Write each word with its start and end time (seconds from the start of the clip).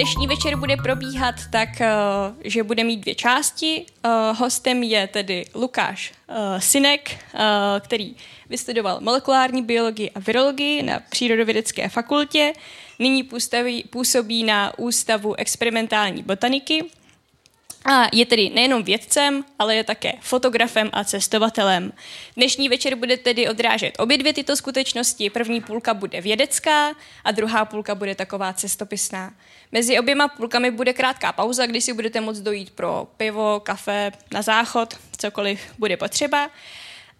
Dnešní 0.00 0.26
večer 0.26 0.56
bude 0.56 0.76
probíhat 0.76 1.34
tak, 1.52 1.80
eh, 1.80 1.88
že 2.44 2.62
bude 2.62 2.84
mít 2.84 2.96
dvě 2.96 3.14
části. 3.14 3.86
Eh, 4.04 4.08
hostem 4.32 4.82
je 4.82 5.06
tedy 5.06 5.44
Lukáš 5.54 6.12
eh, 6.28 6.60
Synek, 6.60 7.16
který 7.80 8.16
vystudoval 8.48 9.00
molekulární 9.00 9.62
biologii 9.62 10.10
a 10.10 10.20
virologii 10.20 10.82
na 10.82 11.00
Přírodovědecké 11.10 11.88
fakultě. 11.88 12.52
Nyní 12.98 13.28
působí 13.90 14.44
na 14.44 14.78
Ústavu 14.78 15.34
experimentální 15.34 16.22
botaniky 16.22 16.84
a 17.84 18.06
je 18.12 18.26
tedy 18.26 18.50
nejenom 18.50 18.82
vědcem, 18.82 19.44
ale 19.58 19.76
je 19.76 19.84
také 19.84 20.12
fotografem 20.20 20.90
a 20.92 21.04
cestovatelem. 21.04 21.92
Dnešní 22.36 22.68
večer 22.68 22.94
bude 22.94 23.16
tedy 23.16 23.48
odrážet 23.48 23.94
obě 23.98 24.18
dvě 24.18 24.32
tyto 24.32 24.56
skutečnosti. 24.56 25.30
První 25.30 25.60
půlka 25.60 25.94
bude 25.94 26.20
vědecká 26.20 26.90
a 27.24 27.30
druhá 27.30 27.64
půlka 27.64 27.94
bude 27.94 28.14
taková 28.14 28.52
cestopisná. 28.52 29.34
Mezi 29.72 29.98
oběma 29.98 30.28
půlkami 30.28 30.70
bude 30.70 30.92
krátká 30.92 31.32
pauza, 31.32 31.66
kdy 31.66 31.80
si 31.80 31.92
budete 31.92 32.20
moct 32.20 32.38
dojít 32.38 32.70
pro 32.70 33.08
pivo, 33.16 33.60
kafe, 33.60 34.12
na 34.32 34.42
záchod, 34.42 34.94
cokoliv 35.18 35.60
bude 35.78 35.96
potřeba. 35.96 36.50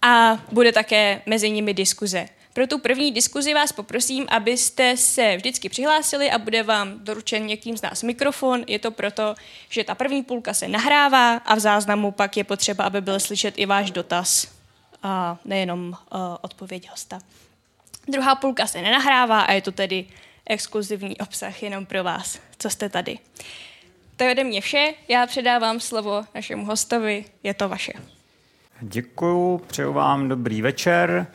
A 0.02 0.38
bude 0.52 0.72
také 0.72 1.22
mezi 1.26 1.50
nimi 1.50 1.74
diskuze. 1.74 2.28
Pro 2.52 2.66
tu 2.66 2.78
první 2.78 3.12
diskuzi 3.12 3.54
vás 3.54 3.72
poprosím, 3.72 4.26
abyste 4.28 4.96
se 4.96 5.36
vždycky 5.36 5.68
přihlásili 5.68 6.30
a 6.30 6.38
bude 6.38 6.62
vám 6.62 6.98
doručen 6.98 7.46
někým 7.46 7.76
z 7.76 7.82
nás 7.82 8.02
mikrofon. 8.02 8.64
Je 8.66 8.78
to 8.78 8.90
proto, 8.90 9.34
že 9.68 9.84
ta 9.84 9.94
první 9.94 10.22
půlka 10.22 10.54
se 10.54 10.68
nahrává 10.68 11.36
a 11.36 11.54
v 11.54 11.58
záznamu 11.58 12.10
pak 12.10 12.36
je 12.36 12.44
potřeba, 12.44 12.84
aby 12.84 13.00
byl 13.00 13.20
slyšet 13.20 13.54
i 13.56 13.66
váš 13.66 13.90
dotaz 13.90 14.46
a 15.02 15.38
nejenom 15.44 15.88
uh, 15.88 16.20
odpověď 16.40 16.90
hosta. 16.90 17.18
Druhá 18.08 18.34
půlka 18.34 18.66
se 18.66 18.82
nenahrává 18.82 19.40
a 19.40 19.52
je 19.52 19.62
to 19.62 19.72
tedy 19.72 20.06
exkluzivní 20.46 21.18
obsah 21.18 21.62
jenom 21.62 21.86
pro 21.86 22.04
vás, 22.04 22.38
co 22.58 22.70
jste 22.70 22.88
tady. 22.88 23.18
To 24.16 24.24
je 24.24 24.30
ode 24.30 24.44
mě 24.44 24.60
vše, 24.60 24.94
já 25.08 25.26
předávám 25.26 25.80
slovo 25.80 26.24
našemu 26.34 26.64
hostovi, 26.64 27.24
je 27.42 27.54
to 27.54 27.68
vaše. 27.68 27.92
Děkuju, 28.80 29.58
přeju 29.58 29.92
vám 29.92 30.28
dobrý 30.28 30.62
večer 30.62 31.26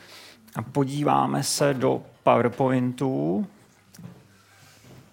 a 0.55 0.61
podíváme 0.61 1.43
se 1.43 1.73
do 1.73 2.01
PowerPointu. 2.23 3.47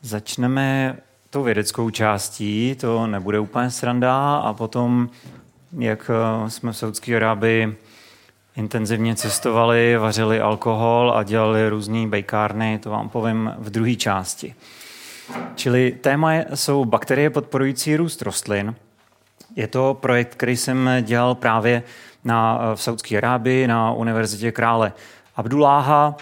Začneme 0.03 0.97
tou 1.31 1.43
vědeckou 1.43 1.91
částí, 1.91 2.77
to 2.81 3.07
nebude 3.07 3.39
úplně 3.39 3.71
sranda, 3.71 4.37
a 4.37 4.53
potom, 4.53 5.11
jak 5.79 6.11
eh, 6.11 6.51
jsme 6.51 6.73
v 6.73 6.77
Saudské 6.77 7.17
Arábii 7.17 7.77
intenzivně 8.57 9.15
cestovali, 9.15 9.97
vařili 9.97 10.41
alkohol 10.41 11.13
a 11.17 11.23
dělali 11.23 11.69
různé 11.69 12.07
bejkárny, 12.07 12.79
to 12.79 12.91
vám 12.91 13.09
povím 13.09 13.55
v 13.59 13.71
druhé 13.71 13.95
části. 13.95 14.55
Čili 15.55 15.99
téma 16.01 16.33
jsou 16.55 16.85
bakterie 16.85 17.31
podporující 17.31 17.97
růst 17.97 18.23
rostlin. 18.23 18.75
Je 19.57 19.67
to 19.67 19.99
projekt, 20.01 20.35
který 20.35 20.57
jsem 20.57 20.91
dělal 21.03 21.35
právě 21.35 21.83
na, 22.25 22.59
eh, 22.63 22.77
v 22.77 22.83
Saudské 22.83 23.17
Arábii 23.17 23.67
na 23.67 23.93
Univerzitě 23.93 24.53
krále 24.53 24.93
Abduláha 25.37 26.17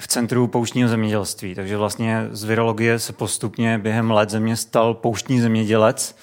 v 0.00 0.08
Centru 0.08 0.46
pouštního 0.46 0.88
zemědělství. 0.88 1.54
Takže 1.54 1.76
vlastně 1.76 2.28
z 2.30 2.44
virologie 2.44 2.98
se 2.98 3.12
postupně 3.12 3.78
během 3.78 4.10
let 4.10 4.30
země 4.30 4.56
stal 4.56 4.94
pouštní 4.94 5.40
zemědělec. 5.40 6.16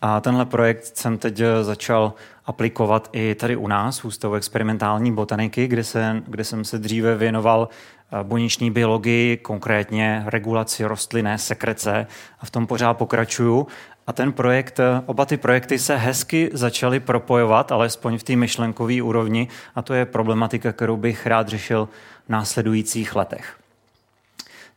A 0.00 0.20
tenhle 0.20 0.46
projekt 0.46 0.96
jsem 0.96 1.18
teď 1.18 1.40
začal 1.62 2.12
aplikovat 2.46 3.08
i 3.12 3.34
tady 3.34 3.56
u 3.56 3.68
nás 3.68 3.98
v 3.98 4.04
Ústavu 4.04 4.34
experimentální 4.34 5.12
botaniky, 5.12 5.66
kde, 5.66 5.84
se, 5.84 6.22
kde 6.26 6.44
jsem 6.44 6.64
se 6.64 6.78
dříve 6.78 7.16
věnoval 7.16 7.68
eh, 7.68 8.24
buněční 8.24 8.70
biologii, 8.70 9.36
konkrétně 9.36 10.22
regulaci 10.26 10.84
rostlinné 10.84 11.38
sekrece 11.38 12.06
a 12.40 12.46
v 12.46 12.50
tom 12.50 12.66
pořád 12.66 12.94
pokračuju. 12.94 13.66
A 14.08 14.12
ten 14.12 14.32
projekt, 14.32 14.80
eh, 14.80 15.02
oba 15.06 15.24
ty 15.24 15.36
projekty 15.36 15.78
se 15.78 15.96
hezky 15.96 16.50
začaly 16.52 17.00
propojovat, 17.00 17.72
alespoň 17.72 18.18
v 18.18 18.22
té 18.22 18.36
myšlenkové 18.36 19.02
úrovni, 19.02 19.48
a 19.74 19.82
to 19.82 19.94
je 19.94 20.06
problematika, 20.06 20.72
kterou 20.72 20.96
bych 20.96 21.26
rád 21.26 21.48
řešil 21.48 21.88
v 22.26 22.28
následujících 22.28 23.16
letech. 23.16 23.56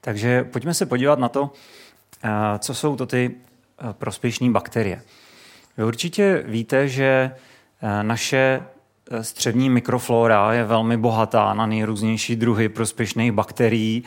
Takže 0.02 0.44
pojďme 0.44 0.74
se 0.74 0.86
podívat 0.86 1.20
na 1.20 1.30
to, 1.30 1.54
eh, 2.24 2.30
co 2.60 2.74
jsou 2.74 2.96
to 2.96 3.06
ty 3.06 3.32
eh, 3.32 3.94
prospěšné 3.94 4.50
bakterie. 4.50 5.02
Vy 5.78 5.84
určitě 5.84 6.44
víte, 6.48 6.88
že 6.88 7.32
naše 8.02 8.62
střevní 9.22 9.70
mikroflora 9.70 10.54
je 10.54 10.64
velmi 10.64 10.98
bohatá 10.98 11.54
na 11.54 11.66
nejrůznější 11.66 12.36
druhy 12.36 12.70
prospěšných 12.70 13.32
bakterií. 13.32 14.04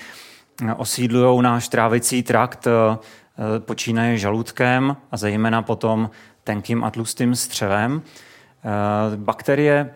Osídlují 0.76 1.42
náš 1.42 1.68
trávicí 1.68 2.22
trakt, 2.22 2.66
Eh, 2.66 2.98
počínaje 3.58 4.18
žaludkem 4.18 4.96
a 5.10 5.16
zejména 5.16 5.62
potom 5.62 6.10
tenkým 6.44 6.84
a 6.84 6.90
tlustým 6.90 7.34
střevem. 7.34 8.02
Eh, 8.64 9.16
bakterie 9.16 9.94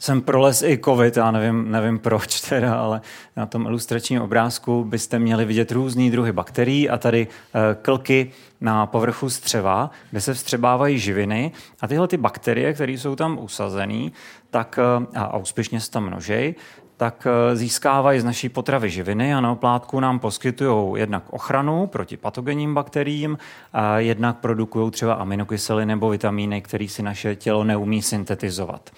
jsem 0.00 0.22
prolez 0.22 0.62
i 0.62 0.78
covid, 0.84 1.16
já 1.16 1.30
nevím, 1.30 1.70
nevím 1.70 1.98
proč 1.98 2.40
teda, 2.40 2.74
ale 2.74 3.00
na 3.36 3.46
tom 3.46 3.66
ilustračním 3.66 4.22
obrázku 4.22 4.84
byste 4.84 5.18
měli 5.18 5.44
vidět 5.44 5.72
různý 5.72 6.10
druhy 6.10 6.32
bakterií 6.32 6.90
a 6.90 6.98
tady 6.98 7.26
eh, 7.54 7.76
klky 7.82 8.32
na 8.60 8.86
povrchu 8.86 9.30
střeva, 9.30 9.90
kde 10.10 10.20
se 10.20 10.34
vstřebávají 10.34 10.98
živiny 10.98 11.52
a 11.80 11.88
tyhle 11.88 12.08
ty 12.08 12.16
bakterie, 12.16 12.72
které 12.74 12.92
jsou 12.92 13.16
tam 13.16 13.38
usazené, 13.38 14.10
tak 14.50 14.78
a, 15.14 15.36
úspěšně 15.36 15.80
se 15.80 15.90
tam 15.90 16.06
množej, 16.06 16.54
tak 16.96 17.26
eh, 17.26 17.56
získávají 17.56 18.20
z 18.20 18.24
naší 18.24 18.48
potravy 18.48 18.90
živiny 18.90 19.34
a 19.34 19.40
na 19.40 19.52
oplátku 19.52 20.00
nám 20.00 20.18
poskytují 20.18 21.00
jednak 21.00 21.22
ochranu 21.30 21.86
proti 21.86 22.16
patogenním 22.16 22.74
bakteriím, 22.74 23.38
a 23.72 23.98
jednak 23.98 24.36
produkují 24.36 24.90
třeba 24.90 25.14
aminokyseliny 25.14 25.86
nebo 25.86 26.08
vitamíny, 26.08 26.62
které 26.62 26.88
si 26.88 27.02
naše 27.02 27.36
tělo 27.36 27.64
neumí 27.64 28.02
syntetizovat. 28.02 28.90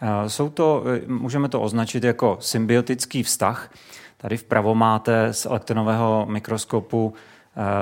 Eh, 0.00 0.30
jsou 0.30 0.48
to, 0.48 0.84
eh, 0.86 1.00
můžeme 1.06 1.48
to 1.48 1.60
označit 1.60 2.04
jako 2.04 2.36
symbiotický 2.40 3.22
vztah. 3.22 3.70
Tady 4.16 4.36
vpravo 4.36 4.74
máte 4.74 5.32
z 5.32 5.46
elektronového 5.46 6.26
mikroskopu 6.28 7.14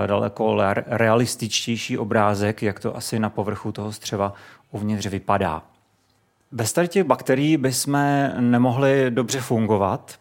daleko 0.06 0.56
realističtější 0.86 1.98
obrázek, 1.98 2.62
jak 2.62 2.80
to 2.80 2.96
asi 2.96 3.18
na 3.18 3.30
povrchu 3.30 3.72
toho 3.72 3.92
střeva 3.92 4.32
uvnitř 4.70 5.06
vypadá. 5.06 5.62
Bez 6.52 6.72
tady 6.72 6.88
těch 6.88 7.04
bakterií 7.04 7.56
bychom 7.56 7.98
nemohli 8.40 9.10
dobře 9.10 9.40
fungovat. 9.40 10.18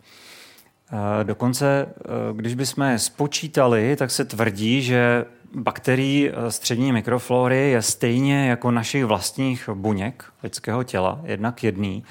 Eh, 0.94 1.24
dokonce, 1.24 1.86
eh, 1.88 2.04
když 2.34 2.56
bychom 2.56 2.84
je 2.84 3.00
spočítali, 3.00 3.96
tak 3.96 4.12
se 4.12 4.26
tvrdí, 4.26 4.82
že 4.82 5.26
bakterií 5.56 6.30
eh, 6.30 6.52
střední 6.52 6.92
mikroflory 6.92 7.70
je 7.70 7.82
stejně 7.82 8.50
jako 8.50 8.72
našich 8.72 9.06
vlastních 9.06 9.70
buněk 9.74 10.26
lidského 10.44 10.84
těla, 10.84 11.20
jednak 11.24 11.64
jedný. 11.64 12.04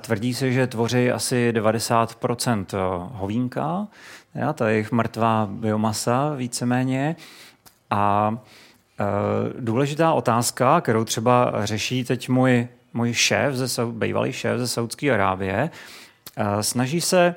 Tvrdí 0.00 0.34
se, 0.34 0.52
že 0.52 0.66
tvoří 0.66 1.10
asi 1.10 1.52
90% 1.52 2.66
hovínka, 3.12 3.86
ja, 4.34 4.54
je 4.64 4.72
jejich 4.72 4.92
mrtvá 4.92 5.48
biomasa 5.50 6.34
víceméně. 6.34 7.16
A 7.90 8.34
důležitá 9.58 10.12
otázka, 10.12 10.80
kterou 10.80 11.04
třeba 11.04 11.52
řeší 11.64 12.04
teď 12.04 12.28
můj 12.28 12.68
můj 12.94 13.14
šéf, 13.14 13.54
ze, 13.54 13.86
bývalý 13.86 14.32
šéf 14.32 14.58
ze 14.58 14.68
Saudské 14.68 15.10
Arábie, 15.10 15.70
eh, 16.36 16.62
snaží 16.62 17.00
se 17.00 17.34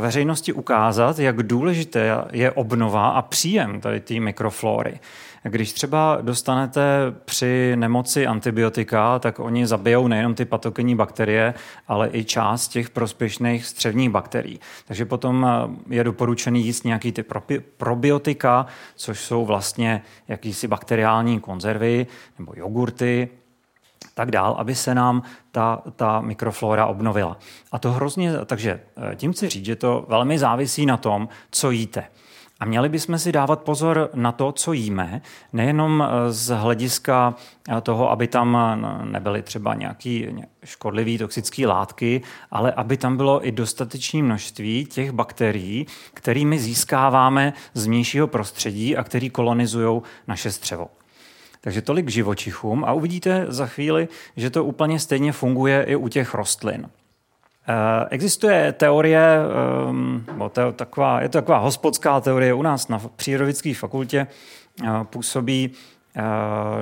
veřejnosti 0.00 0.52
ukázat, 0.52 1.18
jak 1.18 1.42
důležité 1.42 2.24
je 2.32 2.50
obnova 2.50 3.08
a 3.08 3.22
příjem 3.22 3.80
tady 3.80 4.00
té 4.00 4.20
mikroflory. 4.20 5.00
Když 5.42 5.72
třeba 5.72 6.18
dostanete 6.22 6.82
při 7.24 7.72
nemoci 7.76 8.26
antibiotika, 8.26 9.18
tak 9.18 9.38
oni 9.40 9.66
zabijou 9.66 10.08
nejenom 10.08 10.34
ty 10.34 10.44
patogenní 10.44 10.94
bakterie, 10.94 11.54
ale 11.88 12.08
i 12.12 12.24
část 12.24 12.68
těch 12.68 12.90
prospěšných 12.90 13.66
střevních 13.66 14.10
bakterií. 14.10 14.60
Takže 14.86 15.04
potom 15.04 15.46
je 15.90 16.04
doporučený 16.04 16.64
jíst 16.64 16.84
nějaký 16.84 17.12
ty 17.12 17.24
probiotika, 17.76 18.66
což 18.96 19.20
jsou 19.20 19.46
vlastně 19.46 20.02
jakýsi 20.28 20.68
bakteriální 20.68 21.40
konzervy 21.40 22.06
nebo 22.38 22.52
jogurty, 22.56 23.28
tak 24.14 24.30
dál, 24.30 24.56
aby 24.58 24.74
se 24.74 24.94
nám 24.94 25.22
ta, 25.52 25.82
ta 25.96 26.20
mikroflora 26.20 26.86
obnovila. 26.86 27.36
A 27.72 27.78
to 27.78 27.92
hrozně, 27.92 28.32
takže 28.46 28.80
eh, 29.12 29.16
tím 29.16 29.32
chci 29.32 29.48
říct, 29.48 29.64
že 29.64 29.76
to 29.76 30.04
velmi 30.08 30.38
závisí 30.38 30.86
na 30.86 30.96
tom, 30.96 31.28
co 31.50 31.70
jíte. 31.70 32.04
A 32.60 32.64
měli 32.64 32.88
bychom 32.88 33.18
si 33.18 33.32
dávat 33.32 33.62
pozor 33.62 34.10
na 34.14 34.32
to, 34.32 34.52
co 34.52 34.72
jíme, 34.72 35.20
nejenom 35.52 36.04
eh, 36.04 36.32
z 36.32 36.56
hlediska 36.56 37.34
eh, 37.68 37.80
toho, 37.80 38.10
aby 38.10 38.26
tam 38.26 38.58
nebyly 39.04 39.42
třeba 39.42 39.74
nějaké 39.74 40.32
škodlivé 40.64 41.18
toxické 41.18 41.66
látky, 41.66 42.22
ale 42.50 42.72
aby 42.72 42.96
tam 42.96 43.16
bylo 43.16 43.46
i 43.46 43.52
dostatečné 43.52 44.22
množství 44.22 44.86
těch 44.86 45.12
bakterií, 45.12 45.86
kterými 46.14 46.58
získáváme 46.58 47.52
z 47.74 47.86
vnějšího 47.86 48.26
prostředí 48.26 48.96
a 48.96 49.04
který 49.04 49.30
kolonizují 49.30 50.02
naše 50.26 50.52
střevo. 50.52 50.88
Takže 51.66 51.82
tolik 51.82 52.06
k 52.06 52.10
živočichům 52.10 52.84
a 52.84 52.92
uvidíte 52.92 53.46
za 53.48 53.66
chvíli, 53.66 54.08
že 54.36 54.50
to 54.50 54.64
úplně 54.64 54.98
stejně 55.00 55.32
funguje 55.32 55.82
i 55.82 55.96
u 55.96 56.08
těch 56.08 56.34
rostlin. 56.34 56.90
Eh, 57.68 58.06
existuje 58.10 58.72
teorie, 58.72 59.38
ehm, 59.88 60.24
je, 60.66 60.72
taková, 60.72 61.20
je 61.20 61.28
to 61.28 61.38
taková 61.38 61.58
hospodská 61.58 62.20
teorie 62.20 62.54
u 62.54 62.62
nás 62.62 62.88
na 62.88 63.00
Přírodovědské 63.16 63.74
fakultě, 63.74 64.26
eh, 64.84 64.88
působí 65.04 65.70
eh, 66.16 66.22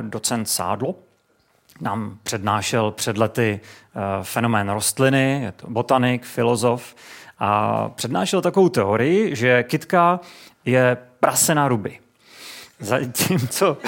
docent 0.03 0.49
Sádlo, 0.49 0.95
nám 1.81 2.19
přednášel 2.23 2.91
před 2.91 3.19
lety 3.19 3.61
fenomén 4.23 4.71
rostliny, 4.71 5.41
je 5.43 5.53
to 5.53 5.67
botanik, 5.71 6.25
filozof, 6.25 6.95
a 7.39 7.89
přednášel 7.89 8.41
takovou 8.43 8.69
teorii, 8.69 9.37
že 9.37 9.63
kytka 9.63 10.21
je 10.65 10.97
prase 11.21 11.55
na 11.55 11.69
ruby. 11.69 12.04
Zatímco 12.81 13.77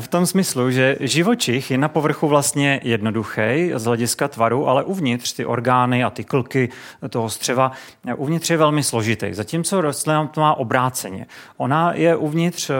v 0.00 0.08
tom 0.08 0.26
smyslu, 0.26 0.70
že 0.70 0.96
živočich 1.00 1.70
je 1.70 1.78
na 1.78 1.88
povrchu 1.88 2.28
vlastně 2.28 2.80
jednoduchý 2.82 3.70
z 3.74 3.84
hlediska 3.84 4.28
tvaru, 4.28 4.68
ale 4.68 4.84
uvnitř 4.84 5.32
ty 5.32 5.44
orgány 5.44 6.04
a 6.04 6.10
ty 6.10 6.24
klky 6.24 6.68
toho 7.08 7.30
střeva, 7.30 7.72
uvnitř 8.16 8.50
je 8.50 8.56
velmi 8.56 8.82
složitý. 8.82 9.34
Zatímco 9.34 9.80
rostlina 9.80 10.26
to 10.26 10.40
má 10.40 10.54
obráceně. 10.54 11.26
Ona 11.56 11.92
je 11.92 12.16
uvnitř, 12.16 12.70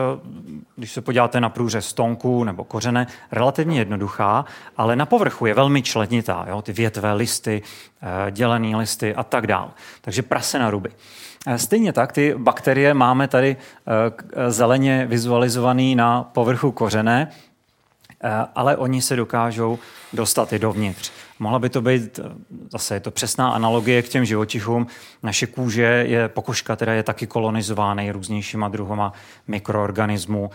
když 0.76 0.92
se 0.92 1.00
podíváte 1.00 1.40
na 1.40 1.48
průřez 1.48 1.86
stonku 1.86 2.44
nebo 2.44 2.64
kořene, 2.64 3.06
relativně 3.32 3.78
jednoduchá, 3.78 4.44
ale 4.76 4.96
na 4.96 5.06
povrchu 5.06 5.46
je 5.46 5.54
velmi 5.54 5.82
členitá. 5.82 6.44
Jo? 6.48 6.62
Ty 6.62 6.72
větve, 6.72 7.12
listy, 7.12 7.62
eh, 8.02 8.30
dělené 8.30 8.76
listy 8.76 9.14
a 9.14 9.22
tak 9.22 9.46
dál. 9.46 9.70
Takže 10.00 10.22
prase 10.22 10.58
na 10.58 10.70
ruby. 10.70 10.90
Eh, 11.46 11.58
stejně 11.58 11.92
tak 11.92 12.12
ty 12.12 12.34
bakterie 12.38 12.94
máme 12.94 13.28
tady 13.28 13.56
eh, 13.56 13.92
eh, 14.32 14.50
zeleně 14.50 15.06
vizualizovaný 15.06 15.94
na 15.94 16.22
povrchu 16.22 16.72
kořené, 16.72 17.28
ale 18.54 18.76
oni 18.76 19.02
se 19.02 19.16
dokážou 19.16 19.78
dostat 20.12 20.52
i 20.52 20.58
dovnitř. 20.58 21.12
Mohla 21.38 21.58
by 21.58 21.68
to 21.68 21.80
být, 21.80 22.20
zase 22.72 22.94
je 22.94 23.00
to 23.00 23.10
přesná 23.10 23.50
analogie 23.50 24.02
k 24.02 24.08
těm 24.08 24.24
živočichům, 24.24 24.86
naše 25.22 25.46
kůže 25.46 25.82
je, 25.82 26.28
pokožka 26.28 26.76
teda 26.76 26.92
je 26.92 27.02
taky 27.02 27.26
kolonizována 27.26 28.12
různějšíma 28.12 28.68
druhoma 28.68 29.12
mikroorganismů, 29.48 30.50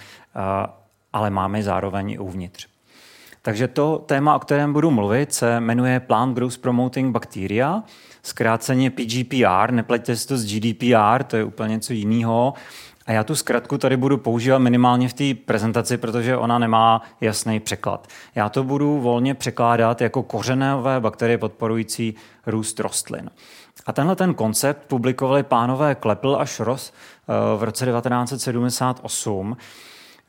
ale 1.14 1.30
máme 1.30 1.64
zároveň 1.64 2.10
i 2.10 2.20
uvnitř. 2.20 2.68
Takže 3.42 3.68
to 3.68 4.04
téma, 4.06 4.36
o 4.36 4.40
kterém 4.40 4.74
budu 4.74 4.92
mluvit, 4.92 5.34
se 5.34 5.60
jmenuje 5.60 6.00
Plant 6.00 6.36
Growth 6.36 6.58
Promoting 6.58 7.12
Bacteria, 7.12 7.84
zkráceně 8.28 8.92
PGPR, 8.92 9.72
nepleťte 9.72 10.16
si 10.16 10.28
to 10.28 10.38
s 10.38 10.46
GDPR, 10.46 11.24
to 11.24 11.38
je 11.38 11.44
úplně 11.44 11.74
něco 11.74 11.94
jiného. 11.94 12.54
A 13.06 13.12
já 13.12 13.24
tu 13.24 13.36
zkratku 13.36 13.78
tady 13.78 13.98
budu 13.98 14.18
používat 14.18 14.60
minimálně 14.60 15.10
v 15.10 15.14
té 15.14 15.34
prezentaci, 15.46 15.98
protože 15.98 16.38
ona 16.38 16.60
nemá 16.60 17.02
jasný 17.22 17.60
překlad. 17.60 18.08
Já 18.36 18.50
to 18.50 18.64
budu 18.64 19.00
volně 19.00 19.36
překládat 19.36 20.02
jako 20.02 20.24
kořenové 20.24 21.00
bakterie 21.00 21.38
podporující 21.38 22.16
růst 22.46 22.80
rostlin. 22.80 23.30
A 23.86 23.94
tenhle 23.94 24.16
ten 24.16 24.34
koncept 24.34 24.82
publikovali 24.88 25.44
pánové 25.44 25.96
Klepl 25.96 26.38
a 26.40 26.46
Schross 26.46 26.92
eh, 26.92 27.58
v 27.58 27.64
roce 27.64 27.86
1978. 27.86 29.58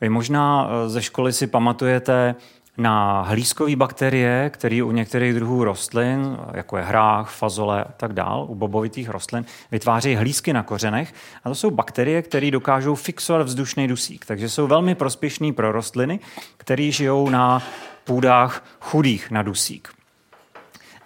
Vy 0.01 0.09
možná 0.09 0.69
eh, 0.69 0.89
ze 0.89 1.01
školy 1.01 1.33
si 1.33 1.47
pamatujete 1.47 2.35
na 2.79 3.21
hlízkové 3.21 3.75
bakterie, 3.75 4.49
které 4.53 4.83
u 4.83 4.91
některých 4.91 5.33
druhů 5.33 5.63
rostlin, 5.63 6.37
jako 6.53 6.77
je 6.77 6.83
hrách, 6.83 7.29
fazole 7.29 7.83
a 7.83 7.91
tak 7.97 8.13
dál, 8.13 8.45
u 8.49 8.55
bobovitých 8.55 9.09
rostlin, 9.09 9.45
vytváří 9.71 10.15
hlízky 10.15 10.53
na 10.53 10.63
kořenech. 10.63 11.13
A 11.43 11.49
to 11.49 11.55
jsou 11.55 11.71
bakterie, 11.71 12.21
které 12.21 12.51
dokážou 12.51 12.95
fixovat 12.95 13.47
vzdušný 13.47 13.87
dusík. 13.87 14.25
Takže 14.25 14.49
jsou 14.49 14.67
velmi 14.67 14.95
prospěšný 14.95 15.53
pro 15.53 15.71
rostliny, 15.71 16.19
které 16.57 16.91
žijou 16.91 17.29
na 17.29 17.61
půdách 18.03 18.65
chudých 18.79 19.31
na 19.31 19.41
dusík. 19.41 19.89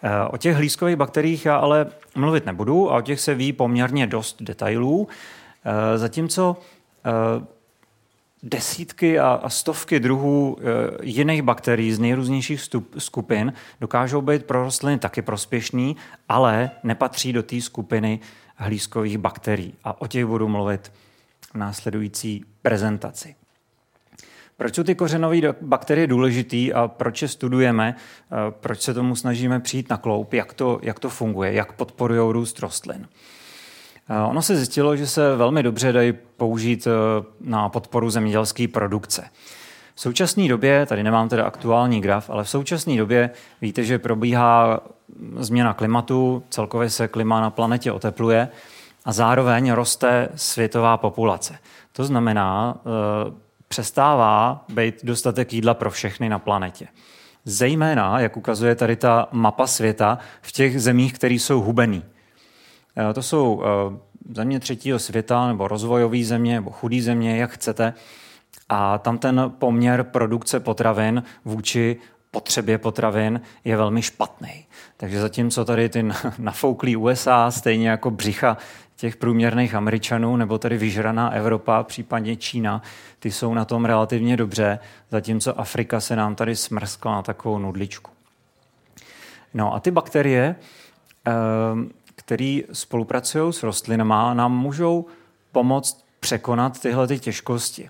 E, 0.03 0.27
o 0.27 0.37
těch 0.37 0.55
hlízkových 0.55 0.95
bakteriích 0.95 1.45
já 1.45 1.55
ale 1.55 1.87
mluvit 2.15 2.45
nebudu 2.45 2.91
a 2.91 2.97
o 2.97 3.01
těch 3.01 3.19
se 3.19 3.35
ví 3.35 3.53
poměrně 3.53 4.07
dost 4.07 4.41
detailů. 4.41 5.07
E, 5.65 5.97
zatímco 5.97 6.57
e, 7.05 7.52
desítky 8.43 9.19
a, 9.19 9.41
stovky 9.47 9.99
druhů 9.99 10.57
e, 10.59 10.63
jiných 11.05 11.41
bakterií 11.41 11.93
z 11.93 11.99
nejrůznějších 11.99 12.61
stup, 12.61 12.95
skupin 12.97 13.53
dokážou 13.81 14.21
být 14.21 14.45
pro 14.45 14.63
rostliny 14.63 14.99
taky 14.99 15.21
prospěšný, 15.21 15.95
ale 16.29 16.71
nepatří 16.83 17.33
do 17.33 17.43
té 17.43 17.61
skupiny 17.61 18.19
hlízkových 18.55 19.17
bakterií. 19.17 19.73
A 19.83 20.01
o 20.01 20.07
těch 20.07 20.25
budu 20.25 20.47
mluvit 20.47 20.91
v 21.53 21.55
následující 21.55 22.45
prezentaci. 22.61 23.35
Proč 24.57 24.75
jsou 24.75 24.83
ty 24.83 24.95
kořenové 24.95 25.37
bakterie 25.61 26.07
důležitý 26.07 26.73
a 26.73 26.87
proč 26.87 27.21
je 27.21 27.27
studujeme, 27.27 27.95
proč 28.49 28.81
se 28.81 28.93
tomu 28.93 29.15
snažíme 29.15 29.59
přijít 29.59 29.89
na 29.89 29.97
kloup, 29.97 30.33
jak 30.33 30.53
to, 30.53 30.79
jak 30.81 30.99
to 30.99 31.09
funguje, 31.09 31.53
jak 31.53 31.73
podporují 31.73 32.33
růst 32.33 32.59
rostlin. 32.59 33.07
Ono 34.09 34.41
se 34.41 34.55
zjistilo, 34.55 34.95
že 34.95 35.07
se 35.07 35.35
velmi 35.35 35.63
dobře 35.63 35.91
dají 35.91 36.13
použít 36.37 36.87
eh, 36.87 36.91
na 37.41 37.69
podporu 37.69 38.09
zemědělské 38.09 38.67
produkce. 38.67 39.29
V 39.95 40.01
současné 40.01 40.47
době, 40.47 40.85
tady 40.85 41.03
nemám 41.03 41.29
teda 41.29 41.43
aktuální 41.43 42.01
graf, 42.01 42.29
ale 42.29 42.43
v 42.43 42.49
současné 42.49 42.97
době 42.97 43.29
víte, 43.61 43.83
že 43.83 43.99
probíhá 43.99 44.79
změna 45.37 45.73
klimatu, 45.73 46.43
celkově 46.49 46.89
se 46.89 47.07
klima 47.07 47.41
na 47.41 47.49
planetě 47.49 47.91
otepluje 47.91 48.49
a 49.05 49.13
zároveň 49.13 49.71
roste 49.71 50.29
světová 50.35 50.97
populace. 50.97 51.57
To 51.91 52.03
znamená, 52.03 52.77
eh, 52.77 53.33
přestává 53.67 54.65
být 54.69 54.95
dostatek 55.03 55.53
jídla 55.53 55.73
pro 55.73 55.91
všechny 55.91 56.29
na 56.29 56.39
planetě. 56.39 56.87
Zejména, 57.45 58.19
jak 58.19 58.37
ukazuje 58.37 58.75
tady 58.75 58.95
ta 58.95 59.27
mapa 59.31 59.67
světa, 59.67 60.17
v 60.41 60.51
těch 60.51 60.81
zemích, 60.81 61.13
které 61.13 61.33
jsou 61.33 61.61
hubený. 61.61 62.03
Eh, 62.97 63.13
to 63.13 63.23
jsou 63.23 63.63
eh, 63.63 63.97
země 64.35 64.59
třetího 64.59 64.99
světa 64.99 65.47
nebo 65.47 65.67
rozvojové 65.67 66.23
země 66.23 66.53
nebo 66.55 66.71
chudé 66.71 67.01
země, 67.01 67.37
jak 67.37 67.51
chcete. 67.51 67.93
A 68.69 68.97
tam 68.97 69.17
ten 69.17 69.53
poměr 69.59 70.03
produkce 70.03 70.59
potravin 70.59 71.23
vůči 71.45 71.97
potřebě 72.31 72.77
potravin 72.77 73.41
je 73.63 73.77
velmi 73.77 74.01
špatný. 74.01 74.65
Takže 74.97 75.21
zatímco 75.21 75.65
tady 75.65 75.89
ty 75.89 76.03
nafouklý 76.37 76.95
USA, 76.95 77.51
stejně 77.51 77.89
jako 77.89 78.11
břicha 78.11 78.57
těch 78.95 79.15
průměrných 79.15 79.75
Američanů, 79.75 80.35
nebo 80.37 80.57
tady 80.57 80.77
vyžraná 80.77 81.29
Evropa, 81.29 81.83
případně 81.83 82.35
Čína, 82.35 82.81
ty 83.19 83.31
jsou 83.31 83.53
na 83.53 83.65
tom 83.65 83.85
relativně 83.85 84.37
dobře, 84.37 84.79
zatímco 85.11 85.59
Afrika 85.59 85.99
se 85.99 86.15
nám 86.15 86.35
tady 86.35 86.55
smrskla 86.55 87.11
na 87.11 87.21
takovou 87.21 87.59
nudličku. 87.59 88.11
No 89.53 89.73
a 89.73 89.79
ty 89.79 89.91
bakterie, 89.91 90.55
ehm, 91.25 91.89
který 92.25 92.63
spolupracují 92.73 93.53
s 93.53 93.63
rostlinama, 93.63 94.33
nám 94.33 94.57
můžou 94.57 95.05
pomoct 95.51 96.05
překonat 96.19 96.79
tyhle 96.79 97.07
ty 97.07 97.19
těžkosti. 97.19 97.89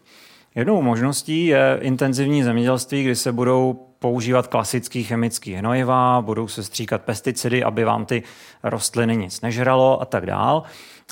Jednou 0.55 0.81
možností 0.81 1.45
je 1.45 1.77
intenzivní 1.81 2.43
zemědělství, 2.43 3.03
kdy 3.03 3.15
se 3.15 3.31
budou 3.31 3.87
používat 3.99 4.47
klasický 4.47 5.03
chemický 5.03 5.53
hnojiva, 5.53 6.21
budou 6.21 6.47
se 6.47 6.63
stříkat 6.63 7.01
pesticidy, 7.01 7.63
aby 7.63 7.83
vám 7.83 8.05
ty 8.05 8.23
rostliny 8.63 9.17
nic 9.17 9.41
nežralo 9.41 10.01
a 10.01 10.05
tak 10.05 10.25
dál. 10.25 10.63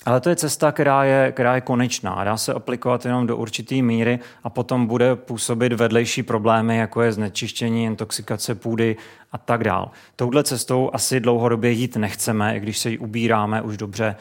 Ale 0.05 0.21
to 0.21 0.29
je 0.29 0.35
cesta, 0.35 0.71
která 0.71 1.03
je, 1.03 1.31
která 1.31 1.55
je 1.55 1.61
konečná. 1.61 2.23
Dá 2.23 2.37
se 2.37 2.53
aplikovat 2.53 3.05
jenom 3.05 3.27
do 3.27 3.37
určité 3.37 3.75
míry 3.75 4.19
a 4.43 4.49
potom 4.49 4.87
bude 4.87 5.15
působit 5.15 5.73
vedlejší 5.73 6.23
problémy, 6.23 6.77
jako 6.77 7.01
je 7.01 7.11
znečištění, 7.11 7.83
intoxikace 7.83 8.55
půdy 8.55 8.97
a 9.31 9.37
tak 9.37 9.63
dál. 9.63 9.91
Touhle 10.15 10.43
cestou 10.43 10.89
asi 10.93 11.19
dlouhodobě 11.19 11.71
jít 11.71 11.95
nechceme, 11.95 12.57
i 12.57 12.59
když 12.59 12.77
se 12.77 12.89
ji 12.89 12.97
ubíráme 12.97 13.61
už 13.61 13.77
dobře 13.77 14.15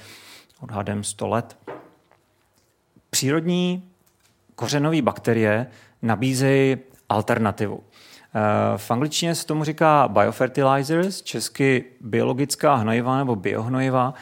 odhadem 0.61 1.05
100 1.05 1.29
let. 1.29 1.57
Přírodní 3.11 3.91
kořenové 4.55 5.03
bakterie 5.03 5.67
nabízejí 6.03 6.77
alternativu. 7.09 7.81
Eh, 7.83 8.79
v 8.79 8.91
angličtině 8.91 9.35
se 9.35 9.47
tomu 9.47 9.65
říká 9.65 10.09
biofertilizers, 10.09 11.23
česky 11.23 11.85
biologická 12.01 12.75
hnojiva 12.75 13.19
nebo 13.19 13.37
biohnojiva 13.37 14.15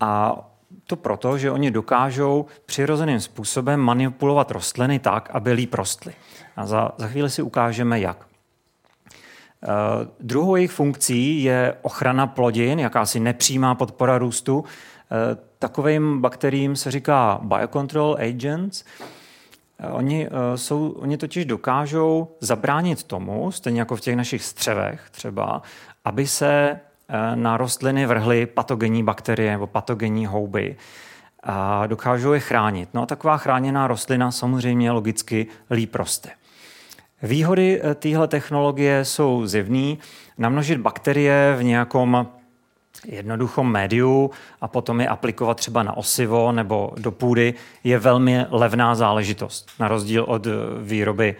a 0.00 0.38
to 0.90 0.96
proto, 0.96 1.38
že 1.38 1.50
oni 1.50 1.70
dokážou 1.70 2.46
přirozeným 2.66 3.20
způsobem 3.20 3.80
manipulovat 3.80 4.50
rostliny 4.50 4.98
tak, 4.98 5.30
aby 5.32 5.52
líp 5.52 5.74
rostly. 5.74 6.12
A 6.56 6.66
za, 6.66 6.90
za 6.96 7.08
chvíli 7.08 7.30
si 7.30 7.42
ukážeme, 7.42 8.00
jak. 8.00 8.18
Uh, 8.18 10.06
druhou 10.20 10.56
jejich 10.56 10.70
funkcí 10.70 11.42
je 11.42 11.74
ochrana 11.82 12.26
plodin, 12.26 12.78
jakási 12.78 13.20
nepřímá 13.20 13.74
podpora 13.74 14.18
růstu. 14.18 14.58
Uh, 14.58 14.66
takovým 15.58 16.20
bakteriím 16.20 16.76
se 16.76 16.90
říká 16.90 17.40
biocontrol 17.42 18.16
agents. 18.20 18.84
Uh, 19.82 19.96
oni, 19.96 20.28
jsou, 20.54 20.90
oni 20.90 21.16
totiž 21.16 21.44
dokážou 21.44 22.28
zabránit 22.40 23.02
tomu, 23.02 23.52
stejně 23.52 23.80
jako 23.80 23.96
v 23.96 24.00
těch 24.00 24.16
našich 24.16 24.44
střevech 24.44 25.10
třeba, 25.10 25.62
aby 26.04 26.26
se 26.26 26.80
na 27.34 27.56
rostliny 27.56 28.06
vrhly 28.06 28.46
patogenní 28.46 29.02
bakterie 29.02 29.50
nebo 29.50 29.66
patogenní 29.66 30.26
houby 30.26 30.76
a 31.42 31.86
dokážou 31.86 32.32
je 32.32 32.40
chránit. 32.40 32.88
No 32.94 33.02
a 33.02 33.06
taková 33.06 33.36
chráněná 33.36 33.86
rostlina 33.86 34.30
samozřejmě 34.30 34.90
logicky 34.90 35.46
líp 35.70 35.94
roste. 35.94 36.30
Výhody 37.22 37.80
eh, 37.82 37.94
téhle 37.94 38.28
technologie 38.28 39.04
jsou 39.04 39.46
zjevný. 39.46 39.98
Namnožit 40.38 40.78
bakterie 40.78 41.54
v 41.58 41.62
nějakom 41.62 42.26
jednoduchom 43.04 43.72
médiu 43.72 44.30
a 44.60 44.68
potom 44.68 45.00
je 45.00 45.08
aplikovat 45.08 45.56
třeba 45.56 45.82
na 45.82 45.96
osivo 45.96 46.52
nebo 46.52 46.92
do 46.96 47.12
půdy 47.12 47.54
je 47.84 47.98
velmi 47.98 48.46
levná 48.50 48.94
záležitost, 48.94 49.70
na 49.78 49.88
rozdíl 49.88 50.24
od 50.28 50.46
eh, 50.46 50.50
výroby 50.82 51.36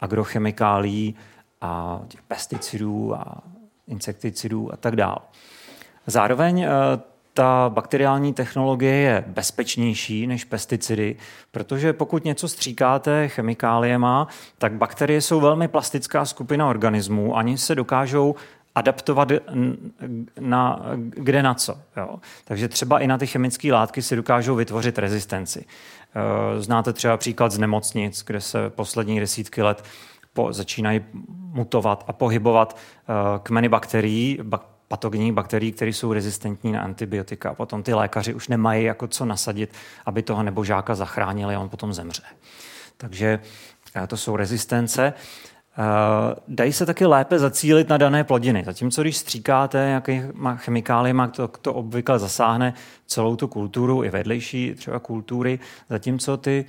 agrochemikálí 0.00 1.14
a 1.60 2.00
pesticidů 2.28 3.14
a 3.14 3.42
insekticidů 3.88 4.72
a 4.72 4.76
tak 4.76 4.96
dále. 4.96 5.18
Zároveň 6.06 6.62
eh, 6.62 6.68
ta 7.34 7.70
bakteriální 7.74 8.34
technologie 8.34 8.94
je 8.94 9.24
bezpečnější 9.26 10.26
než 10.26 10.44
pesticidy, 10.44 11.16
protože 11.50 11.92
pokud 11.92 12.24
něco 12.24 12.48
stříkáte 12.48 13.28
chemikáliema, 13.28 14.28
tak 14.58 14.72
bakterie 14.72 15.20
jsou 15.20 15.40
velmi 15.40 15.68
plastická 15.68 16.24
skupina 16.24 16.68
organismů, 16.68 17.36
ani 17.36 17.58
se 17.58 17.74
dokážou 17.74 18.34
adaptovat 18.74 19.28
na, 20.40 20.82
kde 20.96 21.42
na 21.42 21.54
co. 21.54 21.78
Jo. 21.96 22.18
Takže 22.44 22.68
třeba 22.68 22.98
i 22.98 23.06
na 23.06 23.18
ty 23.18 23.26
chemické 23.26 23.72
látky 23.72 24.02
si 24.02 24.16
dokážou 24.16 24.54
vytvořit 24.54 24.98
rezistenci. 24.98 25.64
Eh, 26.14 26.62
znáte 26.62 26.92
třeba 26.92 27.16
příklad 27.16 27.52
z 27.52 27.58
nemocnic, 27.58 28.22
kde 28.26 28.40
se 28.40 28.70
poslední 28.70 29.20
desítky 29.20 29.62
let 29.62 29.84
po, 30.34 30.52
začínají 30.52 31.00
mutovat 31.52 32.04
a 32.06 32.12
pohybovat 32.12 32.76
uh, 32.76 33.38
kmeny 33.42 33.68
bakterií, 33.68 34.38
bak, 34.42 34.66
patogenních 34.88 35.32
bakterií, 35.32 35.72
které 35.72 35.90
jsou 35.90 36.12
rezistentní 36.12 36.72
na 36.72 36.82
antibiotika. 36.82 37.54
Potom 37.54 37.82
ty 37.82 37.94
lékaři 37.94 38.34
už 38.34 38.48
nemají 38.48 38.84
jako 38.84 39.06
co 39.06 39.24
nasadit, 39.24 39.72
aby 40.06 40.22
toho 40.22 40.42
nebožáka 40.42 40.94
zachránili 40.94 41.54
a 41.54 41.60
on 41.60 41.68
potom 41.68 41.92
zemře. 41.92 42.22
Takže 42.96 43.40
uh, 43.96 44.06
to 44.06 44.16
jsou 44.16 44.36
rezistence. 44.36 45.12
Uh, 45.78 45.84
dají 46.48 46.72
se 46.72 46.86
taky 46.86 47.06
lépe 47.06 47.38
zacílit 47.38 47.88
na 47.88 47.96
dané 47.96 48.24
plodiny. 48.24 48.62
Zatímco 48.66 49.02
když 49.02 49.16
stříkáte 49.16 49.78
nějakýma 49.78 50.56
chemikáliemi, 50.56 51.22
to, 51.30 51.48
to 51.48 51.74
obvykle 51.74 52.18
zasáhne 52.18 52.74
celou 53.06 53.36
tu 53.36 53.48
kulturu 53.48 54.04
i 54.04 54.10
vedlejší 54.10 54.74
třeba 54.74 54.98
kultury, 54.98 55.58
zatímco 55.90 56.36
ty 56.36 56.64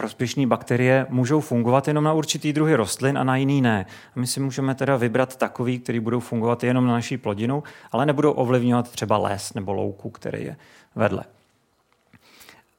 prospěšné 0.00 0.46
bakterie 0.46 1.06
můžou 1.08 1.40
fungovat 1.40 1.88
jenom 1.88 2.04
na 2.04 2.12
určitý 2.12 2.52
druhy 2.52 2.74
rostlin 2.74 3.18
a 3.18 3.24
na 3.24 3.36
jiný 3.36 3.60
ne. 3.60 3.86
A 4.16 4.20
my 4.20 4.26
si 4.26 4.40
můžeme 4.40 4.74
teda 4.74 4.96
vybrat 4.96 5.36
takový, 5.36 5.78
který 5.78 6.00
budou 6.00 6.20
fungovat 6.20 6.64
jenom 6.64 6.86
na 6.86 6.92
naší 6.92 7.18
plodinu, 7.18 7.62
ale 7.92 8.06
nebudou 8.06 8.32
ovlivňovat 8.32 8.90
třeba 8.90 9.18
les 9.18 9.54
nebo 9.54 9.72
louku, 9.72 10.10
který 10.10 10.44
je 10.44 10.56
vedle. 10.96 11.24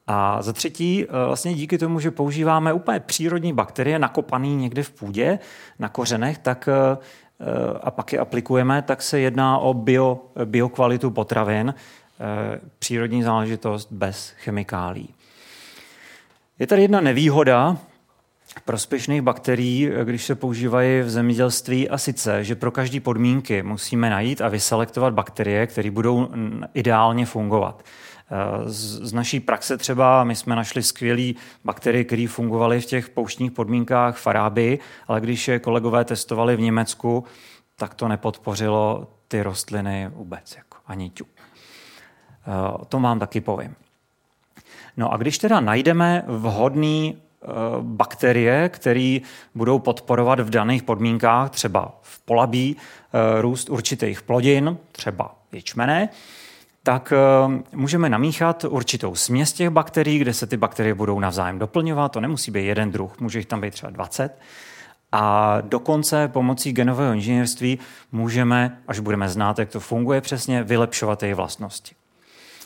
A 0.06 0.42
za 0.42 0.52
třetí, 0.52 1.04
eh, 1.04 1.26
vlastně 1.26 1.54
díky 1.54 1.78
tomu, 1.78 2.00
že 2.00 2.10
používáme 2.10 2.72
úplně 2.72 3.00
přírodní 3.00 3.52
bakterie 3.52 3.98
nakopané 3.98 4.48
někde 4.48 4.82
v 4.82 4.90
půdě, 4.90 5.38
na 5.78 5.88
kořenech, 5.88 6.38
tak 6.38 6.68
eh, 6.68 6.96
eh, 7.40 7.78
a 7.82 7.90
pak 7.90 8.12
je 8.12 8.18
aplikujeme, 8.18 8.82
tak 8.82 9.02
se 9.02 9.20
jedná 9.20 9.58
o 9.58 9.74
bio, 9.74 10.20
biokvalitu 10.44 11.10
potravin, 11.10 11.74
přírodní 12.78 13.22
záležitost 13.22 13.92
bez 13.92 14.30
chemikálí. 14.30 15.14
Je 16.62 16.66
tady 16.66 16.82
jedna 16.82 17.00
nevýhoda 17.00 17.76
prospěšných 18.64 19.22
bakterií, 19.22 19.90
když 20.04 20.24
se 20.24 20.34
používají 20.34 21.00
v 21.00 21.10
zemědělství 21.10 21.88
a 21.88 21.98
sice, 21.98 22.44
že 22.44 22.54
pro 22.54 22.70
každý 22.70 23.00
podmínky 23.00 23.62
musíme 23.62 24.10
najít 24.10 24.40
a 24.40 24.48
vyselektovat 24.48 25.14
bakterie, 25.14 25.66
které 25.66 25.90
budou 25.90 26.28
ideálně 26.74 27.26
fungovat. 27.26 27.84
Z 28.66 29.12
naší 29.12 29.40
praxe 29.40 29.76
třeba 29.76 30.24
my 30.24 30.36
jsme 30.36 30.56
našli 30.56 30.82
skvělé 30.82 31.32
bakterie, 31.64 32.04
které 32.04 32.26
fungovaly 32.28 32.80
v 32.80 32.86
těch 32.86 33.08
pouštních 33.08 33.52
podmínkách 33.52 34.16
v 34.16 34.26
ale 35.08 35.20
když 35.20 35.48
je 35.48 35.58
kolegové 35.58 36.04
testovali 36.04 36.56
v 36.56 36.60
Německu, 36.60 37.24
tak 37.76 37.94
to 37.94 38.08
nepodpořilo 38.08 39.08
ty 39.28 39.42
rostliny 39.42 40.10
vůbec, 40.14 40.56
jako 40.56 40.78
ani 40.86 41.10
ťu. 41.10 41.24
O 42.72 42.84
tom 42.84 43.02
vám 43.02 43.18
taky 43.18 43.40
povím. 43.40 43.74
No 44.96 45.12
a 45.12 45.16
když 45.16 45.38
teda 45.38 45.60
najdeme 45.60 46.24
vhodný 46.26 47.16
eh, 47.16 47.46
bakterie, 47.80 48.68
které 48.68 49.18
budou 49.54 49.78
podporovat 49.78 50.40
v 50.40 50.50
daných 50.50 50.82
podmínkách, 50.82 51.50
třeba 51.50 51.98
v 52.02 52.20
polabí, 52.20 52.76
eh, 52.76 53.42
růst 53.42 53.70
určitých 53.70 54.22
plodin, 54.22 54.76
třeba 54.92 55.34
ječmené, 55.52 56.08
tak 56.82 57.12
eh, 57.12 57.76
můžeme 57.76 58.08
namíchat 58.08 58.64
určitou 58.64 59.14
směs 59.14 59.52
těch 59.52 59.70
bakterií, 59.70 60.18
kde 60.18 60.34
se 60.34 60.46
ty 60.46 60.56
bakterie 60.56 60.94
budou 60.94 61.20
navzájem 61.20 61.58
doplňovat. 61.58 62.12
To 62.12 62.20
nemusí 62.20 62.50
být 62.50 62.66
jeden 62.66 62.90
druh, 62.90 63.20
může 63.20 63.38
jich 63.38 63.46
tam 63.46 63.60
být 63.60 63.70
třeba 63.74 63.90
20. 63.90 64.38
A 65.12 65.58
dokonce 65.60 66.28
pomocí 66.28 66.72
genového 66.72 67.12
inženýrství 67.12 67.78
můžeme, 68.12 68.78
až 68.88 68.98
budeme 68.98 69.28
znát, 69.28 69.58
jak 69.58 69.70
to 69.70 69.80
funguje 69.80 70.20
přesně, 70.20 70.62
vylepšovat 70.62 71.22
její 71.22 71.34
vlastnosti. 71.34 71.94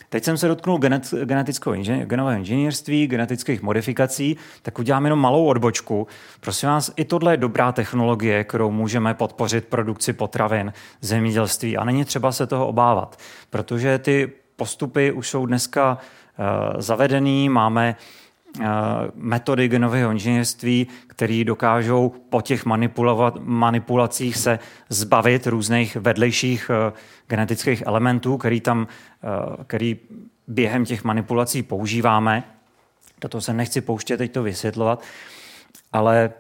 Teď 0.09 0.25
jsem 0.25 0.37
se 0.37 0.49
dotknul 0.49 0.79
genet, 0.79 1.15
genetického 1.25 1.75
inženýr, 1.75 2.07
genového 2.07 2.39
inženýrství, 2.39 3.07
genetických 3.07 3.63
modifikací, 3.63 4.37
tak 4.63 4.79
udělám 4.79 5.05
jenom 5.05 5.19
malou 5.19 5.47
odbočku. 5.47 6.07
Prosím 6.41 6.69
vás, 6.69 6.91
i 6.97 7.05
tohle 7.05 7.33
je 7.33 7.37
dobrá 7.37 7.73
technologie, 7.73 8.45
kterou 8.45 8.71
můžeme 8.71 9.15
podpořit 9.15 9.65
produkci 9.65 10.13
potravin, 10.13 10.73
zemědělství 11.01 11.77
a 11.77 11.85
není 11.85 12.05
třeba 12.05 12.33
se 12.33 12.47
toho 12.47 12.67
obávat, 12.67 13.19
protože 13.51 13.99
ty 13.99 14.33
postupy 14.57 15.13
už 15.13 15.29
jsou 15.29 15.47
dneska 15.47 15.99
uh, 16.39 16.81
zavedený, 16.81 17.49
máme 17.49 17.97
uh, 17.99 18.26
metody 19.15 19.69
genového 19.69 20.11
inženýrství, 20.11 20.87
které 21.07 21.45
dokážou 21.45 22.15
po 22.31 22.43
těch 22.43 22.65
manipulacích 23.39 24.37
se 24.37 24.59
zbavit 24.89 25.47
různých 25.47 25.97
vedlejších 25.97 26.71
uh, 26.71 26.97
genetických 27.29 27.83
elementů, 27.87 28.37
který 28.37 28.61
tam, 28.61 28.87
eh, 29.25 29.65
který 29.67 29.97
během 30.49 30.85
těch 30.85 31.05
manipulací 31.05 31.63
používáme. 31.63 32.45
Do 33.21 33.29
toho 33.29 33.41
se 33.41 33.53
nechci 33.53 33.81
pouštět 33.81 34.17
teď 34.17 34.33
to 34.33 34.43
vysvětlovat, 34.43 35.03
ale 35.93 36.31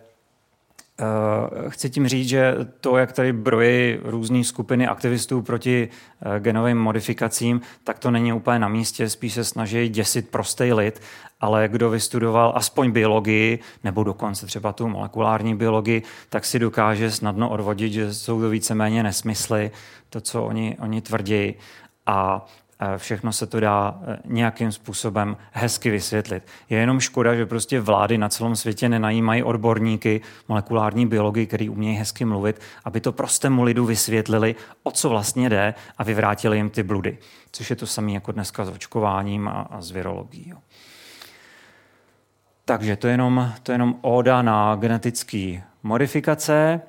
chci 1.68 1.90
tím 1.90 2.08
říct, 2.08 2.28
že 2.28 2.54
to, 2.80 2.96
jak 2.96 3.12
tady 3.12 3.32
brojí 3.32 3.98
různé 4.02 4.44
skupiny 4.44 4.86
aktivistů 4.86 5.42
proti 5.42 5.88
uh, 5.88 6.36
genovým 6.38 6.78
modifikacím, 6.78 7.60
tak 7.84 7.98
to 7.98 8.10
není 8.10 8.32
úplně 8.32 8.58
na 8.58 8.68
místě, 8.68 9.10
spíš 9.10 9.34
se 9.34 9.44
snaží 9.44 9.88
děsit 9.88 10.30
prostý 10.30 10.72
lid, 10.72 11.00
ale 11.40 11.68
kdo 11.68 11.90
vystudoval 11.90 12.52
aspoň 12.56 12.90
biologii, 12.90 13.58
nebo 13.84 14.04
dokonce 14.04 14.46
třeba 14.46 14.72
tu 14.72 14.88
molekulární 14.88 15.54
biologii, 15.54 16.02
tak 16.28 16.44
si 16.44 16.58
dokáže 16.58 17.10
snadno 17.10 17.50
odvodit, 17.50 17.92
že 17.92 18.14
jsou 18.14 18.40
to 18.40 18.50
víceméně 18.50 19.02
nesmysly, 19.02 19.70
to, 20.10 20.20
co 20.20 20.44
oni, 20.44 20.76
oni 20.80 21.00
tvrdí. 21.00 21.54
A 22.06 22.46
všechno 22.96 23.32
se 23.32 23.46
to 23.46 23.60
dá 23.60 24.00
nějakým 24.24 24.72
způsobem 24.72 25.36
hezky 25.52 25.90
vysvětlit. 25.90 26.42
Je 26.70 26.78
jenom 26.78 27.00
škoda, 27.00 27.34
že 27.34 27.46
prostě 27.46 27.80
vlády 27.80 28.18
na 28.18 28.28
celém 28.28 28.56
světě 28.56 28.88
nenajímají 28.88 29.42
odborníky 29.42 30.20
molekulární 30.48 31.06
biologii, 31.06 31.46
který 31.46 31.68
umějí 31.68 31.96
hezky 31.96 32.24
mluvit, 32.24 32.60
aby 32.84 33.00
to 33.00 33.12
prostému 33.12 33.62
lidu 33.62 33.84
vysvětlili, 33.86 34.54
o 34.82 34.90
co 34.90 35.08
vlastně 35.08 35.48
jde 35.48 35.74
a 35.98 36.04
vyvrátili 36.04 36.56
jim 36.56 36.70
ty 36.70 36.82
bludy. 36.82 37.18
Což 37.52 37.70
je 37.70 37.76
to 37.76 37.86
samé 37.86 38.12
jako 38.12 38.32
dneska 38.32 38.64
s 38.64 38.68
očkováním 38.68 39.48
a, 39.48 39.52
a 39.52 39.80
s 39.80 39.90
virologií. 39.90 40.48
Jo. 40.48 40.58
Takže 42.64 42.96
to 42.96 43.06
je 43.06 43.12
jenom, 43.12 43.52
to 43.62 43.72
je 43.72 43.74
jenom 43.74 43.96
óda 44.02 44.42
na 44.42 44.76
genetické 44.76 45.62
modifikace. 45.82 46.80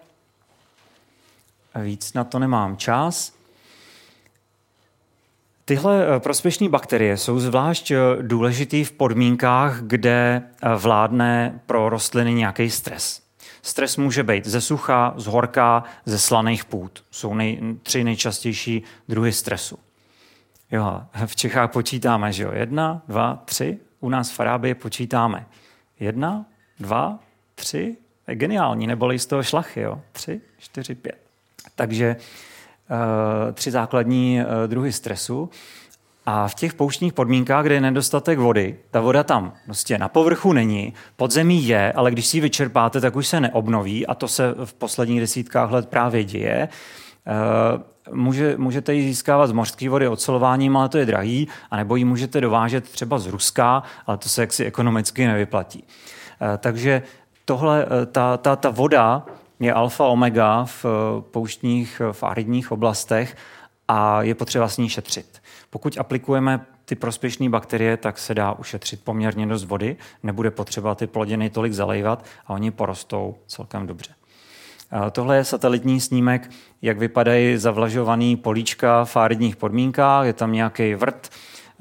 Víc 1.76 2.14
na 2.14 2.24
to 2.24 2.40
nemám 2.40 2.78
čas. 2.78 3.37
Tyhle 5.68 6.16
eh, 6.16 6.20
prospěšné 6.20 6.70
bakterie 6.70 7.18
jsou 7.18 7.40
zvlášť 7.40 7.92
eh, 7.92 7.98
důležitý 8.22 8.84
v 8.84 8.92
podmínkách, 8.92 9.82
kde 9.82 10.42
eh, 10.44 10.76
vládne 10.76 11.60
pro 11.66 11.90
rostliny 11.90 12.34
nějaký 12.34 12.70
stres. 12.70 13.22
Stres 13.62 13.98
může 13.98 14.24
být 14.24 14.46
ze 14.46 14.62
sucha, 14.62 15.14
z 15.18 15.26
horka, 15.26 15.84
ze 16.06 16.20
slaných 16.20 16.66
půd. 16.66 17.04
Jsou 17.12 17.34
nej, 17.34 17.60
tři 17.84 18.04
nejčastější 18.04 18.84
druhy 19.08 19.32
stresu. 19.32 19.80
Jo, 20.72 21.02
v 21.26 21.36
Čechách 21.36 21.72
počítáme, 21.72 22.34
že 22.34 22.44
jo? 22.44 22.52
Jedna, 22.54 23.02
dva, 23.08 23.42
tři. 23.46 23.78
U 24.00 24.10
nás 24.10 24.32
v 24.32 24.40
Arábii 24.40 24.74
počítáme. 24.74 25.46
Jedna, 26.00 26.46
dva, 26.80 27.20
tři. 27.56 27.98
Je 28.28 28.36
geniální, 28.36 28.88
neboli 28.88 29.20
z 29.20 29.26
toho 29.26 29.44
šlachy, 29.44 29.82
jo? 29.82 30.02
Tři, 30.12 30.42
čtyři, 30.58 30.96
pět. 30.96 31.22
Takže 31.76 32.16
uh, 32.20 32.24
tři 33.54 33.72
základní 33.72 34.40
uh, 34.40 34.68
druhy 34.68 34.92
stresu. 34.92 35.50
A 36.26 36.48
v 36.48 36.56
těch 36.56 36.74
pouštních 36.74 37.14
podmínkách, 37.14 37.66
kde 37.66 37.76
je 37.76 37.82
nedostatek 37.82 38.40
vody, 38.40 38.76
ta 38.92 39.02
voda 39.02 39.24
tam 39.24 39.54
prostě 39.66 39.98
na 39.98 40.08
povrchu 40.08 40.54
není, 40.54 40.94
podzemí 41.16 41.68
je, 41.68 41.94
ale 41.94 42.12
když 42.12 42.28
si 42.28 42.38
ji 42.38 42.42
vyčerpáte, 42.42 43.02
tak 43.02 43.16
už 43.16 43.28
se 43.28 43.40
neobnoví 43.40 44.08
a 44.08 44.14
to 44.14 44.28
se 44.28 44.56
v 44.66 44.74
posledních 44.74 45.20
desítkách 45.20 45.72
let 45.72 45.90
právě 45.90 46.24
děje. 46.24 46.70
Uh, 47.28 47.82
může, 48.14 48.58
můžete 48.58 48.94
ji 48.94 49.04
získávat 49.04 49.48
z 49.48 49.52
mořské 49.52 49.90
vody 49.90 50.08
ocelováním, 50.08 50.78
ale 50.78 50.90
to 50.90 50.98
je 50.98 51.06
drahý, 51.06 51.48
anebo 51.72 51.96
ji 51.96 52.06
můžete 52.06 52.42
dovážet 52.42 52.90
třeba 52.90 53.20
z 53.20 53.28
Ruska, 53.28 53.84
ale 54.08 54.18
to 54.18 54.30
se 54.30 54.42
jaksi 54.42 54.66
ekonomicky 54.66 55.28
nevyplatí. 55.28 55.84
Eh, 56.42 56.58
takže 56.58 57.02
tohle, 57.46 57.86
eh, 57.86 58.06
ta, 58.06 58.38
ta, 58.38 58.56
ta 58.56 58.70
voda 58.70 59.26
je 59.60 59.74
alfa 59.74 60.06
omega 60.08 60.66
v 60.66 60.86
eh, 60.86 61.22
pouštních, 61.22 62.02
v 62.12 62.24
aridních 62.24 62.72
oblastech 62.72 63.36
a 63.88 64.22
je 64.22 64.36
potřeba 64.36 64.68
s 64.68 64.78
ní 64.78 64.90
šetřit. 64.90 65.42
Pokud 65.70 65.98
aplikujeme 65.98 66.66
ty 66.86 66.96
prospěšné 66.96 67.50
bakterie, 67.50 67.98
tak 67.98 68.18
se 68.18 68.36
dá 68.36 68.54
ušetřit 68.54 69.04
poměrně 69.04 69.48
dost 69.48 69.64
vody, 69.64 69.98
nebude 70.24 70.52
potřeba 70.52 70.96
ty 70.96 71.08
plodiny 71.08 71.50
tolik 71.50 71.74
zalejvat 71.74 72.26
a 72.48 72.54
oni 72.54 72.72
porostou 72.72 73.36
celkem 73.48 73.88
dobře. 73.88 74.14
Tohle 75.12 75.38
je 75.38 75.44
satelitní 75.44 76.02
snímek, 76.02 76.50
jak 76.82 76.98
vypadají 76.98 77.58
zavlažovaný 77.58 78.36
políčka 78.36 79.06
v 79.06 79.18
áridních 79.18 79.56
podmínkách. 79.56 80.26
Je 80.26 80.34
tam 80.34 80.52
nějaký 80.52 80.96
vrt, 80.96 81.30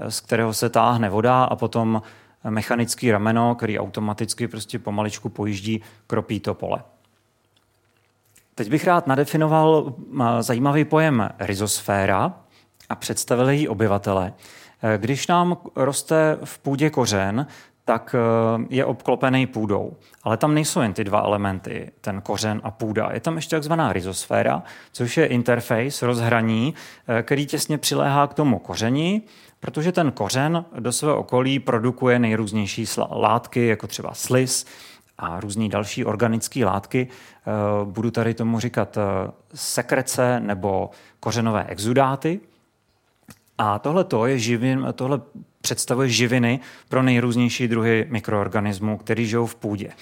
z 0.08 0.20
kterého 0.20 0.54
se 0.54 0.70
táhne 0.70 1.10
voda 1.10 1.44
a 1.44 1.56
potom 1.56 2.02
mechanický 2.50 3.10
rameno, 3.10 3.54
který 3.54 3.78
automaticky 3.78 4.48
prostě 4.48 4.78
pomaličku 4.78 5.28
pojíždí, 5.28 5.82
kropí 6.06 6.40
to 6.40 6.54
pole. 6.54 6.82
Teď 8.58 8.70
bych 8.70 8.84
rád 8.84 9.06
nadefinoval 9.06 9.94
zajímavý 10.40 10.84
pojem 10.84 11.30
rizosféra 11.38 12.32
a 12.88 12.94
představil 12.94 13.48
její 13.48 13.68
obyvatele. 13.68 14.32
Když 14.96 15.26
nám 15.26 15.56
roste 15.76 16.38
v 16.44 16.58
půdě 16.58 16.90
kořen, 16.90 17.46
tak 17.84 18.14
eh, 18.18 18.66
je 18.70 18.84
obklopený 18.84 19.46
půdou. 19.46 19.96
Ale 20.22 20.36
tam 20.36 20.54
nejsou 20.54 20.80
jen 20.80 20.92
ty 20.92 21.04
dva 21.04 21.20
elementy, 21.20 21.90
ten 22.00 22.20
kořen 22.20 22.60
a 22.64 22.70
půda. 22.70 23.10
Je 23.12 23.20
tam 23.20 23.36
ještě 23.36 23.56
takzvaná 23.56 23.92
rizosféra, 23.92 24.62
což 24.92 25.16
je 25.16 25.26
interface, 25.26 26.06
rozhraní, 26.06 26.74
eh, 27.08 27.22
který 27.22 27.46
těsně 27.46 27.78
přiléhá 27.78 28.26
k 28.26 28.34
tomu 28.34 28.58
kořeni, 28.58 29.22
protože 29.60 29.92
ten 29.92 30.12
kořen 30.12 30.64
do 30.78 30.92
svého 30.92 31.16
okolí 31.16 31.58
produkuje 31.58 32.18
nejrůznější 32.18 32.84
látky, 33.10 33.66
jako 33.66 33.86
třeba 33.86 34.14
slis 34.14 34.66
a 35.18 35.40
různé 35.40 35.68
další 35.68 36.04
organické 36.04 36.64
látky. 36.64 37.08
Eh, 37.08 37.50
budu 37.84 38.10
tady 38.10 38.34
tomu 38.34 38.60
říkat 38.60 38.98
sekrece 39.54 40.40
nebo 40.40 40.90
kořenové 41.20 41.64
exudáty. 41.64 42.40
A 43.58 43.78
tohle 43.78 44.04
to 44.04 44.26
je 44.26 44.38
živin, 44.38 44.86
tohle 44.94 45.20
představuje 45.60 46.08
živiny 46.08 46.60
pro 46.88 47.02
nejrůznější 47.02 47.68
druhy 47.68 48.06
mikroorganismů, 48.10 48.98
který 48.98 49.26
žijou 49.26 49.46
v 49.46 49.54
půdě. 49.54 49.92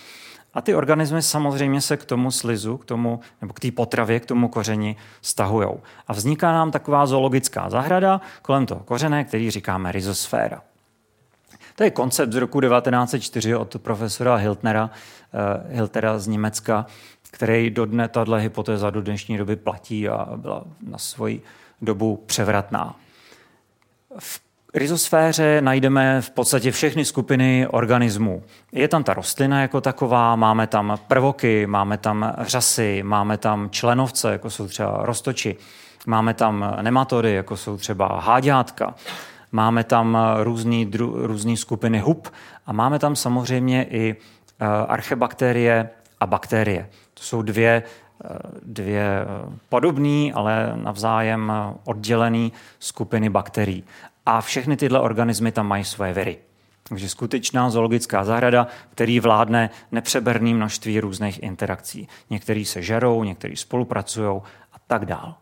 A 0.55 0.61
ty 0.61 0.74
organismy 0.74 1.22
samozřejmě 1.22 1.81
se 1.81 1.96
k 1.96 2.05
tomu 2.05 2.31
slizu, 2.31 2.77
k 2.77 2.85
tomu, 2.85 3.20
nebo 3.40 3.53
k 3.53 3.61
té 3.61 3.70
potravě, 3.70 4.20
k 4.20 4.27
tomu 4.27 4.48
kořeni 4.48 4.96
stahují. 5.22 5.68
A 6.09 6.12
vzniká 6.12 6.53
nám 6.53 6.70
taková 6.70 7.07
zoologická 7.07 7.70
zahrada 7.70 8.20
kolem 8.42 8.66
toho 8.66 8.81
kořene, 8.81 9.24
který 9.24 9.50
říkáme 9.50 9.92
rizosféra. 9.92 10.62
To 11.76 11.84
je 11.84 11.90
koncept 11.90 12.32
z 12.32 12.37
roku 12.37 12.60
1904 12.60 13.56
od 13.56 13.76
profesora 13.78 14.37
Hiltnera, 14.37 14.90
uh, 15.64 15.74
Hiltera 15.76 16.18
z 16.18 16.26
Německa, 16.26 16.87
který 17.30 17.70
do 17.70 17.87
dne, 17.87 18.08
tahle 18.08 18.40
hypotéza 18.40 18.90
do 18.90 19.02
dnešní 19.02 19.38
doby 19.38 19.56
platí 19.56 20.08
a 20.08 20.28
byla 20.37 20.64
na 20.87 20.98
svoji 20.98 21.42
dobu 21.82 22.22
převratná. 22.26 22.96
V 24.18 24.40
rizosféře 24.74 25.60
najdeme 25.60 26.20
v 26.20 26.30
podstatě 26.30 26.70
všechny 26.70 27.04
skupiny 27.04 27.66
organismů. 27.70 28.42
Je 28.72 28.88
tam 28.88 29.04
ta 29.04 29.14
rostlina 29.14 29.62
jako 29.62 29.80
taková, 29.80 30.37
máme 30.37 30.66
tam 30.66 30.98
prvoky, 31.08 31.66
máme 31.66 31.98
tam 31.98 32.34
řasy, 32.38 33.02
máme 33.02 33.38
tam 33.38 33.70
členovce, 33.70 34.32
jako 34.32 34.50
jsou 34.50 34.68
třeba 34.68 34.98
roztoči, 35.02 35.56
máme 36.06 36.34
tam 36.34 36.76
nematody, 36.82 37.32
jako 37.32 37.56
jsou 37.56 37.76
třeba 37.76 38.20
háďátka, 38.20 38.94
máme 39.54 39.84
tam 39.84 40.18
různý, 40.42 40.86
dru, 40.86 41.26
různý 41.26 41.56
skupiny 41.56 41.98
hub 41.98 42.28
a 42.66 42.72
máme 42.72 42.98
tam 42.98 43.16
samozřejmě 43.16 43.84
i 43.90 44.14
uh, 44.14 44.68
archebakterie 44.88 45.90
a 46.20 46.26
bakterie. 46.26 46.88
To 47.14 47.22
jsou 47.22 47.42
dvě 47.42 47.82
eh, 48.24 48.28
dvě 48.62 49.02
eh, 49.02 49.26
podobné, 49.68 50.32
ale 50.34 50.72
navzájem 50.74 51.52
oddělené 51.84 52.50
skupiny 52.78 53.30
bakterií. 53.30 53.84
A 54.26 54.40
všechny 54.40 54.76
tyhle 54.76 55.00
organismy 55.00 55.52
tam 55.52 55.68
mají 55.68 55.84
své 55.84 56.12
viry. 56.12 56.38
Takže 56.88 57.08
skutečná 57.08 57.70
zoologická 57.70 58.24
zahrada, 58.24 58.66
který 58.90 59.20
vládne 59.20 59.70
nepřeberný 59.92 60.54
množství 60.54 61.00
různých 61.00 61.42
interakcí. 61.42 62.08
Někteří 62.30 62.64
se 62.64 62.82
žerou, 62.82 63.24
někteří 63.24 63.56
spolupracují 63.56 64.40
a 64.72 64.76
tak 64.86 65.04
dál. 65.06 65.34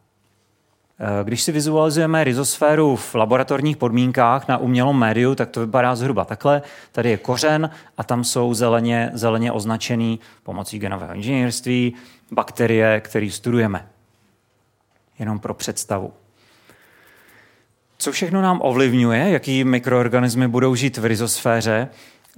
Eh, 1.05 1.25
když 1.25 1.43
si 1.43 1.53
vizualizujeme 1.53 2.25
rizosféru 2.25 2.97
v 2.97 3.15
laboratorních 3.15 3.77
podmínkách 3.77 4.49
na 4.49 4.59
umělém 4.59 4.97
médiu, 4.97 5.35
tak 5.35 5.51
to 5.51 5.61
vypadá 5.61 5.95
zhruba 5.95 6.25
takhle. 6.25 6.62
Tady 6.93 7.11
je 7.11 7.17
kořen 7.17 7.71
a 7.99 8.05
tam 8.05 8.25
jsou 8.25 8.55
zeleně, 8.55 9.11
zeleně 9.15 9.53
označený 9.53 10.21
pomocí 10.43 10.79
genového 10.79 11.15
inženýrství 11.15 11.95
bakterie, 12.31 13.01
které 13.01 13.31
studujeme. 13.31 13.88
Jenom 15.19 15.38
pro 15.38 15.55
představu. 15.55 16.12
Co 17.99 18.12
všechno 18.12 18.43
nám 18.43 18.61
ovlivňuje, 18.62 19.31
jaký 19.31 19.65
mikroorganismy 19.65 20.49
budou 20.49 20.75
žít 20.75 20.99
v 20.99 21.05
rizosféře? 21.05 21.88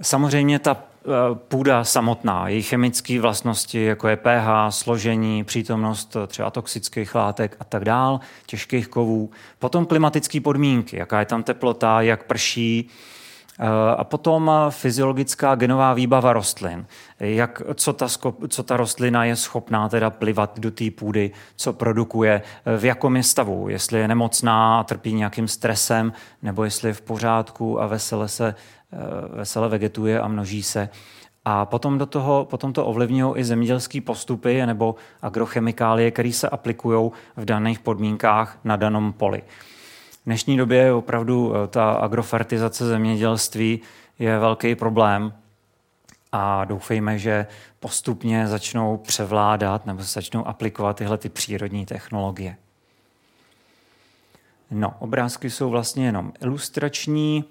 Samozřejmě 0.01 0.59
ta 0.59 0.77
eh, 0.77 1.09
půda 1.35 1.83
samotná, 1.83 2.47
její 2.47 2.61
chemické 2.61 3.21
vlastnosti, 3.21 3.83
jako 3.83 4.07
je 4.07 4.15
pH, 4.15 4.47
složení, 4.69 5.43
přítomnost 5.43 6.17
třeba 6.27 6.49
toxických 6.49 7.15
látek 7.15 7.57
a 7.59 7.63
tak 7.63 7.85
dál, 7.85 8.19
těžkých 8.45 8.87
kovů. 8.87 9.31
Potom 9.59 9.85
klimatické 9.85 10.41
podmínky, 10.41 10.97
jaká 10.97 11.19
je 11.19 11.25
tam 11.25 11.43
teplota, 11.43 12.01
jak 12.01 12.23
prší, 12.23 12.89
a 13.97 14.03
potom 14.03 14.51
fyziologická 14.69 15.55
genová 15.55 15.93
výbava 15.93 16.33
rostlin. 16.33 16.85
Jak, 17.19 17.61
co, 17.75 17.93
ta, 17.93 18.07
co 18.47 18.63
ta 18.63 18.77
rostlina 18.77 19.25
je 19.25 19.35
schopná 19.35 19.89
teda 19.89 20.09
plivat 20.09 20.59
do 20.59 20.71
té 20.71 20.91
půdy, 20.91 21.31
co 21.55 21.73
produkuje, 21.73 22.41
v 22.77 22.85
jakom 22.85 23.15
je 23.15 23.23
stavu, 23.23 23.69
jestli 23.69 23.99
je 23.99 24.07
nemocná 24.07 24.79
a 24.79 24.83
trpí 24.83 25.13
nějakým 25.13 25.47
stresem, 25.47 26.13
nebo 26.41 26.63
jestli 26.63 26.89
je 26.89 26.93
v 26.93 27.01
pořádku 27.01 27.81
a 27.81 27.87
vesele, 27.87 28.27
se, 28.27 28.47
eh, 28.47 28.55
vesele 29.33 29.69
vegetuje 29.69 30.21
a 30.21 30.27
množí 30.27 30.63
se. 30.63 30.89
A 31.45 31.65
potom, 31.65 31.97
do 31.97 32.05
toho, 32.05 32.45
potom 32.45 32.73
to 32.73 32.85
ovlivňují 32.85 33.33
i 33.37 33.43
zemědělské 33.43 34.01
postupy 34.01 34.65
nebo 34.65 34.95
agrochemikálie, 35.21 36.11
které 36.11 36.31
se 36.31 36.49
aplikují 36.49 37.11
v 37.37 37.45
daných 37.45 37.79
podmínkách 37.79 38.59
na 38.63 38.75
danom 38.75 39.13
poli. 39.13 39.43
V 40.11 40.25
dnešní 40.25 40.57
době 40.57 40.77
je 40.77 40.93
opravdu 40.93 41.53
eh, 41.55 41.67
ta 41.67 41.91
agrofertizace 41.91 42.87
zemědělství 42.87 43.79
je 44.19 44.39
velký 44.39 44.75
problém 44.75 45.33
a 46.31 46.65
doufejme, 46.65 47.19
že 47.19 47.47
postupně 47.79 48.47
začnou 48.47 48.97
převládat 48.97 49.85
nebo 49.85 50.03
začnou 50.03 50.47
aplikovat 50.47 50.97
tyhle 50.97 51.17
ty 51.17 51.29
přírodní 51.29 51.85
technologie. 51.85 52.57
No, 54.71 54.93
obrázky 54.99 55.49
jsou 55.49 55.69
vlastně 55.69 56.05
jenom 56.05 56.33
ilustrační. 56.41 57.43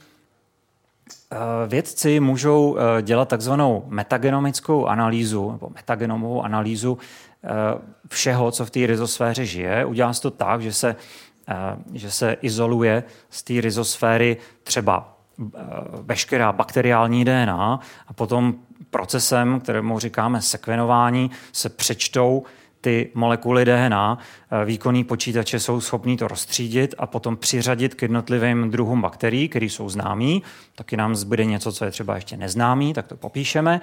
Eh, 1.34 1.66
vědci 1.66 2.20
můžou 2.20 2.76
eh, 2.76 3.02
dělat 3.02 3.28
takzvanou 3.28 3.84
metagenomickou 3.86 4.86
analýzu 4.86 5.52
nebo 5.52 5.70
metagenomovou 5.74 6.42
analýzu 6.42 6.98
eh, 7.44 7.48
všeho, 8.08 8.50
co 8.50 8.66
v 8.66 8.70
té 8.70 8.86
rizosféře 8.86 9.46
žije. 9.46 9.84
Udělá 9.84 10.12
se 10.12 10.22
to 10.22 10.30
tak, 10.30 10.62
že 10.62 10.72
se, 10.72 10.96
že 11.92 12.10
se 12.10 12.36
izoluje 12.42 13.04
z 13.30 13.42
té 13.42 13.60
rizosféry 13.60 14.36
třeba 14.62 15.16
veškerá 16.02 16.52
bakteriální 16.52 17.24
DNA 17.24 17.80
a 18.08 18.12
potom 18.12 18.54
procesem, 18.90 19.60
kterému 19.60 19.98
říkáme 19.98 20.42
sekvenování, 20.42 21.30
se 21.52 21.68
přečtou 21.68 22.42
ty 22.84 23.10
molekuly 23.14 23.64
DNA, 23.64 24.18
eh, 24.18 24.64
výkonní 24.64 25.04
počítače 25.04 25.60
jsou 25.60 25.80
schopní 25.80 26.16
to 26.16 26.28
rozstřídit 26.28 26.94
a 26.98 27.06
potom 27.06 27.36
přiřadit 27.36 27.94
k 27.94 28.02
jednotlivým 28.02 28.70
druhům 28.70 29.00
bakterií, 29.00 29.48
které 29.48 29.66
jsou 29.66 29.88
známí. 29.88 30.42
Taky 30.74 30.96
nám 30.96 31.16
zbyde 31.16 31.44
něco, 31.44 31.72
co 31.72 31.84
je 31.84 31.90
třeba 31.90 32.14
ještě 32.14 32.36
neznámý, 32.36 32.92
tak 32.92 33.06
to 33.06 33.16
popíšeme 33.16 33.80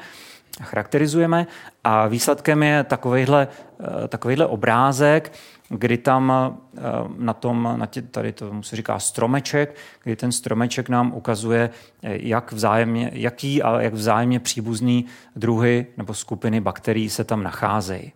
a 0.60 0.64
charakterizujeme. 0.64 1.48
A 1.84 2.08
výsledkem 2.08 2.64
je 2.64 2.84
takovýhle, 2.84 3.48
eh, 3.80 4.08
takovýhle 4.08 4.46
obrázek, 4.46 5.34
kdy 5.70 5.98
tam 5.98 6.32
eh, 6.32 6.82
na 7.18 7.34
tom, 7.34 7.74
na 7.76 7.86
tě, 7.86 8.02
tady 8.02 8.32
to 8.32 8.64
se 8.64 8.76
říká 8.76 9.00
stromeček, 9.00 9.76
kdy 10.04 10.16
ten 10.16 10.32
stromeček 10.32 10.90
nám 10.90 11.14
ukazuje, 11.14 11.70
jak 12.04 12.52
vzájemně, 12.52 13.12
jaký 13.14 13.64
a 13.64 13.82
jak 13.82 13.94
vzájemně 13.94 14.40
příbuzný 14.40 15.06
druhy 15.36 15.86
nebo 15.98 16.14
skupiny 16.14 16.62
bakterií 16.62 17.10
se 17.10 17.24
tam 17.24 17.44
nacházejí. 17.44 18.14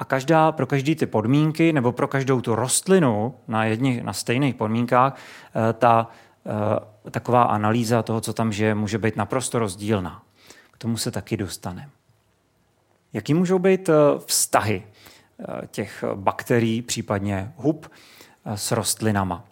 A 0.00 0.04
každá, 0.04 0.52
pro 0.52 0.66
každý 0.66 0.94
ty 0.94 1.06
podmínky 1.06 1.72
nebo 1.72 1.92
pro 1.92 2.08
každou 2.08 2.40
tu 2.40 2.54
rostlinu 2.54 3.34
na, 3.48 3.64
jedních, 3.64 4.02
na 4.02 4.12
stejných 4.12 4.54
podmínkách 4.54 5.16
eh, 5.16 5.72
ta 5.72 6.08
eh, 6.46 7.10
taková 7.10 7.42
analýza 7.42 8.02
toho, 8.02 8.20
co 8.20 8.32
tam 8.32 8.52
žije, 8.52 8.74
může 8.74 8.98
být 8.98 9.16
naprosto 9.16 9.58
rozdílná. 9.58 10.22
K 10.70 10.78
tomu 10.78 10.96
se 10.96 11.10
taky 11.10 11.36
dostaneme. 11.36 11.88
Jaký 13.12 13.34
můžou 13.34 13.58
být 13.58 13.88
eh, 13.88 13.92
vztahy 14.26 14.82
těch 15.70 16.04
bakterií, 16.14 16.82
případně 16.82 17.52
hub, 17.56 17.92
s 18.44 18.72
rostlinama? 18.72 19.44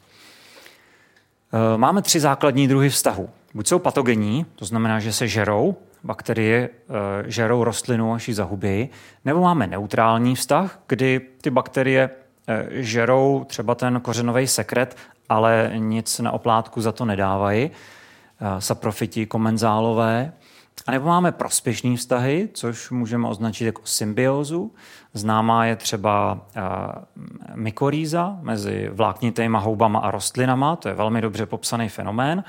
Máme 1.76 2.02
tři 2.02 2.20
základní 2.20 2.68
druhy 2.68 2.90
vztahu. 2.90 3.30
Buď 3.54 3.66
jsou 3.66 3.78
patogenní, 3.78 4.46
to 4.54 4.64
znamená, 4.64 5.00
že 5.00 5.12
se 5.12 5.28
žerou, 5.28 5.76
bakterie 6.04 6.68
eh, 6.68 7.30
žerou 7.30 7.64
rostlinu 7.64 8.12
až 8.12 8.28
ji 8.28 8.34
zahubí, 8.34 8.88
nebo 9.24 9.40
máme 9.40 9.66
neutrální 9.66 10.34
vztah, 10.34 10.80
kdy 10.87 11.20
ty 11.40 11.50
bakterie 11.50 12.11
eh, 12.48 12.66
žerou 12.70 13.44
třeba 13.48 13.74
ten 13.74 14.00
kořenový 14.00 14.46
sekret, 14.46 14.96
ale 15.28 15.72
nic 15.76 16.18
na 16.18 16.32
oplátku 16.32 16.80
za 16.80 16.92
to 16.92 17.04
nedávají, 17.04 17.70
eh, 17.70 18.61
saprofiti 18.61 19.26
komenzálové. 19.26 20.32
A 20.87 20.90
nebo 20.90 21.06
máme 21.06 21.32
prospěšné 21.32 21.96
vztahy, 21.96 22.48
což 22.52 22.90
můžeme 22.90 23.28
označit 23.28 23.64
jako 23.64 23.82
symbiózu. 23.84 24.74
Známá 25.14 25.64
je 25.64 25.76
třeba 25.76 26.40
mykorýza 27.54 28.38
mezi 28.42 28.88
vláknitýma 28.92 29.58
houbama 29.58 29.98
a 29.98 30.11
rostlinama, 30.11 30.76
to 30.76 30.88
je 30.88 30.94
velmi 30.94 31.20
dobře 31.20 31.46
popsaný 31.46 31.88
fenomén. 31.88 32.44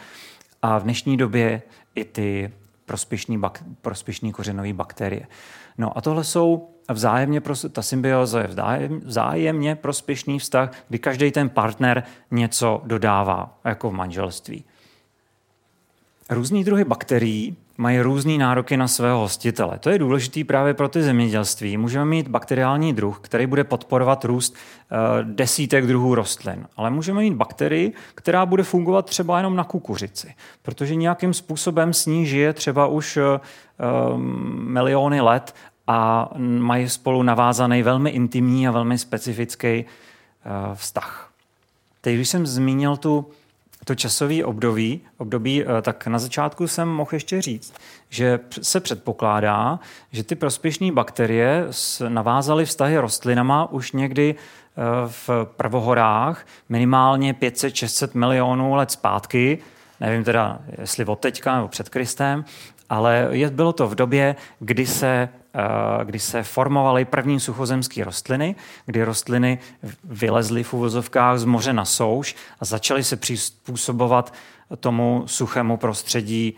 A 0.61 0.77
v 0.77 0.83
dnešní 0.83 1.17
době 1.17 1.61
i 1.95 2.05
ty 2.05 2.51
prospěšný, 2.89 3.37
bak, 3.37 3.63
prospěšný 3.81 4.31
kořenový 4.31 4.73
bakterie. 4.73 5.27
No 5.77 5.97
a 5.97 6.01
tohle 6.01 6.23
jsou 6.23 6.69
vzájemně, 6.91 7.41
ta 7.71 7.81
symbioza 7.81 8.41
je 8.41 8.47
vzájem, 8.47 8.99
vzájemně 8.99 9.75
prospěšný 9.75 10.39
vztah, 10.39 10.71
kdy 10.89 10.99
každý 10.99 11.31
ten 11.31 11.49
partner 11.49 12.03
něco 12.31 12.81
dodává, 12.85 13.59
jako 13.65 13.89
v 13.89 13.93
manželství. 13.93 14.63
Různý 16.29 16.63
druhy 16.63 16.83
bakterií 16.83 17.55
mají 17.77 18.01
různé 18.01 18.37
nároky 18.37 18.77
na 18.77 18.87
svého 18.87 19.19
hostitele. 19.19 19.79
To 19.79 19.89
je 19.89 19.99
důležité 19.99 20.43
právě 20.43 20.73
pro 20.73 20.89
ty 20.89 21.03
zemědělství. 21.03 21.77
Můžeme 21.77 22.05
mít 22.05 22.27
bakteriální 22.27 22.93
druh, 22.93 23.19
který 23.21 23.47
bude 23.47 23.63
podporovat 23.63 24.25
růst 24.25 24.53
uh, 24.53 24.97
desítek 25.23 25.87
druhů 25.87 26.15
rostlin, 26.15 26.67
ale 26.77 26.89
můžeme 26.89 27.19
mít 27.19 27.33
bakterii, 27.33 27.93
která 28.15 28.45
bude 28.45 28.63
fungovat 28.63 29.05
třeba 29.05 29.37
jenom 29.37 29.55
na 29.55 29.63
kukuřici, 29.63 30.33
protože 30.61 30.95
nějakým 30.95 31.33
způsobem 31.33 31.93
s 31.93 32.05
ní 32.05 32.25
žije 32.25 32.53
třeba 32.53 32.87
už 32.87 33.17
uh, 33.17 34.17
miliony 34.53 35.21
let 35.21 35.55
a 35.87 36.29
mají 36.57 36.89
spolu 36.89 37.23
navázaný 37.23 37.83
velmi 37.83 38.09
intimní 38.09 38.67
a 38.67 38.71
velmi 38.71 38.97
specifický 38.97 39.85
vztah. 40.73 41.31
Teď, 42.01 42.15
když 42.15 42.29
jsem 42.29 42.47
zmínil 42.47 42.97
tu 42.97 43.25
to 43.85 43.95
časové 43.95 44.45
období, 44.45 45.01
období, 45.17 45.63
eh, 45.63 45.81
tak 45.81 46.07
na 46.07 46.19
začátku 46.19 46.67
jsem 46.67 46.87
mohl 46.87 47.09
ještě 47.13 47.41
říct, 47.41 47.73
že 48.09 48.39
se 48.61 48.79
předpokládá, 48.79 49.79
že 50.11 50.23
ty 50.23 50.35
prospěšné 50.35 50.91
bakterie 50.91 51.67
navázaly 52.07 52.65
vztahy 52.65 52.97
rostlinama 52.97 53.71
už 53.71 53.91
někdy 53.91 54.35
eh, 54.35 54.81
v 55.07 55.29
prvohorách 55.57 56.45
minimálně 56.69 57.33
500-600 57.33 58.09
milionů 58.13 58.75
let 58.75 58.91
zpátky, 58.91 59.57
nevím 59.99 60.23
teda, 60.23 60.59
jestli 60.77 61.05
od 61.05 61.19
teďka 61.19 61.55
nebo 61.55 61.67
před 61.67 61.89
Kristem, 61.89 62.45
ale 62.89 63.29
bylo 63.49 63.73
to 63.73 63.87
v 63.87 63.95
době, 63.95 64.35
kdy 64.59 64.85
se 64.85 65.29
kdy 66.03 66.19
se 66.19 66.43
formovaly 66.43 67.05
první 67.05 67.39
suchozemské 67.39 68.03
rostliny, 68.03 68.55
kdy 68.85 69.03
rostliny 69.03 69.59
vylezly 70.03 70.63
v 70.63 70.73
uvozovkách 70.73 71.37
z 71.37 71.45
moře 71.45 71.73
na 71.73 71.85
souš 71.85 72.35
a 72.59 72.65
začaly 72.65 73.03
se 73.03 73.15
přizpůsobovat 73.15 74.33
tomu 74.79 75.23
suchému 75.25 75.77
prostředí 75.77 76.57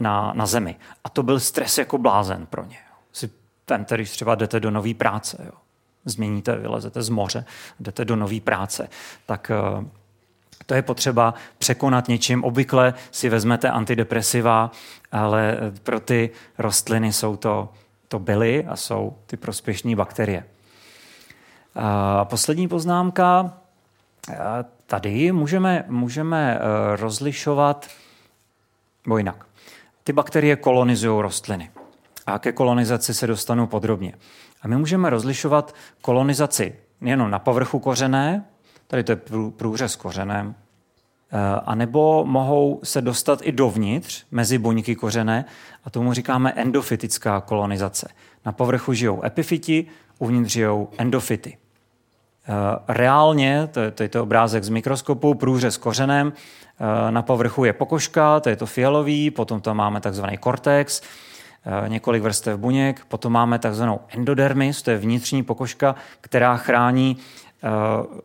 na, 0.00 0.32
na 0.36 0.46
zemi. 0.46 0.76
A 1.04 1.08
to 1.08 1.22
byl 1.22 1.40
stres 1.40 1.78
jako 1.78 1.98
blázen 1.98 2.46
pro 2.46 2.64
ně. 2.64 2.78
Si 3.12 3.30
ten, 3.64 3.86
když 3.94 4.10
třeba 4.10 4.34
jdete 4.34 4.60
do 4.60 4.70
nové 4.70 4.94
práce, 4.94 5.42
jo. 5.46 5.52
změníte, 6.04 6.56
vylezete 6.56 7.02
z 7.02 7.08
moře, 7.08 7.44
jdete 7.80 8.04
do 8.04 8.16
nové 8.16 8.40
práce, 8.40 8.88
tak 9.26 9.50
eh, 9.50 9.84
to 10.66 10.74
je 10.74 10.82
potřeba 10.82 11.34
překonat 11.58 12.08
něčím. 12.08 12.44
Obvykle 12.44 12.94
si 13.10 13.28
vezmete 13.28 13.70
antidepresiva, 13.70 14.70
ale 15.12 15.56
pro 15.82 16.00
ty 16.00 16.30
rostliny 16.58 17.12
jsou 17.12 17.36
to 17.36 17.68
to 18.08 18.18
byly 18.18 18.64
a 18.64 18.76
jsou 18.76 19.16
ty 19.26 19.36
prospěšné 19.36 19.96
bakterie. 19.96 20.44
A 21.74 22.24
poslední 22.24 22.68
poznámka. 22.68 23.58
Tady 24.86 25.32
můžeme, 25.32 25.84
můžeme 25.88 26.54
e, 26.54 26.96
rozlišovat, 26.96 27.88
bo 29.06 29.18
jinak. 29.18 29.46
Ty 30.04 30.12
bakterie 30.12 30.56
kolonizují 30.56 31.22
rostliny. 31.22 31.70
A 32.26 32.38
ke 32.38 32.52
kolonizaci 32.52 33.14
se 33.14 33.26
dostanu 33.26 33.66
podrobně. 33.66 34.14
A 34.62 34.68
my 34.68 34.76
můžeme 34.76 35.10
rozlišovat 35.10 35.74
kolonizaci 36.00 36.74
nejen 37.00 37.30
na 37.30 37.38
povrchu 37.38 37.78
kořené, 37.78 38.44
tady 38.86 39.04
to 39.04 39.12
je 39.12 39.18
průřez 39.56 39.96
kořenem, 39.96 40.54
Eh, 40.54 40.67
a 41.64 41.74
nebo 41.74 42.24
mohou 42.24 42.80
se 42.84 43.02
dostat 43.02 43.38
i 43.42 43.52
dovnitř, 43.52 44.24
mezi 44.30 44.58
buňky 44.58 44.96
kořené, 44.96 45.44
a 45.84 45.90
tomu 45.90 46.12
říkáme 46.12 46.52
endofytická 46.52 47.40
kolonizace. 47.40 48.08
Na 48.46 48.52
povrchu 48.52 48.92
žijou 48.92 49.24
epifyti, 49.24 49.86
uvnitř 50.18 50.52
žijou 50.52 50.88
endofity. 50.98 51.56
Eh, 52.48 52.52
reálně, 52.88 53.68
to 53.72 53.80
je, 53.80 53.90
to 53.90 54.02
je 54.02 54.08
to 54.08 54.22
obrázek 54.22 54.64
z 54.64 54.68
mikroskopu, 54.68 55.34
průřez 55.34 55.76
kořenem, 55.76 56.32
eh, 56.32 57.10
na 57.10 57.22
povrchu 57.22 57.64
je 57.64 57.72
pokožka, 57.72 58.40
to 58.40 58.48
je 58.48 58.56
to 58.56 58.66
fialový, 58.66 59.30
potom 59.30 59.60
tam 59.60 59.76
máme 59.76 60.00
takzvaný 60.00 60.36
kortex, 60.36 61.02
několik 61.88 62.22
vrstev 62.22 62.58
buněk, 62.58 63.04
potom 63.04 63.32
máme 63.32 63.58
takzvanou 63.58 64.00
endodermis, 64.08 64.82
to 64.82 64.90
je 64.90 64.98
vnitřní 64.98 65.42
pokožka, 65.42 65.94
která 66.20 66.56
chrání 66.56 67.16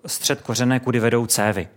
střed 0.06 0.42
kořené, 0.42 0.80
kudy 0.80 1.00
vedou 1.00 1.26
cévy. 1.26 1.68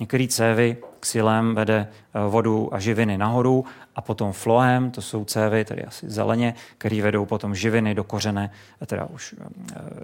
Některé 0.00 0.28
cévy 0.28 0.76
xylem 1.00 1.54
vede 1.54 1.88
eh, 1.88 2.28
vodu 2.28 2.74
a 2.74 2.78
živiny 2.78 3.18
nahoru 3.18 3.64
a 3.96 4.00
potom 4.00 4.32
floem, 4.32 4.90
to 4.90 5.02
jsou 5.02 5.24
cévy, 5.24 5.64
tedy 5.64 5.84
asi 5.84 6.10
zeleně, 6.10 6.54
které 6.78 7.02
vedou 7.02 7.26
potom 7.26 7.54
živiny 7.54 7.94
do 7.94 8.04
kořene, 8.04 8.50
eh, 8.82 8.86
teda 8.86 9.04
už 9.04 9.34
eh, 9.40 9.44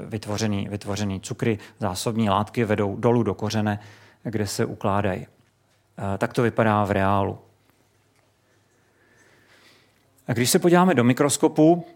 vytvořený, 0.06 0.68
vytvořený 0.70 1.20
cukry, 1.20 1.58
zásobní 1.78 2.30
látky 2.30 2.64
vedou 2.64 2.96
dolů 2.96 3.22
do 3.22 3.34
kořene, 3.34 3.78
kde 4.22 4.46
se 4.46 4.64
ukládají. 4.64 5.26
Tak 6.18 6.32
to 6.32 6.42
vypadá 6.42 6.84
v 6.84 6.90
reálu. 6.90 7.38
A 10.28 10.32
když 10.32 10.50
se 10.50 10.58
podíváme 10.58 10.94
do 10.94 11.04
mikroskopu, 11.04 11.86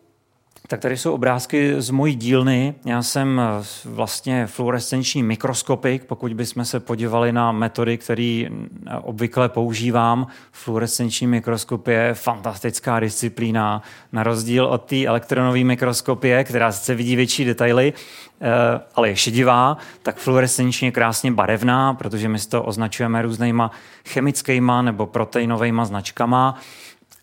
tak 0.67 0.81
tady 0.81 0.97
jsou 0.97 1.13
obrázky 1.13 1.75
z 1.79 1.91
mojí 1.91 2.15
dílny. 2.15 2.75
Já 2.85 3.03
jsem 3.03 3.41
eh, 3.41 3.65
vlastně 3.85 4.47
fluorescenční 4.47 5.23
mikroskopik, 5.23 6.05
pokud 6.05 6.35
bychom 6.35 6.65
se 6.65 6.81
podívali 6.81 7.33
na 7.33 7.53
metody, 7.53 7.99
které 7.99 8.45
eh, 8.47 8.97
obvykle 8.97 9.49
používám. 9.49 10.27
Fluorescenční 10.53 11.27
mikroskopie 11.27 12.01
je 12.01 12.15
fantastická 12.15 13.01
disciplína, 13.01 13.83
na 14.13 14.23
rozdíl 14.23 14.67
od 14.67 14.85
té 14.85 15.05
elektronové 15.05 15.65
mikroskopie, 15.65 16.45
která 16.45 16.73
sice 16.73 16.95
vidí 16.95 17.17
větší 17.17 17.45
detaily, 17.45 17.93
eh, 18.41 18.47
ale 18.95 19.09
je 19.09 19.17
šedivá, 19.17 19.77
tak 20.03 20.17
fluorescenční 20.17 20.87
je 20.87 20.93
krásně 20.93 21.33
barevná, 21.33 21.95
protože 21.95 22.29
my 22.29 22.39
to 22.39 22.63
označujeme 22.63 23.23
různýma 23.23 23.71
chemickýma 24.09 24.83
nebo 24.83 25.07
proteinovými 25.07 25.83
značkama 25.85 26.61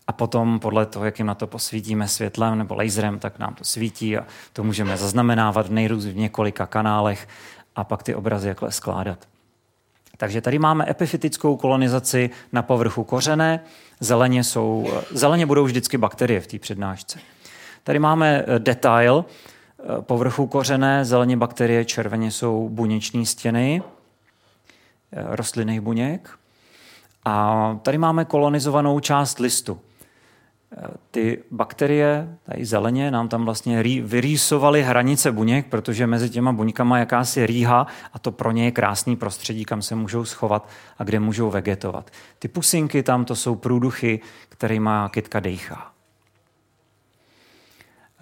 a 0.06 0.12
potom 0.12 0.60
podle 0.60 0.86
toho, 0.86 1.04
jak 1.04 1.18
jim 1.18 1.26
na 1.26 1.34
to 1.34 1.46
posvítíme 1.46 2.08
světlem 2.08 2.58
nebo 2.58 2.74
laserem, 2.74 3.18
tak 3.18 3.38
nám 3.38 3.54
to 3.54 3.64
svítí 3.64 4.18
a 4.18 4.26
to 4.52 4.64
můžeme 4.64 4.96
zaznamenávat 4.96 5.66
v 5.66 5.72
nejrůz 5.72 6.06
v 6.06 6.16
několika 6.16 6.66
kanálech 6.66 7.28
a 7.76 7.84
pak 7.84 8.02
ty 8.02 8.14
obrazy 8.14 8.48
jakhle 8.48 8.72
skládat. 8.72 9.18
Takže 10.16 10.40
tady 10.40 10.58
máme 10.58 10.90
epifytickou 10.90 11.56
kolonizaci 11.56 12.30
na 12.52 12.62
povrchu 12.62 13.04
kořené. 13.04 13.60
Zeleně, 14.00 14.44
jsou, 14.44 14.92
zeleně 15.10 15.46
budou 15.46 15.64
vždycky 15.64 15.98
bakterie 15.98 16.40
v 16.40 16.46
té 16.46 16.58
přednášce. 16.58 17.18
Tady 17.84 17.98
máme 17.98 18.44
eh, 18.46 18.58
detail 18.58 19.24
eh, 19.24 20.02
povrchu 20.02 20.46
kořené, 20.46 21.04
zeleně 21.04 21.36
bakterie, 21.36 21.84
červeně 21.84 22.30
jsou 22.30 22.68
buněční 22.68 23.26
stěny 23.26 23.82
eh, 25.12 25.22
rostlinných 25.36 25.80
buněk. 25.80 26.30
A 27.24 27.78
tady 27.82 27.98
máme 27.98 28.24
kolonizovanou 28.24 29.00
část 29.00 29.38
listu 29.38 29.80
ty 31.10 31.42
bakterie, 31.50 32.36
tady 32.42 32.64
zeleně, 32.64 33.10
nám 33.10 33.28
tam 33.28 33.44
vlastně 33.44 33.82
vyrýsovaly 34.02 34.82
hranice 34.82 35.32
buněk, 35.32 35.66
protože 35.66 36.06
mezi 36.06 36.30
těma 36.30 36.52
buňkama 36.52 36.98
jakási 36.98 37.46
rýha 37.46 37.86
a 38.12 38.18
to 38.18 38.32
pro 38.32 38.50
ně 38.50 38.64
je 38.64 38.70
krásný 38.70 39.16
prostředí, 39.16 39.64
kam 39.64 39.82
se 39.82 39.94
můžou 39.94 40.24
schovat 40.24 40.68
a 40.98 41.04
kde 41.04 41.20
můžou 41.20 41.50
vegetovat. 41.50 42.10
Ty 42.38 42.48
pusinky 42.48 43.02
tam 43.02 43.24
to 43.24 43.36
jsou 43.36 43.54
průduchy, 43.54 44.20
kterýma 44.48 45.08
kytka 45.08 45.40
dejchá. 45.40 45.92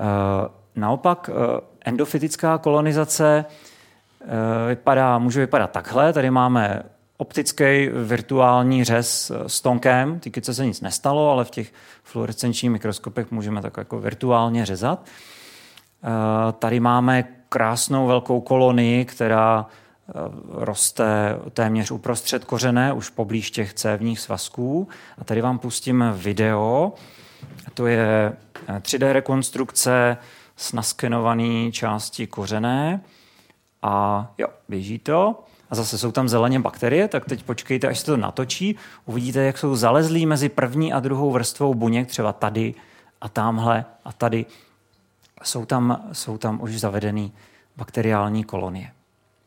Eh, 0.00 0.48
naopak 0.76 1.30
eh, 1.33 1.61
endofytická 1.85 2.59
kolonizace 2.59 3.44
eh, 3.44 4.68
vypadá, 4.68 5.18
může 5.18 5.40
vypadat 5.40 5.70
takhle. 5.70 6.12
Tady 6.12 6.30
máme 6.30 6.83
optický 7.24 7.88
virtuální 7.88 8.84
řez 8.84 9.32
s 9.46 9.60
tonkem. 9.60 10.20
Ty 10.20 10.32
se 10.52 10.66
nic 10.66 10.80
nestalo, 10.80 11.30
ale 11.30 11.44
v 11.44 11.50
těch 11.50 11.72
fluorescenčních 12.02 12.72
mikroskopech 12.72 13.30
můžeme 13.30 13.62
tak 13.62 13.76
jako 13.76 14.00
virtuálně 14.00 14.66
řezat. 14.66 15.06
Eh, 15.06 16.52
tady 16.52 16.80
máme 16.80 17.24
krásnou 17.48 18.06
velkou 18.06 18.40
kolonii, 18.40 19.04
která 19.04 19.66
eh, 19.66 20.12
roste 20.48 21.37
téměř 21.52 21.90
uprostřed 21.90 22.44
kořené, 22.44 22.92
už 22.92 23.10
poblíž 23.10 23.50
těch 23.50 23.74
cévních 23.74 24.20
svazků. 24.20 24.88
A 25.18 25.24
tady 25.24 25.40
vám 25.40 25.58
pustím 25.58 26.04
video. 26.12 26.92
To 27.74 27.87
je 27.87 28.32
3D 28.68 29.06
eh, 29.06 29.12
rekonstrukce 29.12 30.16
s 30.56 30.72
naskenované 30.72 31.72
části 31.72 32.26
kořené. 32.26 33.00
A 33.82 34.26
jo, 34.38 34.48
běží 34.68 34.98
to 34.98 35.44
a 35.74 35.76
zase 35.76 35.98
jsou 35.98 36.12
tam 36.12 36.28
zeleně 36.28 36.60
bakterie, 36.60 37.08
tak 37.08 37.24
teď 37.24 37.42
počkejte, 37.42 37.88
až 37.88 37.98
se 37.98 38.06
to 38.06 38.16
natočí, 38.16 38.76
uvidíte, 39.06 39.42
jak 39.42 39.58
jsou 39.58 39.76
zalezlí 39.76 40.26
mezi 40.26 40.48
první 40.48 40.92
a 40.92 41.00
druhou 41.00 41.30
vrstvou 41.30 41.74
buněk, 41.74 42.08
třeba 42.08 42.32
tady 42.32 42.74
a 43.20 43.28
tamhle 43.28 43.84
a 44.04 44.12
tady. 44.12 44.46
Jsou 45.42 45.64
tam, 45.64 46.08
jsou 46.12 46.38
tam 46.38 46.62
už 46.62 46.80
zavedený 46.80 47.32
bakteriální 47.76 48.44
kolonie. 48.44 48.90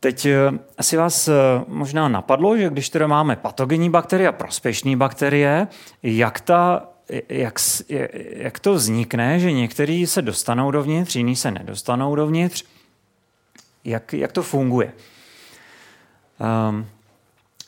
Teď 0.00 0.26
eh, 0.26 0.36
asi 0.78 0.96
vás 0.96 1.28
eh, 1.28 1.32
možná 1.68 2.08
napadlo, 2.08 2.56
že 2.56 2.68
když 2.68 2.88
teda 2.88 3.06
máme 3.06 3.36
patogenní 3.36 3.90
bakterie 3.90 4.28
a 4.28 4.32
prospěšné 4.32 4.96
bakterie, 4.96 5.68
jak, 6.02 6.40
ta, 6.40 6.88
jak, 7.28 7.58
jak 8.36 8.58
to 8.58 8.74
vznikne, 8.74 9.40
že 9.40 9.52
některý 9.52 10.06
se 10.06 10.22
dostanou 10.22 10.70
dovnitř, 10.70 11.16
jiný 11.16 11.36
se 11.36 11.50
nedostanou 11.50 12.14
dovnitř, 12.14 12.64
jak, 13.84 14.12
jak 14.12 14.32
to 14.32 14.42
funguje. 14.42 14.92
Um, 16.40 16.86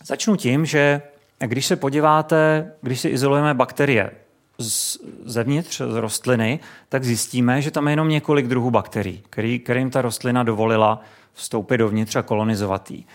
začnu 0.05 0.37
tím, 0.37 0.67
že 0.67 1.03
když 1.39 1.67
se 1.67 1.77
podíváte, 1.77 2.73
když 2.81 3.01
si 3.01 3.09
izolujeme 3.09 3.55
bakterie 3.55 4.11
z, 4.59 4.99
zevnitř 5.25 5.81
z 5.81 5.95
rostliny, 5.95 6.61
tak 6.89 7.05
zjistíme, 7.05 7.63
že 7.63 7.71
tam 7.71 7.87
je 7.87 7.93
jenom 7.93 8.09
několik 8.09 8.47
druhů 8.47 8.71
bakterií, 8.71 9.23
který, 9.31 9.59
kterým 9.59 9.91
ta 9.91 10.03
rostlina 10.03 10.43
dovolila 10.43 11.01
vstoupit 11.33 11.79
dovnitř 11.79 12.17
a 12.17 12.23
kolonizovat 12.23 12.91
jí. 12.91 13.07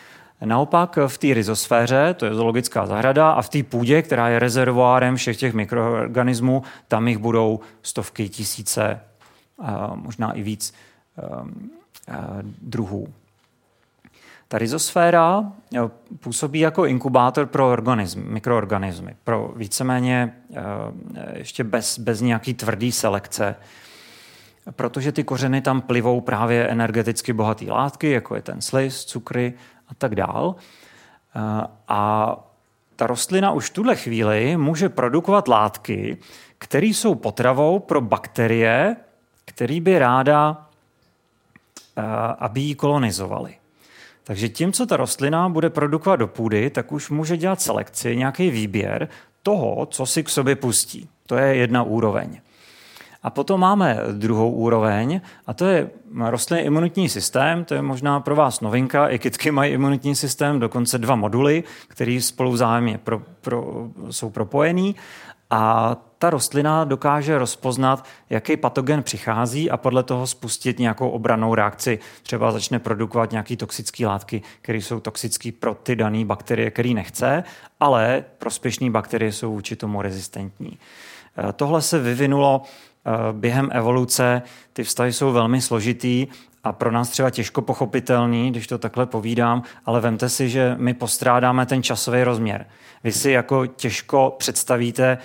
Naopak 0.46 1.00
v 1.08 1.18
té 1.18 1.34
rizosféře, 1.34 2.14
to 2.14 2.26
je 2.26 2.34
zoologická 2.34 2.86
zahrada, 2.86 3.32
a 3.32 3.42
v 3.42 3.50
té 3.50 3.64
půdě, 3.64 4.02
která 4.02 4.30
je 4.30 4.40
rezervoárem 4.40 5.16
všech 5.16 5.38
těch 5.38 5.54
mikroorganismů, 5.54 6.64
tam 6.88 7.08
jich 7.08 7.18
budou 7.18 7.60
stovky, 7.82 8.30
tisíce, 8.30 9.00
možná 9.96 10.32
i 10.32 10.42
víc 10.42 10.74
ehm, 11.18 11.70
druhů. 12.62 13.08
Ta 14.48 14.58
rizosféra 14.58 15.52
eh, 15.76 15.80
působí 16.20 16.60
jako 16.60 16.86
inkubátor 16.86 17.46
pro 17.46 17.72
organismy, 17.72 18.24
mikroorganismy, 18.24 19.16
pro 19.24 19.54
víceméně 19.56 20.36
eh, 20.54 20.62
ještě 21.34 21.64
bez, 21.64 22.00
bez 22.00 22.22
nějaký 22.22 22.54
tvrdý 22.54 22.92
selekce, 22.92 23.56
protože 24.72 25.12
ty 25.12 25.24
kořeny 25.24 25.62
tam 25.62 25.82
plivou 25.82 26.22
právě 26.22 26.68
energeticky 26.68 27.34
bohaté 27.34 27.66
látky, 27.72 28.10
jako 28.10 28.36
je 28.36 28.42
ten 28.42 28.62
slis, 28.62 29.06
cukry 29.06 29.54
a 29.88 29.94
tak 29.94 30.16
dál. 30.16 30.56
Eh, 31.36 31.68
a 31.88 32.36
ta 32.96 33.08
rostlina 33.08 33.52
už 33.52 33.70
v 33.70 33.74
tuhle 33.74 33.96
chvíli 33.96 34.58
může 34.58 34.90
produkovat 34.90 35.48
látky, 35.48 36.18
které 36.58 36.88
jsou 36.88 37.16
potravou 37.16 37.80
pro 37.80 38.02
bakterie, 38.02 38.96
které 39.46 39.82
by 39.82 40.00
ráda, 40.00 40.70
aby 42.40 42.62
ji 42.62 42.76
kolonizovaly. 42.76 43.56
Takže 44.28 44.50
tím, 44.50 44.72
co 44.72 44.86
ta 44.86 44.98
rostlina 44.98 45.50
bude 45.50 45.70
produkovat 45.70 46.20
do 46.20 46.28
půdy, 46.28 46.70
tak 46.70 46.92
už 46.92 47.10
může 47.10 47.38
dělat 47.38 47.62
selekci, 47.62 48.16
nějaký 48.16 48.50
výběr 48.50 49.08
toho, 49.44 49.86
co 49.86 50.06
si 50.06 50.24
k 50.24 50.30
sobě 50.30 50.56
pustí. 50.56 51.10
To 51.28 51.36
je 51.36 51.56
jedna 51.56 51.84
úroveň. 51.84 52.40
A 53.24 53.30
potom 53.30 53.60
máme 53.60 54.00
druhou 54.12 54.52
úroveň, 54.52 55.22
a 55.48 55.54
to 55.54 55.66
je 55.66 55.90
rostlinný 56.30 56.64
imunitní 56.64 57.10
systém, 57.10 57.66
to 57.66 57.74
je 57.74 57.82
možná 57.82 58.20
pro 58.20 58.36
vás 58.36 58.62
novinka, 58.62 59.08
i 59.08 59.20
kytky 59.20 59.52
mají 59.52 59.74
imunitní 59.74 60.16
systém, 60.16 60.60
dokonce 60.60 60.98
dva 60.98 61.16
moduly, 61.16 61.64
které 61.88 62.22
spolu 62.22 62.52
vzájemně 62.52 62.98
pro, 62.98 63.22
pro, 63.42 63.90
jsou 64.10 64.30
propojený 64.30 64.96
a 65.50 65.96
ta 66.18 66.30
rostlina 66.30 66.84
dokáže 66.84 67.38
rozpoznat, 67.38 68.06
jaký 68.30 68.58
patogen 68.58 69.04
přichází 69.04 69.72
a 69.72 69.78
podle 69.78 70.04
toho 70.04 70.28
spustit 70.28 70.80
nějakou 70.80 71.10
obranou 71.10 71.56
reakci. 71.56 72.00
Třeba 72.24 72.52
začne 72.52 72.80
produkovat 72.80 73.32
nějaké 73.32 73.58
toxické 73.58 74.08
látky, 74.08 74.42
které 74.62 74.78
jsou 74.78 75.00
toxické 75.00 75.52
pro 75.52 75.74
ty 75.76 75.96
dané 75.96 76.26
bakterie, 76.26 76.72
které 76.72 76.90
nechce, 76.90 77.44
ale 77.80 78.24
prospěšné 78.38 78.90
bakterie 78.90 79.32
jsou 79.32 79.52
vůči 79.52 79.76
tomu 79.76 80.02
rezistentní. 80.02 80.80
Eh, 81.38 81.54
tohle 81.54 81.82
se 81.82 82.00
vyvinulo 82.00 82.62
eh, 82.64 83.12
během 83.32 83.70
evoluce. 83.72 84.42
Ty 84.74 84.84
vztahy 84.84 85.14
jsou 85.14 85.32
velmi 85.32 85.62
složitý 85.62 86.28
a 86.66 86.72
pro 86.72 86.92
nás 86.92 87.10
třeba 87.10 87.30
těžko 87.30 87.62
pochopitelný, 87.62 88.52
když 88.52 88.68
to 88.68 88.78
takhle 88.78 89.06
povídám, 89.06 89.64
ale 89.86 90.02
vemte 90.02 90.30
si, 90.30 90.50
že 90.50 90.76
my 90.78 90.94
postrádáme 90.94 91.66
ten 91.66 91.84
časový 91.84 92.24
rozměr. 92.24 92.66
Vy 93.04 93.12
si 93.12 93.32
jako 93.32 93.66
těžko 93.66 94.36
představíte 94.38 95.18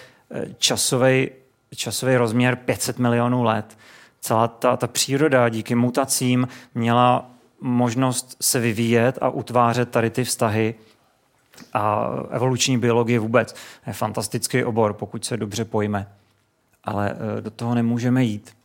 časový, 0.59 1.31
časový 1.75 2.17
rozměr 2.17 2.57
500 2.57 2.99
milionů 2.99 3.43
let. 3.43 3.79
Celá 4.21 4.49
ta, 4.49 4.77
ta 4.77 4.87
příroda 4.87 5.49
díky 5.49 5.75
mutacím 5.75 6.49
měla 6.75 7.31
možnost 7.61 8.37
se 8.41 8.61
vyvíjet 8.61 9.19
a 9.21 9.31
utvářet 9.31 9.91
tady 9.91 10.11
ty 10.11 10.25
vztahy 10.25 10.75
a 11.73 12.11
evoluční 12.31 12.79
biologie 12.79 13.19
vůbec 13.19 13.55
je 13.87 13.93
fantastický 13.93 14.65
obor, 14.65 14.93
pokud 14.93 15.25
se 15.25 15.37
dobře 15.37 15.65
pojme. 15.65 16.09
Ale 16.85 17.17
e, 17.39 17.41
do 17.41 17.51
toho 17.51 17.75
nemůžeme 17.75 18.25
jít. 18.25 18.57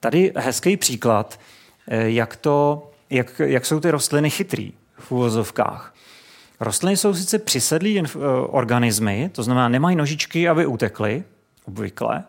Tady 0.00 0.32
hezký 0.36 0.76
příklad, 0.76 1.38
jak, 1.86 2.36
to, 2.36 2.90
jak, 3.10 3.40
jak 3.44 3.66
jsou 3.66 3.80
ty 3.80 3.90
rostliny 3.90 4.30
chytrý 4.30 4.72
v 4.98 5.12
úvozovkách. 5.12 5.94
Rostliny 6.60 6.96
jsou 6.96 7.14
sice 7.14 7.38
přisedlí 7.38 8.00
eh, 8.00 8.18
organismy, 8.46 9.30
to 9.32 9.42
znamená, 9.42 9.68
nemají 9.68 9.96
nožičky, 9.96 10.48
aby 10.48 10.66
utekly, 10.66 11.24
obvykle, 11.64 12.24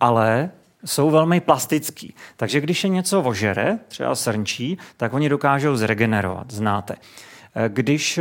ale 0.00 0.50
jsou 0.84 1.10
velmi 1.10 1.40
plastický. 1.40 2.14
Takže 2.36 2.60
když 2.60 2.84
je 2.84 2.90
něco 2.90 3.22
ožere, 3.22 3.78
třeba 3.88 4.14
srnčí, 4.14 4.78
tak 4.96 5.14
oni 5.14 5.28
dokážou 5.28 5.76
zregenerovat, 5.76 6.50
znáte. 6.50 6.96
Když 7.68 8.20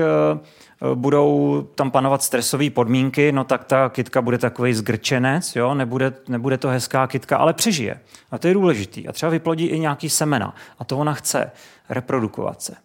budou 0.94 1.62
tam 1.76 1.92
panovat 1.92 2.24
stresové 2.24 2.70
podmínky, 2.70 3.32
no 3.32 3.44
tak 3.44 3.64
ta 3.64 3.90
kytka 3.90 4.22
bude 4.22 4.38
takový 4.38 4.74
zgrčenec, 4.74 5.56
jo? 5.56 5.74
Nebude, 5.74 6.14
nebude 6.28 6.58
to 6.58 6.68
hezká 6.68 7.08
kytka, 7.08 7.38
ale 7.38 7.54
přežije. 7.54 8.00
A 8.32 8.38
to 8.38 8.48
je 8.48 8.54
důležitý. 8.54 9.08
A 9.08 9.12
třeba 9.12 9.30
vyplodí 9.30 9.66
i 9.66 9.80
nějaký 9.80 10.10
semena. 10.10 10.56
A 10.80 10.84
to 10.84 10.98
ona 10.98 11.14
chce, 11.14 11.52
reprodukovat 11.90 12.62
se. 12.62 12.76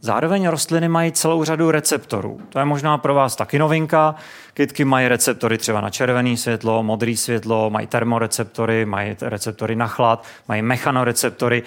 Zároveň 0.00 0.48
rostliny 0.48 0.88
mají 0.88 1.12
celou 1.12 1.44
řadu 1.44 1.70
receptorů. 1.70 2.40
To 2.48 2.58
je 2.58 2.64
možná 2.64 2.98
pro 2.98 3.14
vás 3.14 3.36
taky 3.36 3.58
novinka. 3.58 4.14
Kytky 4.54 4.84
mají 4.84 5.08
receptory 5.08 5.58
třeba 5.58 5.80
na 5.80 5.90
červené 5.90 6.36
světlo, 6.36 6.82
modré 6.82 7.16
světlo, 7.16 7.70
mají 7.70 7.86
termoreceptory, 7.86 8.84
mají 8.84 9.16
receptory 9.20 9.76
na 9.76 9.86
chlad, 9.86 10.24
mají 10.48 10.62
mechanoreceptory. 10.62 11.62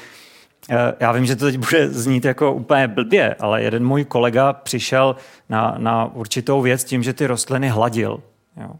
E, 0.72 0.96
já 1.00 1.12
vím, 1.12 1.26
že 1.26 1.36
to 1.36 1.46
teď 1.46 1.58
bude 1.58 1.90
znít 1.90 2.26
jako 2.26 2.54
úplně 2.54 2.88
blbě, 2.88 3.36
ale 3.40 3.64
jeden 3.64 3.86
můj 3.86 4.06
kolega 4.06 4.54
přišel 4.54 5.16
na, 5.50 5.76
na 5.78 6.06
určitou 6.14 6.62
věc 6.62 6.84
tím, 6.84 7.04
že 7.04 7.14
ty 7.14 7.28
rostliny 7.28 7.70
hladil. 7.70 8.22
Jo. 8.58 8.72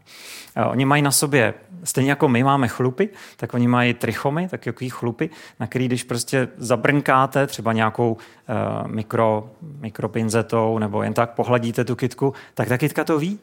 Oni 0.70 0.84
mají 0.84 1.02
na 1.02 1.10
sobě, 1.10 1.54
stejně 1.84 2.10
jako 2.10 2.28
my 2.28 2.44
máme 2.44 2.68
chlupy, 2.68 3.08
tak 3.36 3.54
oni 3.54 3.68
mají 3.68 3.94
trichomy, 3.94 4.48
tak 4.48 4.66
jaký 4.66 4.90
chlupy, 4.90 5.30
na 5.60 5.66
který 5.66 5.86
když 5.86 6.04
prostě 6.04 6.48
zabrnkáte 6.56 7.46
třeba 7.46 7.72
nějakou 7.72 8.12
uh, 8.12 8.88
mikro, 8.88 9.50
mikropinzetou 9.80 10.78
nebo 10.78 11.02
jen 11.02 11.14
tak 11.14 11.30
pohladíte 11.30 11.84
tu 11.84 11.96
kitku, 11.96 12.34
tak 12.54 12.68
ta 12.68 12.78
kitka 12.78 13.04
to 13.04 13.18
ví, 13.18 13.38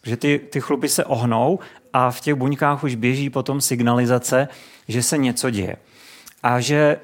protože 0.00 0.16
ty, 0.16 0.40
ty 0.50 0.60
chlupy 0.60 0.88
se 0.88 1.04
ohnou 1.04 1.58
a 1.92 2.10
v 2.10 2.20
těch 2.20 2.34
buňkách 2.34 2.84
už 2.84 2.94
běží 2.94 3.30
potom 3.30 3.60
signalizace, 3.60 4.48
že 4.88 5.02
se 5.02 5.18
něco 5.18 5.50
děje. 5.50 5.76
A 6.42 6.60
že 6.60 7.00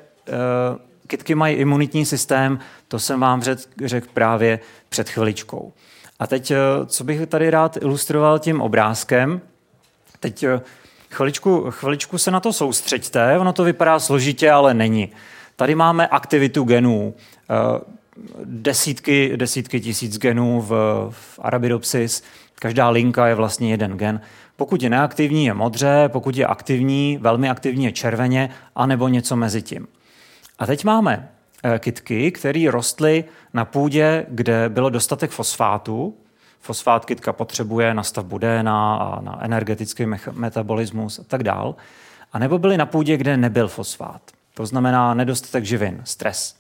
kytky 1.06 1.34
mají 1.34 1.56
imunitní 1.56 2.06
systém, 2.06 2.58
to 2.88 2.98
jsem 2.98 3.20
vám 3.20 3.42
řekl 3.42 3.62
řek 3.84 4.06
právě 4.06 4.60
před 4.88 5.08
chviličkou. 5.08 5.72
A 6.18 6.26
teď, 6.26 6.50
eh, 6.50 6.56
co 6.86 7.04
bych 7.04 7.26
tady 7.26 7.50
rád 7.50 7.76
ilustroval 7.76 8.38
tím 8.38 8.60
obrázkem, 8.60 9.40
teď 10.20 10.42
eh, 10.42 10.60
chviličku, 11.10 11.70
chviličku 11.70 12.18
se 12.18 12.30
na 12.30 12.40
to 12.40 12.52
soustřeďte, 12.52 13.38
ono 13.38 13.52
to 13.52 13.64
vypadá 13.64 13.98
složitě, 13.98 14.50
ale 14.50 14.74
není. 14.74 15.08
Tady 15.56 15.74
máme 15.74 16.06
aktivitu 16.06 16.64
genů, 16.64 17.14
eh, 17.50 17.54
desítky, 18.44 19.32
desítky 19.36 19.80
tisíc 19.80 20.18
genů 20.18 20.60
v, 20.60 20.70
v 21.10 21.38
Arabidopsis, 21.42 22.22
každá 22.54 22.88
linka 22.88 23.26
je 23.26 23.34
vlastně 23.34 23.70
jeden 23.70 23.98
gen. 23.98 24.20
Pokud 24.56 24.82
je 24.82 24.90
neaktivní, 24.90 25.44
je 25.44 25.54
modře, 25.54 26.08
pokud 26.12 26.36
je 26.36 26.46
aktivní, 26.46 27.18
velmi 27.20 27.50
aktivní 27.50 27.84
je 27.84 27.92
červeně, 27.92 28.50
anebo 28.74 29.08
něco 29.08 29.36
mezi 29.36 29.62
tím. 29.62 29.86
A 30.58 30.66
teď 30.66 30.84
máme 30.84 31.28
Eh, 31.66 31.78
kytky, 31.78 32.32
které 32.32 32.70
rostly 32.70 33.24
na 33.52 33.64
půdě, 33.64 34.26
kde 34.28 34.68
bylo 34.68 34.90
dostatek 34.90 35.30
fosfátu. 35.30 36.14
Fosfát 36.60 37.04
kytka 37.04 37.32
potřebuje 37.32 37.94
na 37.94 38.02
stavbu 38.02 38.38
DNA 38.38 38.96
a 38.96 39.20
na 39.20 39.44
energetický 39.44 40.06
metabolismus 40.32 41.18
a 41.18 41.24
tak 41.24 41.42
dál. 41.42 41.74
A 42.32 42.38
nebo 42.38 42.58
byly 42.58 42.76
na 42.76 42.86
půdě, 42.86 43.16
kde 43.16 43.36
nebyl 43.36 43.68
fosfát. 43.68 44.20
To 44.54 44.66
znamená 44.66 45.14
nedostatek 45.14 45.64
živin, 45.64 46.00
stres. 46.04 46.56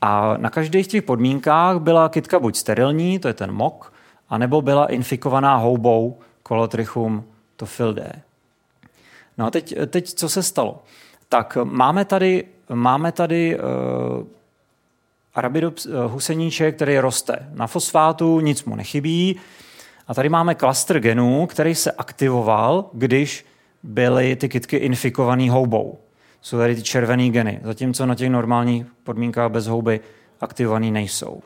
A 0.00 0.36
na 0.36 0.50
každých 0.50 0.86
těch 0.86 1.02
podmínkách 1.02 1.78
byla 1.78 2.08
kytka 2.08 2.38
buď 2.38 2.56
sterilní, 2.56 3.18
to 3.18 3.28
je 3.28 3.34
ten 3.34 3.52
mok, 3.52 3.92
anebo 4.28 4.62
byla 4.62 4.86
infikovaná 4.86 5.56
houbou 5.56 6.18
Colotrichum 6.48 7.24
tofildae. 7.56 8.12
No 9.38 9.46
a 9.46 9.50
teď, 9.50 9.74
teď 9.86 10.14
co 10.14 10.28
se 10.28 10.42
stalo? 10.42 10.82
Tak 11.28 11.58
máme 11.64 12.04
tady 12.04 12.44
máme 12.74 13.12
tady 13.12 13.58
uh, 13.58 13.62
Arabidops 15.34 15.86
uh, 15.86 15.94
huseníček, 16.12 16.76
který 16.76 16.98
roste 16.98 17.48
na 17.54 17.66
fosfátu, 17.66 18.40
nic 18.40 18.64
mu 18.64 18.76
nechybí. 18.76 19.36
A 20.08 20.14
tady 20.14 20.28
máme 20.28 20.54
klaster 20.54 21.00
genů, 21.00 21.46
který 21.46 21.74
se 21.74 21.92
aktivoval, 21.92 22.84
když 22.92 23.46
byly 23.82 24.36
ty 24.36 24.48
kytky 24.48 24.76
infikované 24.76 25.50
houbou. 25.50 25.98
Jsou 26.40 26.58
tady 26.58 26.74
ty 26.74 26.82
červené 26.82 27.28
geny, 27.28 27.60
zatímco 27.62 28.06
na 28.06 28.14
těch 28.14 28.30
normálních 28.30 28.86
podmínkách 29.04 29.50
bez 29.50 29.66
houby 29.66 30.00
aktivované 30.40 30.90
nejsou. 30.90 31.42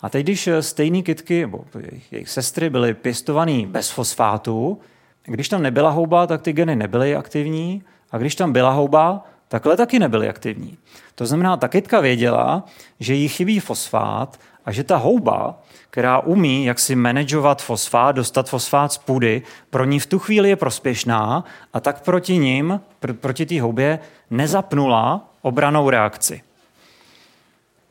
A 0.00 0.08
teď, 0.08 0.26
když 0.26 0.46
eh, 0.46 0.62
stejné 0.62 1.02
kytky, 1.02 1.40
nebo 1.40 1.64
jejich 2.10 2.28
sestry 2.28 2.70
byly 2.70 2.94
pěstované 2.94 3.66
bez 3.66 3.90
fosfátu, 3.90 4.78
když 5.24 5.48
tam 5.48 5.62
nebyla 5.62 5.90
houba, 5.90 6.26
tak 6.26 6.42
ty 6.42 6.52
geny 6.52 6.76
nebyly 6.76 7.16
aktivní, 7.16 7.82
a 8.10 8.18
když 8.18 8.34
tam 8.34 8.52
byla 8.52 8.70
houba, 8.70 9.24
takhle 9.48 9.76
taky 9.76 9.98
nebyly 9.98 10.28
aktivní. 10.28 10.78
To 11.14 11.26
znamená, 11.26 11.56
ta 11.56 11.68
kytka 11.68 12.00
věděla, 12.00 12.64
že 13.00 13.14
jí 13.14 13.28
chybí 13.28 13.60
fosfát 13.60 14.40
a 14.64 14.72
že 14.72 14.84
ta 14.84 14.96
houba, 14.96 15.58
která 15.90 16.18
umí 16.18 16.64
jak 16.64 16.78
si 16.78 16.96
manažovat 16.96 17.62
fosfát, 17.62 18.16
dostat 18.16 18.48
fosfát 18.48 18.92
z 18.92 18.98
půdy, 18.98 19.42
pro 19.70 19.84
ní 19.84 20.00
v 20.00 20.06
tu 20.06 20.18
chvíli 20.18 20.48
je 20.48 20.56
prospěšná 20.56 21.44
a 21.72 21.80
tak 21.80 22.00
proti 22.00 22.38
ním, 22.38 22.80
pr- 23.02 23.14
proti 23.14 23.46
té 23.46 23.60
houbě, 23.60 23.98
nezapnula 24.30 25.28
obranou 25.42 25.90
reakci. 25.90 26.42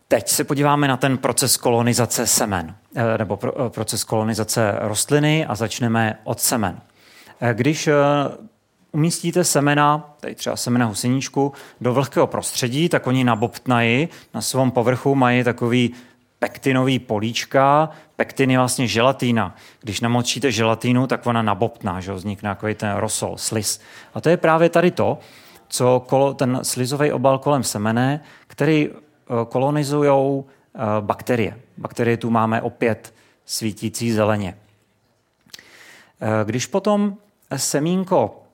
Teď 0.08 0.28
se 0.28 0.43
podíváme 0.43 0.88
na 0.88 0.98
ten 0.98 1.17
proces 1.17 1.58
kolonizace 1.58 2.28
semen, 2.28 2.76
eh, 2.96 3.17
nebo 3.17 3.39
eh, 3.43 3.70
proces 3.70 4.04
kolonizace 4.04 4.76
rostliny 4.80 5.46
a 5.46 5.56
začneme 5.56 6.20
od 6.24 6.39
semen. 6.39 6.80
Eh, 7.41 7.54
když 7.54 7.89
umístíte 8.91 9.43
semena, 9.43 10.15
tady 10.19 10.36
třeba 10.36 10.56
semena 10.56 10.86
huseníčku, 10.86 11.54
do 11.82 11.93
vlhkého 11.93 12.28
prostředí, 12.28 12.89
tak 12.89 13.08
oni 13.08 13.23
nabobtnají, 13.23 14.10
na 14.34 14.41
svém 14.41 14.71
povrchu 14.71 15.15
mají 15.15 15.43
takový 15.43 15.93
pektinový 16.39 17.00
políčka. 17.00 17.89
Pektin 18.15 18.52
je 18.52 18.58
vlastně 18.58 18.88
želatína. 18.88 19.56
Když 19.82 20.02
namočíte 20.02 20.52
želatínu, 20.52 21.08
tak 21.08 21.26
ona 21.28 21.41
nabobtná, 21.41 22.00
že 22.02 22.13
vznikne 22.13 22.50
takový 22.50 22.76
ten 22.76 22.95
rosol, 22.95 23.38
sliz. 23.38 23.82
A 24.13 24.21
to 24.21 24.30
je 24.30 24.38
právě 24.38 24.69
tady 24.69 24.91
to, 24.91 25.19
co 25.67 26.04
kolo, 26.08 26.34
ten 26.34 26.60
slizový 26.63 27.12
obal 27.12 27.39
kolem 27.39 27.63
semene, 27.63 28.21
který 28.47 28.89
eh, 28.89 29.34
kolonizují 29.50 30.43
eh, 30.43 30.80
bakterie. 31.02 31.60
Bakterie 31.78 32.17
tu 32.17 32.30
máme 32.30 32.62
opět 32.62 33.13
svítící 33.45 34.12
zeleně. 34.12 34.58
Eh, 36.21 36.45
když 36.45 36.65
potom 36.65 37.17
semínko 37.56 38.46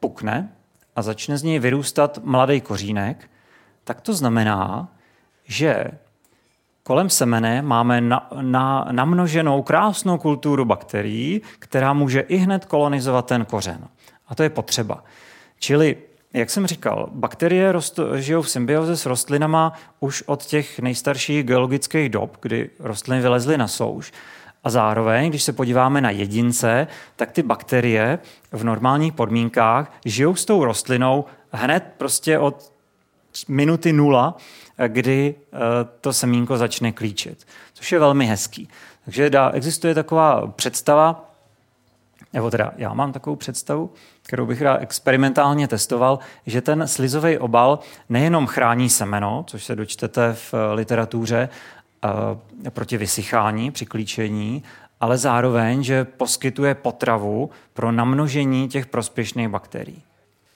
pukne 0.00 0.52
a 0.96 1.02
začne 1.02 1.38
z 1.38 1.42
něj 1.42 1.58
vyrůstat 1.58 2.18
mladý 2.22 2.60
kořínek, 2.60 3.30
tak 3.84 4.00
to 4.00 4.14
znamená, 4.14 4.88
že 5.44 5.90
kolem 6.82 7.10
semene 7.10 7.62
máme 7.62 8.00
na, 8.00 8.28
na, 8.40 8.88
namnoženou 8.92 9.62
krásnou 9.62 10.18
kulturu 10.18 10.64
bakterií, 10.64 11.42
která 11.58 11.92
může 11.92 12.20
i 12.20 12.36
hned 12.36 12.64
kolonizovat 12.64 13.26
ten 13.26 13.44
kořen. 13.44 13.88
A 14.28 14.34
to 14.34 14.42
je 14.42 14.50
potřeba. 14.50 15.04
Čili, 15.58 15.96
jak 16.32 16.50
jsem 16.50 16.66
říkal, 16.66 17.08
bakterie 17.12 17.72
rost, 17.72 18.00
žijou 18.16 18.42
v 18.42 18.50
symbioze 18.50 18.96
s 18.96 19.06
rostlinama 19.06 19.72
už 20.00 20.22
od 20.26 20.44
těch 20.44 20.78
nejstarších 20.78 21.44
geologických 21.44 22.08
dob, 22.08 22.36
kdy 22.40 22.70
rostliny 22.78 23.22
vylezly 23.22 23.58
na 23.58 23.68
souš. 23.68 24.12
A 24.64 24.70
zároveň, 24.70 25.28
když 25.28 25.42
se 25.42 25.52
podíváme 25.52 26.00
na 26.00 26.10
jedince, 26.10 26.86
tak 27.16 27.32
ty 27.32 27.42
bakterie 27.42 28.18
v 28.52 28.64
normálních 28.64 29.12
podmínkách 29.12 29.92
žijou 30.04 30.34
s 30.34 30.44
tou 30.44 30.64
rostlinou 30.64 31.24
hned 31.52 31.84
prostě 31.98 32.38
od 32.38 32.72
minuty 33.48 33.92
nula, 33.92 34.36
kdy 34.88 35.34
eh, 35.34 35.58
to 36.00 36.12
semínko 36.12 36.58
začne 36.58 36.92
klíčit, 36.92 37.46
což 37.74 37.92
je 37.92 37.98
velmi 37.98 38.26
hezký. 38.26 38.68
Takže 39.04 39.30
dá, 39.30 39.50
existuje 39.50 39.94
taková 39.94 40.46
představa, 40.46 41.28
nebo 42.32 42.50
teda 42.50 42.72
já 42.76 42.94
mám 42.94 43.12
takovou 43.12 43.36
představu, 43.36 43.90
kterou 44.22 44.46
bych 44.46 44.62
rád 44.62 44.82
experimentálně 44.82 45.68
testoval, 45.68 46.18
že 46.46 46.60
ten 46.60 46.88
slizový 46.88 47.38
obal 47.38 47.78
nejenom 48.08 48.46
chrání 48.46 48.88
semeno, 48.88 49.44
což 49.46 49.64
se 49.64 49.76
dočtete 49.76 50.34
v 50.34 50.54
literatuře, 50.74 51.48
Eh, 51.48 51.81
proti 52.70 52.96
vysychání 52.96 53.70
při 53.70 53.86
klíčení, 53.86 54.62
ale 55.00 55.18
zároveň, 55.18 55.82
že 55.82 56.04
poskytuje 56.04 56.74
potravu 56.74 57.50
pro 57.72 57.92
namnožení 57.92 58.68
těch 58.68 58.86
prospěšných 58.86 59.48
bakterií. 59.48 60.02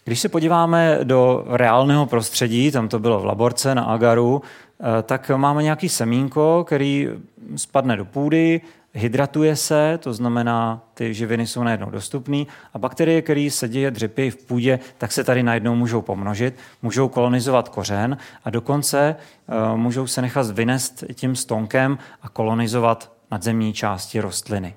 Když 0.05 0.21
se 0.21 0.29
podíváme 0.29 0.99
do 1.03 1.45
reálného 1.49 2.07
prostředí, 2.07 2.71
tam 2.71 2.89
to 2.89 2.99
bylo 2.99 3.21
v 3.21 3.25
laborce 3.25 3.75
na 3.75 3.85
agaru, 3.85 4.43
eh, 4.45 4.66
tak 5.03 5.31
máme 5.37 5.63
nějaký 5.63 5.89
semínko, 5.89 6.65
který 6.67 7.09
spadne 7.57 7.97
do 7.97 8.05
půdy, 8.05 8.61
hydratuje 8.97 9.57
se, 9.57 9.99
to 10.03 10.15
znamená, 10.15 10.81
ty 10.95 11.15
živiny 11.15 11.47
jsou 11.47 11.63
najednou 11.63 11.91
dostupné 11.91 12.45
a 12.75 12.79
bakterie, 12.79 13.23
které 13.23 13.49
se 13.51 13.69
děje 13.69 13.91
dřepy 13.91 14.31
v 14.31 14.37
půdě, 14.37 14.79
tak 14.99 15.13
se 15.13 15.25
tady 15.25 15.43
najednou 15.43 15.75
můžou 15.75 16.03
pomnožit, 16.03 16.55
můžou 16.83 17.09
kolonizovat 17.09 17.69
kořen 17.69 18.17
a 18.45 18.51
dokonce 18.51 19.17
uh, 19.49 19.79
můžou 19.79 20.07
se 20.07 20.23
nechat 20.23 20.51
vynést 20.51 21.05
tím 21.15 21.37
stonkem 21.37 21.99
a 22.23 22.29
kolonizovat 22.29 23.13
nadzemní 23.31 23.73
části 23.73 24.21
rostliny. 24.21 24.75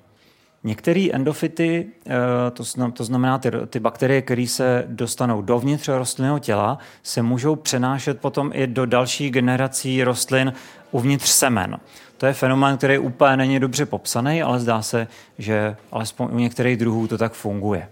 Některé 0.64 1.08
endofity, 1.14 1.88
eh, 2.08 2.12
to 2.94 3.04
znamená 3.04 3.38
ty, 3.38 3.52
ty 3.70 3.80
bakterie, 3.80 4.22
které 4.22 4.48
se 4.48 4.84
dostanou 4.88 5.42
dovnitř 5.42 5.88
rostlinného 5.88 6.40
těla, 6.40 6.78
se 7.04 7.22
můžou 7.22 7.56
přenášet 7.56 8.20
potom 8.20 8.52
i 8.54 8.68
do 8.68 8.86
dalších 8.86 9.32
generací 9.32 10.04
rostlin 10.04 10.54
uvnitř 10.92 11.30
semen. 11.30 11.78
To 12.18 12.26
je 12.26 12.34
fenomén, 12.34 12.78
který 12.78 12.98
úplně 12.98 13.38
není 13.38 13.60
dobře 13.60 13.86
popsaný, 13.86 14.42
ale 14.42 14.60
zdá 14.60 14.82
se, 14.82 15.08
že 15.38 15.76
alespoň 15.92 16.28
u 16.32 16.40
některých 16.40 16.78
druhů 16.78 17.08
to 17.08 17.18
tak 17.18 17.34
funguje. 17.34 17.88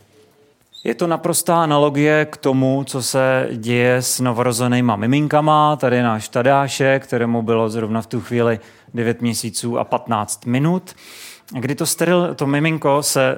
Je 0.83 0.95
to 0.95 1.07
naprostá 1.07 1.63
analogie 1.63 2.25
k 2.25 2.37
tomu, 2.37 2.83
co 2.83 3.03
se 3.03 3.49
děje 3.53 3.95
s 3.95 4.19
novorozenýma 4.19 4.95
miminkama. 4.95 5.75
Tady 5.75 5.95
je 5.95 6.03
náš 6.03 6.29
Tadášek, 6.29 7.03
kterému 7.03 7.41
bylo 7.41 7.69
zrovna 7.69 8.01
v 8.01 8.07
tu 8.07 8.21
chvíli 8.21 8.59
9 8.93 9.21
měsíců 9.21 9.79
a 9.79 9.83
15 9.83 10.45
minut 10.45 10.95
kdy 11.51 11.75
to, 11.75 11.85
steril, 11.85 12.35
to 12.35 12.47
miminko 12.47 13.03
se, 13.03 13.37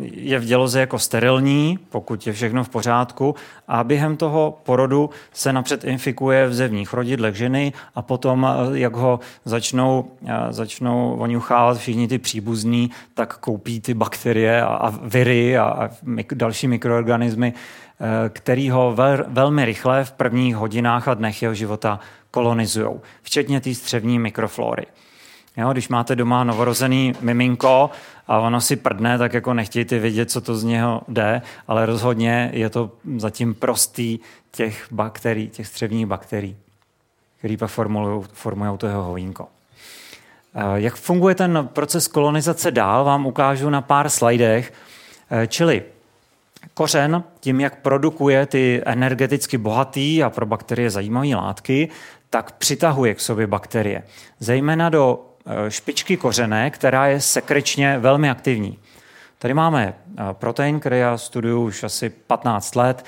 je 0.00 0.38
v 0.38 0.44
děloze 0.44 0.80
jako 0.80 0.98
sterilní, 0.98 1.78
pokud 1.88 2.26
je 2.26 2.32
všechno 2.32 2.64
v 2.64 2.68
pořádku, 2.68 3.34
a 3.68 3.84
během 3.84 4.16
toho 4.16 4.58
porodu 4.62 5.10
se 5.32 5.52
napřed 5.52 5.84
infikuje 5.84 6.46
v 6.46 6.54
zevních 6.54 6.92
rodidlech 6.92 7.34
ženy 7.34 7.72
a 7.94 8.02
potom, 8.02 8.46
eh, 8.46 8.78
jak 8.78 8.96
ho 8.96 9.20
začnou, 9.44 10.10
eh, 10.26 10.52
začnou 10.52 11.16
oňuchávat 11.18 11.78
všichni 11.78 12.08
ty 12.08 12.18
příbuzní, 12.18 12.90
tak 13.14 13.38
koupí 13.38 13.80
ty 13.80 13.94
bakterie 13.94 14.62
a, 14.62 14.66
a 14.66 14.90
viry 14.90 15.58
a, 15.58 15.64
a 15.64 15.90
mik, 16.02 16.34
další 16.34 16.68
mikroorganismy, 16.68 17.52
který 18.28 18.70
ho 18.70 18.94
vel, 18.94 19.24
velmi 19.28 19.64
rychle 19.64 20.04
v 20.04 20.12
prvních 20.12 20.56
hodinách 20.56 21.08
a 21.08 21.14
dnech 21.14 21.42
jeho 21.42 21.54
života 21.54 22.00
kolonizují, 22.30 22.88
včetně 23.22 23.60
té 23.60 23.74
střevní 23.74 24.18
mikroflory. 24.18 24.86
Jo, 25.58 25.72
když 25.72 25.88
máte 25.88 26.16
doma 26.16 26.44
novorozený 26.44 27.12
miminko 27.20 27.90
a 28.28 28.38
ono 28.38 28.60
si 28.60 28.76
prdne, 28.76 29.18
tak 29.18 29.34
jako 29.34 29.54
nechtějte 29.54 29.98
vědět, 29.98 30.30
co 30.30 30.40
to 30.40 30.56
z 30.56 30.64
něho 30.64 31.02
jde, 31.08 31.42
ale 31.68 31.86
rozhodně 31.86 32.50
je 32.52 32.70
to 32.70 32.90
zatím 33.16 33.54
prostý 33.54 34.18
těch 34.50 34.86
bakterií, 34.90 35.48
těch 35.48 35.66
střevních 35.66 36.06
bakterií, 36.06 36.56
který 37.38 37.56
pak 37.56 37.70
formují 38.32 38.78
to 38.78 38.86
jeho 38.86 39.02
hovínko. 39.02 39.48
Eh, 40.54 40.60
jak 40.74 40.94
funguje 40.94 41.34
ten 41.34 41.68
proces 41.72 42.08
kolonizace 42.08 42.70
dál, 42.70 43.04
vám 43.04 43.26
ukážu 43.26 43.70
na 43.70 43.82
pár 43.82 44.08
slajdech. 44.08 44.72
Eh, 45.30 45.46
čili 45.46 45.82
kořen, 46.74 47.24
tím, 47.40 47.60
jak 47.60 47.80
produkuje 47.82 48.46
ty 48.46 48.82
energeticky 48.86 49.58
bohatý 49.58 50.22
a 50.22 50.30
pro 50.30 50.46
bakterie 50.46 50.90
zajímavé 50.90 51.28
látky, 51.28 51.88
tak 52.30 52.52
přitahuje 52.52 53.14
k 53.14 53.20
sobě 53.20 53.46
bakterie. 53.46 54.02
Zejména 54.40 54.88
do 54.88 55.24
špičky 55.68 56.16
kořené, 56.16 56.70
která 56.70 57.06
je 57.06 57.20
sekrečně 57.20 57.98
velmi 57.98 58.30
aktivní. 58.30 58.78
Tady 59.38 59.54
máme 59.54 59.94
eh, 59.94 60.22
protein, 60.32 60.80
který 60.80 60.98
já 60.98 61.18
studuju 61.18 61.64
už 61.64 61.82
asi 61.82 62.10
15 62.10 62.74
let 62.74 63.04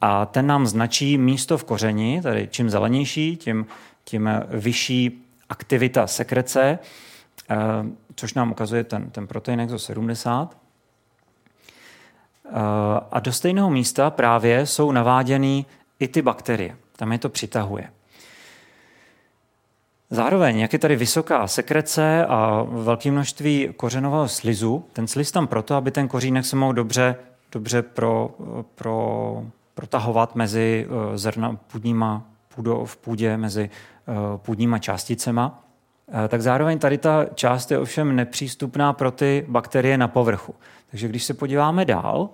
a 0.00 0.26
ten 0.26 0.46
nám 0.46 0.66
značí 0.66 1.18
místo 1.18 1.58
v 1.58 1.64
kořeni, 1.64 2.22
tady 2.22 2.48
čím 2.50 2.70
zelenější, 2.70 3.36
tím, 3.36 3.66
tím 4.04 4.30
vyšší 4.48 5.24
aktivita 5.48 6.06
sekrece, 6.06 6.78
eh, 7.50 7.56
což 8.16 8.34
nám 8.34 8.50
ukazuje 8.50 8.84
ten, 8.84 9.10
ten 9.10 9.26
protein 9.26 9.60
EXO 9.60 9.78
70. 9.78 10.56
A 13.10 13.20
do 13.20 13.32
stejného 13.32 13.70
místa 13.70 14.10
právě 14.10 14.66
jsou 14.66 14.92
naváděny 14.92 15.64
i 15.98 16.08
ty 16.08 16.22
bakterie. 16.22 16.76
Tam 16.96 17.12
je 17.12 17.18
to 17.18 17.28
přitahuje. 17.28 17.90
Zároveň, 20.10 20.58
jak 20.58 20.72
je 20.72 20.78
tady 20.78 20.96
vysoká 20.96 21.46
sekrece 21.46 22.26
a 22.26 22.62
velké 22.62 23.10
množství 23.10 23.68
kořenového 23.76 24.28
slizu, 24.28 24.84
ten 24.92 25.06
sliz 25.06 25.32
tam 25.32 25.46
proto, 25.46 25.74
aby 25.74 25.90
ten 25.90 26.08
kořínek 26.08 26.44
se 26.44 26.56
mohl 26.56 26.72
dobře, 26.72 27.16
dobře 27.52 27.82
pro, 27.82 28.30
pro, 28.74 29.42
protahovat 29.74 30.34
mezi 30.34 30.86
eh, 30.88 31.18
zrna 31.18 31.58
půdníma, 31.72 32.22
půdo, 32.54 32.84
v 32.84 32.96
půdě, 32.96 33.36
mezi 33.36 33.70
eh, 33.70 34.12
půdníma 34.36 34.78
částicema, 34.78 35.64
eh, 36.24 36.28
tak 36.28 36.42
zároveň 36.42 36.78
tady 36.78 36.98
ta 36.98 37.24
část 37.34 37.70
je 37.70 37.78
ovšem 37.78 38.16
nepřístupná 38.16 38.92
pro 38.92 39.10
ty 39.10 39.44
bakterie 39.48 39.98
na 39.98 40.08
povrchu. 40.08 40.54
Takže 40.90 41.08
když 41.08 41.24
se 41.24 41.34
podíváme 41.34 41.84
dál 41.84 42.30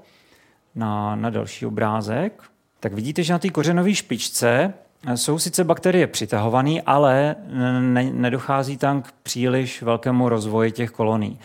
na, 0.75 1.17
na 1.17 1.31
další 1.31 1.67
obrázek, 1.67 2.43
tak 2.81 2.93
vidíte, 2.93 3.23
že 3.23 3.33
na 3.33 3.39
té 3.39 3.49
kořenové 3.49 3.95
špičce 3.95 4.75
jsou 5.15 5.39
sice 5.39 5.65
bakterie 5.65 6.07
přitahované, 6.07 6.81
ale 6.87 7.37
ne, 7.81 8.05
nedochází 8.13 8.77
tam 8.77 9.03
k 9.03 9.13
příliš 9.23 9.83
velkému 9.83 10.29
rozvoji 10.29 10.73
těch 10.73 10.91
kolonií. 10.91 11.39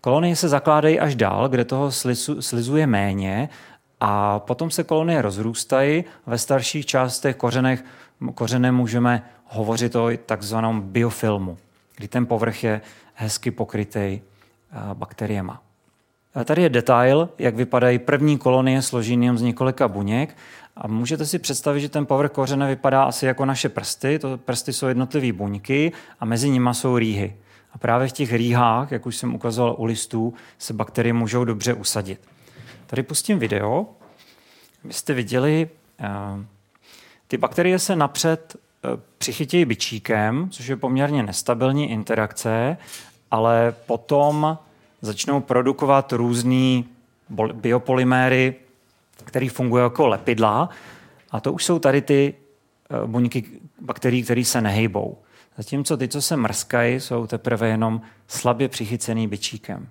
Kolonie 0.00 0.36
se 0.36 0.48
zakládají 0.48 1.00
až 1.00 1.14
dál, 1.14 1.48
kde 1.48 1.64
toho 1.64 1.92
slizu, 1.92 2.42
slizuje 2.42 2.86
méně 2.86 3.48
a 4.00 4.38
potom 4.38 4.70
se 4.70 4.84
kolonie 4.84 5.22
rozrůstají. 5.22 6.04
Ve 6.26 6.38
starších 6.38 6.86
částech 6.86 7.36
kořenech, 7.36 7.84
kořene 8.34 8.72
můžeme 8.72 9.22
hovořit 9.44 9.96
o 9.96 10.10
takzvaném 10.26 10.80
biofilmu, 10.80 11.58
kdy 11.96 12.08
ten 12.08 12.26
povrch 12.26 12.64
je 12.64 12.80
hezky 13.14 13.50
pokrytý 13.50 13.98
eh, 13.98 14.20
bakteriema. 14.94 15.62
A 16.34 16.44
tady 16.44 16.62
je 16.62 16.68
detail, 16.68 17.28
jak 17.38 17.54
vypadají 17.54 17.98
první 17.98 18.38
kolonie 18.38 18.82
složené 18.82 19.36
z 19.36 19.42
několika 19.42 19.88
buněk 19.88 20.36
a 20.80 20.88
můžete 20.88 21.26
si 21.26 21.38
představit, 21.38 21.80
že 21.80 21.88
ten 21.88 22.06
povrch 22.06 22.30
kořene 22.30 22.68
vypadá 22.68 23.02
asi 23.02 23.26
jako 23.26 23.44
naše 23.44 23.68
prsty. 23.68 24.18
To 24.18 24.38
prsty 24.38 24.72
jsou 24.72 24.86
jednotlivé 24.86 25.32
buňky 25.32 25.92
a 26.20 26.24
mezi 26.24 26.50
nimi 26.50 26.70
jsou 26.72 26.98
rýhy. 26.98 27.36
A 27.72 27.78
právě 27.78 28.08
v 28.08 28.12
těch 28.12 28.32
rýhách, 28.32 28.92
jak 28.92 29.06
už 29.06 29.16
jsem 29.16 29.34
ukazoval 29.34 29.74
u 29.78 29.84
listů, 29.84 30.34
se 30.58 30.72
bakterie 30.72 31.12
můžou 31.12 31.44
dobře 31.44 31.74
usadit. 31.74 32.20
Tady 32.86 33.02
pustím 33.02 33.38
video, 33.38 33.86
abyste 34.84 35.14
viděli, 35.14 35.68
eh, 36.00 36.08
ty 37.26 37.36
bakterie 37.36 37.78
se 37.78 37.96
napřed 37.96 38.56
eh, 38.56 38.88
přichytějí 39.18 39.64
byčíkem, 39.64 40.50
což 40.50 40.66
je 40.66 40.76
poměrně 40.76 41.22
nestabilní 41.22 41.90
interakce, 41.90 42.76
ale 43.30 43.74
potom 43.86 44.58
začnou 45.02 45.40
produkovat 45.40 46.12
různé 46.12 46.82
biopolyméry, 47.52 48.54
který 49.28 49.48
funguje 49.48 49.82
jako 49.82 50.06
lepidla. 50.06 50.68
A 51.30 51.40
to 51.40 51.52
už 51.52 51.64
jsou 51.64 51.78
tady 51.78 52.02
ty 52.02 52.34
eh, 52.90 53.06
buňky 53.06 53.44
bakterií, 53.80 54.22
které 54.22 54.44
se 54.44 54.60
nehejbou. 54.60 55.18
Zatímco 55.56 55.96
ty, 55.96 56.08
co 56.08 56.22
se 56.22 56.36
mrskají, 56.36 57.00
jsou 57.00 57.26
teprve 57.26 57.68
jenom 57.68 58.00
slabě 58.26 58.68
přichycený 58.68 59.28
byčíkem. 59.28 59.88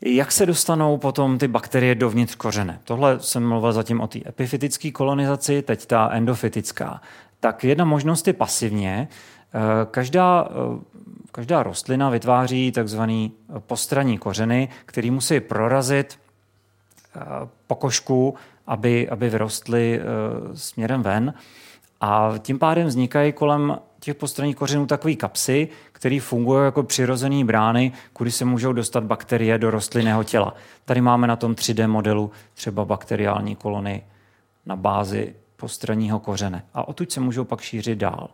Jak 0.00 0.32
se 0.32 0.46
dostanou 0.46 0.98
potom 0.98 1.38
ty 1.38 1.48
bakterie 1.48 1.94
dovnitř 1.94 2.34
kořene? 2.34 2.80
Tohle 2.84 3.20
jsem 3.20 3.48
mluvil 3.48 3.72
zatím 3.72 4.00
o 4.00 4.06
té 4.06 4.18
epifytické 4.28 4.90
kolonizaci, 4.90 5.62
teď 5.62 5.86
ta 5.86 6.10
endofytická. 6.12 7.00
Tak 7.40 7.64
jedna 7.64 7.84
možnost 7.84 8.26
je 8.26 8.32
pasivně. 8.32 9.08
Eh, 9.08 9.86
každá, 9.90 10.48
eh, 10.50 10.78
každá 11.32 11.62
rostlina 11.62 12.10
vytváří 12.10 12.72
takzvaný 12.72 13.32
postranní 13.58 14.18
kořeny, 14.18 14.68
který 14.86 15.10
musí 15.10 15.40
prorazit 15.40 16.18
pokožku 17.66 18.34
aby, 18.66 19.08
aby 19.08 19.30
vyrostly 19.30 20.00
uh, 20.00 20.54
směrem 20.54 21.02
ven. 21.02 21.34
A 22.00 22.34
tím 22.38 22.58
pádem 22.58 22.86
vznikají 22.86 23.32
kolem 23.32 23.78
těch 24.00 24.14
postranních 24.14 24.56
kořenů 24.56 24.86
takové 24.86 25.14
kapsy, 25.14 25.68
které 25.92 26.20
fungují 26.20 26.64
jako 26.64 26.82
přirozené 26.82 27.44
brány, 27.44 27.92
kudy 28.12 28.30
se 28.30 28.44
můžou 28.44 28.72
dostat 28.72 29.04
bakterie 29.04 29.58
do 29.58 29.70
rostlinného 29.70 30.24
těla. 30.24 30.54
Tady 30.84 31.00
máme 31.00 31.26
na 31.26 31.36
tom 31.36 31.54
3D 31.54 31.88
modelu 31.88 32.30
třeba 32.54 32.84
bakteriální 32.84 33.56
kolony 33.56 34.02
na 34.66 34.76
bázi 34.76 35.34
postranního 35.56 36.20
kořene. 36.20 36.64
A 36.74 36.88
odtud 36.88 37.12
se 37.12 37.20
můžou 37.20 37.44
pak 37.44 37.60
šířit 37.60 37.98
dál. 37.98 38.28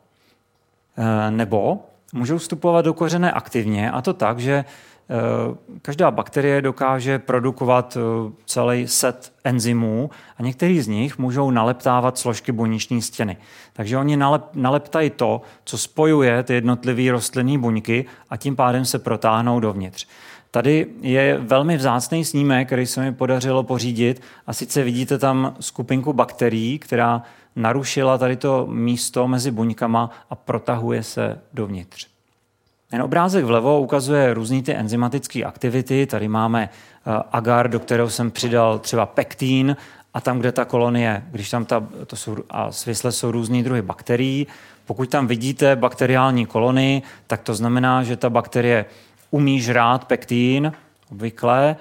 E, 0.96 1.30
nebo 1.30 1.78
můžou 2.12 2.38
vstupovat 2.38 2.84
do 2.84 2.94
kořene 2.94 3.32
aktivně, 3.32 3.90
a 3.90 4.02
to 4.02 4.12
tak, 4.12 4.38
že 4.38 4.64
Eh, 4.64 4.91
každá 5.82 6.10
bakterie 6.10 6.62
dokáže 6.62 7.18
produkovat 7.18 7.96
eh, 7.96 8.32
celý 8.46 8.88
set 8.88 9.32
enzymů 9.44 10.10
a 10.38 10.42
některý 10.42 10.80
z 10.80 10.88
nich 10.88 11.18
můžou 11.18 11.50
naleptávat 11.50 12.18
složky 12.18 12.52
buněční 12.52 13.02
stěny. 13.02 13.36
Takže 13.72 13.98
oni 13.98 14.16
nalep, 14.16 14.44
naleptají 14.54 15.10
to, 15.10 15.42
co 15.64 15.78
spojuje 15.78 16.42
ty 16.42 16.54
jednotlivé 16.54 17.12
rostlinné 17.12 17.58
buňky 17.58 18.04
a 18.30 18.36
tím 18.36 18.56
pádem 18.56 18.84
se 18.84 18.98
protáhnou 18.98 19.60
dovnitř. 19.60 20.06
Tady 20.50 20.86
je 21.00 21.38
velmi 21.38 21.76
vzácný 21.76 22.24
snímek, 22.24 22.68
který 22.68 22.86
se 22.86 23.00
mi 23.00 23.12
podařilo 23.12 23.62
pořídit 23.62 24.22
a 24.46 24.52
sice 24.52 24.82
vidíte 24.82 25.18
tam 25.18 25.56
skupinku 25.60 26.12
bakterií, 26.12 26.78
která 26.78 27.22
narušila 27.56 28.18
tady 28.18 28.36
to 28.36 28.66
místo 28.70 29.28
mezi 29.28 29.50
buňkama 29.50 30.10
a 30.30 30.34
protahuje 30.34 31.02
se 31.02 31.40
dovnitř. 31.52 32.11
Ten 32.92 33.02
obrázek 33.02 33.44
vlevo 33.44 33.80
ukazuje 33.80 34.34
různé 34.34 34.62
ty 34.62 34.74
enzymatické 34.74 35.44
aktivity. 35.44 36.06
Tady 36.06 36.28
máme 36.28 36.68
eh, 36.68 37.22
agar, 37.32 37.70
do 37.70 37.80
kterého 37.80 38.10
jsem 38.10 38.30
přidal 38.30 38.78
třeba 38.78 39.06
pektín. 39.06 39.76
A 40.14 40.20
tam, 40.20 40.38
kde 40.38 40.52
ta 40.52 40.64
kolonie, 40.64 41.22
když 41.30 41.50
tam 41.50 41.64
ta, 41.64 41.86
to 42.06 42.16
jsou, 42.16 42.36
a 42.50 42.72
svisle 42.72 43.12
jsou 43.12 43.30
různé 43.30 43.62
druhy 43.62 43.82
bakterií, 43.82 44.46
pokud 44.86 45.10
tam 45.10 45.26
vidíte 45.26 45.76
bakteriální 45.76 46.46
kolonii, 46.46 47.02
tak 47.26 47.42
to 47.42 47.54
znamená, 47.54 48.02
že 48.02 48.16
ta 48.16 48.30
bakterie 48.30 48.84
umí 49.30 49.60
žrát 49.60 50.04
pektín, 50.04 50.72
obvyklé, 51.12 51.76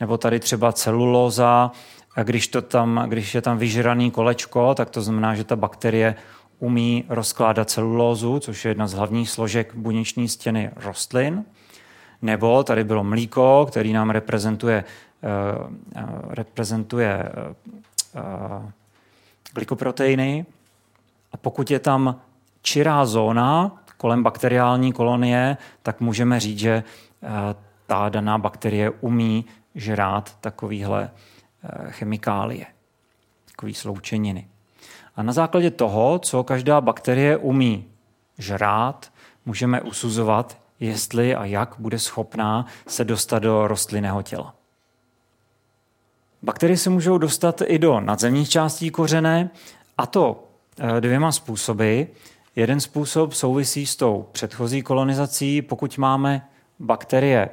nebo 0.00 0.18
tady 0.18 0.40
třeba 0.40 0.72
celulóza, 0.72 1.70
a 2.16 2.22
když, 2.22 2.48
to 2.48 2.62
tam, 2.62 3.04
když 3.08 3.34
je 3.34 3.42
tam 3.42 3.58
vyžraný 3.58 4.10
kolečko, 4.10 4.74
tak 4.74 4.90
to 4.90 5.02
znamená, 5.02 5.34
že 5.34 5.44
ta 5.44 5.56
bakterie 5.56 6.14
umí 6.58 7.04
rozkládat 7.08 7.70
celulózu, 7.70 8.40
což 8.40 8.64
je 8.64 8.70
jedna 8.70 8.88
z 8.88 8.94
hlavních 8.94 9.30
složek 9.30 9.74
buněční 9.74 10.28
stěny 10.28 10.70
rostlin. 10.76 11.44
Nebo 12.22 12.64
tady 12.64 12.84
bylo 12.84 13.04
mlíko, 13.04 13.66
který 13.68 13.92
nám 13.92 14.10
reprezentuje, 14.10 14.84
uh, 15.22 16.34
reprezentuje 16.34 17.32
uh, 18.14 18.70
glykoproteiny. 19.54 20.46
A 21.32 21.36
pokud 21.36 21.70
je 21.70 21.78
tam 21.78 22.20
čirá 22.62 23.06
zóna 23.06 23.82
kolem 23.96 24.22
bakteriální 24.22 24.92
kolonie, 24.92 25.56
tak 25.82 26.00
můžeme 26.00 26.40
říct, 26.40 26.58
že 26.58 26.82
uh, 27.22 27.28
ta 27.86 28.08
daná 28.08 28.38
bakterie 28.38 28.90
umí 28.90 29.44
žrát 29.74 30.36
takovýhle 30.40 31.10
chemikálie, 31.90 32.66
takové 33.50 33.74
sloučeniny. 33.74 34.48
A 35.18 35.22
na 35.22 35.32
základě 35.32 35.70
toho, 35.70 36.18
co 36.18 36.44
každá 36.44 36.80
bakterie 36.80 37.36
umí 37.36 37.84
žrát, 38.38 39.12
můžeme 39.46 39.80
usuzovat, 39.82 40.58
jestli 40.80 41.34
a 41.34 41.44
jak 41.44 41.74
bude 41.78 41.98
schopná 41.98 42.66
se 42.86 43.04
dostat 43.04 43.38
do 43.38 43.68
rostlinného 43.68 44.22
těla. 44.22 44.54
Bakterie 46.42 46.76
se 46.76 46.90
můžou 46.90 47.18
dostat 47.18 47.62
i 47.66 47.78
do 47.78 48.00
nadzemních 48.00 48.48
částí 48.48 48.90
kořené, 48.90 49.50
a 49.98 50.06
to 50.06 50.44
eh, 50.78 51.00
dvěma 51.00 51.32
způsoby. 51.32 52.02
Jeden 52.56 52.80
způsob 52.80 53.32
souvisí 53.32 53.86
s 53.86 53.96
tou 53.96 54.26
předchozí 54.32 54.82
kolonizací. 54.82 55.62
Pokud 55.62 55.98
máme 55.98 56.48
bakterie, 56.78 57.48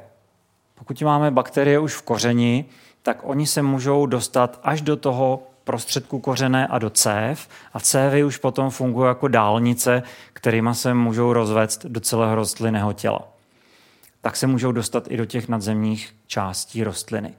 pokud 0.75 1.01
máme 1.01 1.31
bakterie 1.31 1.79
už 1.79 1.93
v 1.95 2.01
kořeni, 2.01 2.65
tak 3.03 3.19
oni 3.23 3.47
se 3.47 3.61
můžou 3.61 4.05
dostat 4.05 4.59
až 4.63 4.81
do 4.81 4.97
toho 4.97 5.43
prostředku 5.65 6.19
kořené 6.19 6.67
a 6.67 6.79
do 6.79 6.89
cév 6.89 7.47
a 7.73 7.79
cévy 7.79 8.23
už 8.23 8.37
potom 8.37 8.69
fungují 8.69 9.07
jako 9.07 9.27
dálnice, 9.27 10.03
kterými 10.33 10.69
se 10.73 10.93
můžou 10.93 11.33
rozvést 11.33 11.85
do 11.85 11.99
celého 11.99 12.35
rostlinného 12.35 12.93
těla. 12.93 13.21
Tak 14.21 14.35
se 14.35 14.47
můžou 14.47 14.71
dostat 14.71 15.11
i 15.11 15.17
do 15.17 15.25
těch 15.25 15.47
nadzemních 15.47 16.15
částí 16.27 16.83
rostliny. 16.83 17.33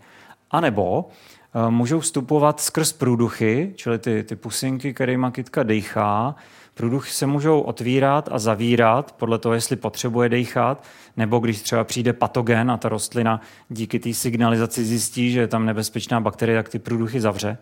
A 0.51 0.61
nebo 0.61 1.09
eh, 1.55 1.70
můžou 1.70 2.01
vstupovat 2.01 2.61
skrz 2.61 2.93
průduchy, 2.93 3.72
čili 3.77 3.99
ty, 3.99 4.22
ty 4.22 4.37
pusinky, 4.37 4.95
kterými 4.95 5.27
kytka 5.33 5.62
dechá. 5.62 6.35
Průduchy 6.74 7.11
se 7.11 7.27
můžou 7.27 7.61
otvírat 7.61 8.29
a 8.33 8.39
zavírat 8.39 9.12
podle 9.12 9.39
toho, 9.39 9.55
jestli 9.55 9.77
potřebuje 9.77 10.29
dechat, 10.29 10.85
nebo 11.16 11.39
když 11.39 11.62
třeba 11.62 11.85
přijde 11.85 12.12
patogen 12.12 12.70
a 12.70 12.77
ta 12.77 12.89
rostlina 12.89 13.41
díky 13.68 13.99
té 13.99 14.14
signalizaci 14.14 14.85
zjistí, 14.85 15.33
že 15.33 15.41
je 15.41 15.49
tam 15.49 15.66
nebezpečná 15.66 16.20
bakterie, 16.20 16.59
tak 16.59 16.68
ty 16.68 16.79
průduchy 16.79 17.20
zavře. 17.20 17.59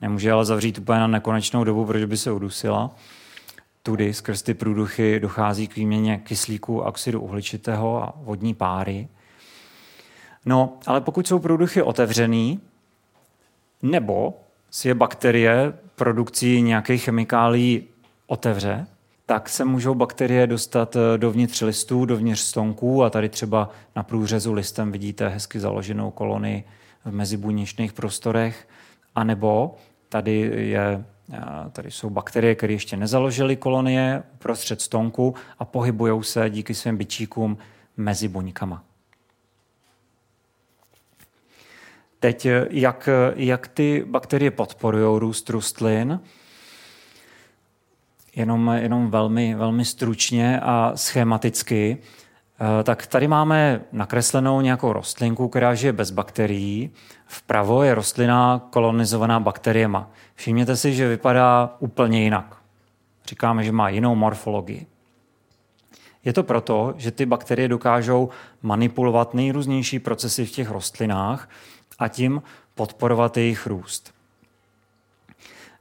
Nemůže 0.00 0.32
ale 0.32 0.44
zavřít 0.44 0.78
úplně 0.78 0.98
na 0.98 1.06
nekonečnou 1.06 1.64
dobu, 1.64 1.84
protože 1.84 2.06
by 2.06 2.16
se 2.16 2.32
udusila. 2.32 2.90
Tudy 3.82 4.14
skrz 4.14 4.42
ty 4.42 4.54
průduchy 4.54 5.20
dochází 5.20 5.68
k 5.68 5.76
výměně 5.76 6.18
kyslíku 6.18 6.78
oxidu 6.80 7.20
uhličitého 7.20 8.02
a 8.02 8.12
vodní 8.16 8.54
páry. 8.54 9.08
No, 10.44 10.78
ale 10.86 11.00
pokud 11.00 11.26
jsou 11.26 11.38
průduchy 11.38 11.82
otevřený, 11.82 12.60
nebo 13.82 14.34
si 14.70 14.88
je 14.88 14.94
bakterie 14.94 15.72
produkcí 15.94 16.62
nějakých 16.62 17.04
chemikálí 17.04 17.84
otevře, 18.26 18.86
tak 19.26 19.48
se 19.48 19.64
můžou 19.64 19.94
bakterie 19.94 20.46
dostat 20.46 20.96
eh, 20.96 21.18
dovnitř 21.18 21.62
listů, 21.62 22.04
dovnitř 22.04 22.40
stonků 22.40 23.04
a 23.04 23.10
tady 23.10 23.28
třeba 23.28 23.70
na 23.96 24.02
průřezu 24.02 24.52
listem 24.52 24.92
vidíte 24.92 25.28
hezky 25.28 25.60
založenou 25.60 26.10
kolonii 26.10 26.64
v 27.04 27.12
mezibuněčných 27.12 27.92
prostorech 27.92 28.68
a 29.14 29.24
nebo 29.24 29.74
tady, 30.08 30.50
je, 30.54 31.04
tady 31.72 31.90
jsou 31.90 32.10
bakterie, 32.10 32.54
které 32.54 32.72
ještě 32.72 32.96
nezaložily 32.96 33.56
kolonie 33.56 34.22
prostřed 34.38 34.80
stonku 34.80 35.34
a 35.58 35.64
pohybují 35.64 36.24
se 36.24 36.50
díky 36.50 36.74
svým 36.74 36.96
byčíkům 36.96 37.58
mezi 37.96 38.28
buňkama. 38.28 38.84
Teď, 42.20 42.46
jak, 42.70 43.08
jak 43.36 43.68
ty 43.68 44.04
bakterie 44.06 44.50
podporují 44.50 45.20
růst 45.20 45.50
rostlin, 45.50 46.20
jenom, 48.36 48.72
jenom 48.76 49.10
velmi, 49.10 49.54
velmi 49.54 49.84
stručně 49.84 50.60
a 50.60 50.92
schematicky, 50.94 51.98
tak 52.82 53.06
tady 53.06 53.28
máme 53.28 53.80
nakreslenou 53.92 54.60
nějakou 54.60 54.92
rostlinku, 54.92 55.48
která 55.48 55.74
žije 55.74 55.92
bez 55.92 56.10
bakterií 56.10 56.90
Vpravo 57.26 57.82
je 57.82 57.94
rostlina 57.94 58.66
kolonizovaná 58.70 59.40
bakteriema. 59.40 60.10
Všimněte 60.34 60.76
si, 60.76 60.94
že 60.94 61.08
vypadá 61.08 61.76
úplně 61.78 62.22
jinak. 62.22 62.56
Říkáme, 63.26 63.64
že 63.64 63.72
má 63.72 63.88
jinou 63.88 64.14
morfologii. 64.14 64.86
Je 66.24 66.32
to 66.32 66.42
proto, 66.42 66.94
že 66.96 67.10
ty 67.10 67.26
bakterie 67.26 67.68
dokážou 67.68 68.28
manipulovat 68.62 69.34
nejrůznější 69.34 69.98
procesy 69.98 70.46
v 70.46 70.50
těch 70.50 70.70
rostlinách 70.70 71.50
a 71.98 72.08
tím 72.08 72.42
podporovat 72.74 73.36
jejich 73.36 73.66
růst. 73.66 74.14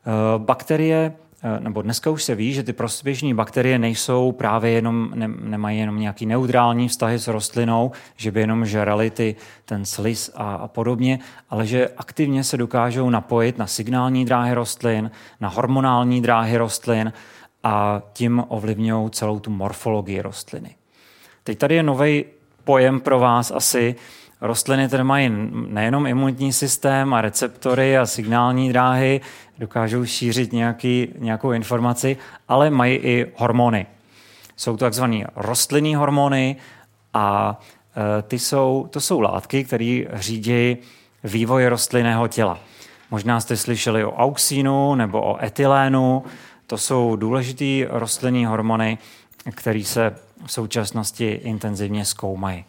Eh, 0.08 0.12
bakterie 0.38 1.14
Eh, 1.16 1.25
nebo 1.60 1.82
dneska 1.82 2.10
už 2.10 2.24
se 2.24 2.36
ví, 2.36 2.54
že 2.54 2.64
ty 2.64 2.74
prospěšné 2.74 3.34
bakterie 3.34 3.80
nejsou 3.80 4.32
právě 4.32 4.72
jenom, 4.72 5.12
ne, 5.16 5.28
nemají 5.28 5.80
jenom 5.80 6.00
nějaký 6.00 6.26
neutrální 6.26 6.88
vztahy 6.88 7.20
s 7.20 7.28
rostlinou, 7.28 7.92
že 8.16 8.32
by 8.32 8.40
jenom 8.40 8.66
žrali 8.66 9.10
ty, 9.10 9.36
ten 9.66 9.86
slis 9.86 10.32
a, 10.36 10.56
a 10.56 10.68
podobně, 10.68 11.20
ale 11.50 11.68
že 11.68 11.90
aktivně 11.98 12.44
se 12.44 12.58
dokážou 12.58 13.10
napojit 13.10 13.58
na 13.58 13.68
signální 13.68 14.26
dráhy 14.26 14.54
rostlin, 14.54 15.12
na 15.42 15.50
hormonální 15.50 16.22
dráhy 16.22 16.58
rostlin 16.58 17.14
a 17.64 18.02
tím 18.14 18.44
ovlivňují 18.48 19.10
celou 19.10 19.40
tu 19.40 19.52
morfologii 19.52 20.22
rostliny. 20.22 20.76
Teď 21.44 21.58
tady 21.58 21.76
je 21.76 21.84
nový 21.84 22.26
pojem 22.64 23.00
pro 23.00 23.20
vás 23.20 23.52
asi, 23.52 23.96
Rostliny 24.48 24.90
tedy 24.90 25.04
mají 25.04 25.32
nejenom 25.68 26.08
imunitní 26.08 26.54
systém 26.54 27.14
a 27.14 27.22
receptory 27.22 27.98
a 27.98 28.06
signální 28.06 28.70
dráhy, 28.70 29.22
dokážou 29.60 30.06
šířit 30.06 30.54
nějaký, 30.54 31.08
nějakou 31.18 31.52
informaci, 31.52 32.18
ale 32.48 32.70
mají 32.70 32.96
i 32.96 33.32
hormony. 33.36 33.86
Jsou 34.56 34.78
to 34.78 34.86
takzvané 34.86 35.28
rostlinné 35.36 35.98
hormony 35.98 36.56
a 37.14 37.60
e, 38.20 38.22
ty 38.22 38.40
jsou, 38.40 38.88
to 38.90 39.02
jsou 39.02 39.20
látky, 39.20 39.64
které 39.64 40.04
řídí 40.14 40.78
vývoj 41.24 41.66
rostlinného 41.66 42.28
těla. 42.28 42.60
Možná 43.12 43.40
jste 43.40 43.58
slyšeli 43.58 44.06
o 44.06 44.16
auxínu 44.16 44.96
nebo 44.96 45.22
o 45.22 45.44
etylénu. 45.44 46.24
To 46.68 46.78
jsou 46.78 47.16
důležité 47.16 47.88
rostlinné 47.90 48.48
hormony, 48.48 48.98
které 49.52 49.84
se 49.84 50.16
v 50.46 50.52
současnosti 50.52 51.32
intenzivně 51.32 52.06
zkoumají. 52.06 52.66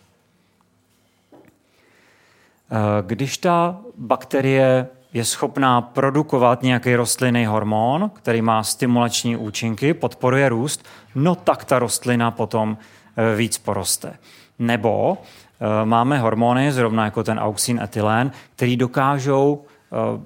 Eh, 2.71 3.03
když 3.07 3.39
ta 3.39 3.81
bakterie 3.97 4.87
je 5.13 5.25
schopná 5.25 5.81
produkovat 5.81 6.63
nějaký 6.63 6.97
rostlinný 6.97 7.47
hormon, 7.47 8.11
který 8.15 8.43
má 8.43 8.63
stimulační 8.63 9.37
účinky, 9.37 9.95
podporuje 9.95 10.49
růst, 10.49 10.87
no 11.15 11.35
tak 11.35 11.65
ta 11.65 11.79
rostlina 11.79 12.31
potom 12.31 12.79
eh, 13.17 13.37
víc 13.37 13.59
poroste. 13.59 14.19
Nebo 14.59 15.19
eh, 15.61 15.85
máme 15.85 16.19
hormony, 16.19 16.73
zrovna 16.73 17.05
jako 17.05 17.23
ten 17.23 17.39
auxin 17.39 17.81
etylén, 17.81 18.31
který 18.57 18.77
dokážou 18.77 19.65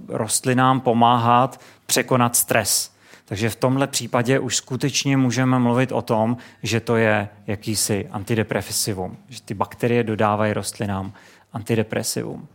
rostlinám 0.09 0.81
pomáhat 0.81 1.61
překonat 1.87 2.37
stres. 2.37 2.93
Takže 3.25 3.51
v 3.51 3.57
tomhle 3.57 3.87
případě 3.87 4.39
už 4.39 4.57
skutečně 4.57 5.17
můžeme 5.17 5.59
mluvit 5.59 5.93
o 5.93 6.03
tom, 6.03 6.37
že 6.63 6.81
to 6.81 6.97
je 6.97 7.29
jakýsi 7.47 8.09
antidepresivum, 8.11 9.17
že 9.29 9.43
ty 9.43 9.55
bakterie 9.55 10.05
dodávají 10.05 10.53
rostlinám 10.53 11.13
antidepresivum. 11.53 12.49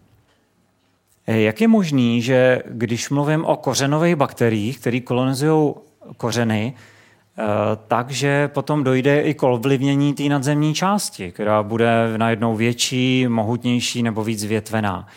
Eh, 1.27 1.41
jak 1.41 1.61
je 1.61 1.67
možný, 1.67 2.21
že 2.21 2.63
když 2.67 3.09
mluvím 3.09 3.45
o 3.45 3.55
kořenových 3.57 4.15
bakteriích, 4.15 4.79
které 4.79 4.99
kolonizují 4.99 5.73
kořeny, 6.17 6.73
eh, 6.73 7.43
takže 7.87 8.47
potom 8.47 8.83
dojde 8.83 9.21
i 9.21 9.33
k 9.33 9.43
ovlivnění 9.43 10.13
té 10.13 10.23
nadzemní 10.23 10.73
části, 10.73 11.31
která 11.31 11.63
bude 11.63 12.17
najednou 12.17 12.55
větší, 12.55 13.27
mohutnější 13.27 14.03
nebo 14.03 14.23
víc 14.23 14.43
větvená. 14.43 15.07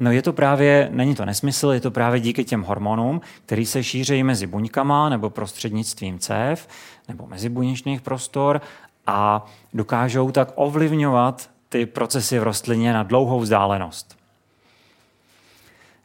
No 0.00 0.12
je 0.12 0.22
to 0.22 0.32
právě, 0.32 0.88
není 0.92 1.14
to 1.14 1.24
nesmysl, 1.24 1.68
je 1.68 1.80
to 1.80 1.90
právě 1.90 2.20
díky 2.20 2.44
těm 2.44 2.62
hormonům, 2.62 3.20
který 3.46 3.66
se 3.66 3.84
šíří 3.84 4.22
mezi 4.22 4.46
buňkama 4.46 5.08
nebo 5.08 5.30
prostřednictvím 5.30 6.18
cév 6.18 6.68
nebo 7.08 7.26
mezi 7.26 7.48
buněčných 7.48 8.00
prostor 8.00 8.60
a 9.06 9.46
dokážou 9.74 10.30
tak 10.30 10.52
ovlivňovat 10.54 11.50
ty 11.68 11.86
procesy 11.86 12.38
v 12.38 12.42
rostlině 12.42 12.92
na 12.92 13.02
dlouhou 13.02 13.40
vzdálenost. 13.40 14.16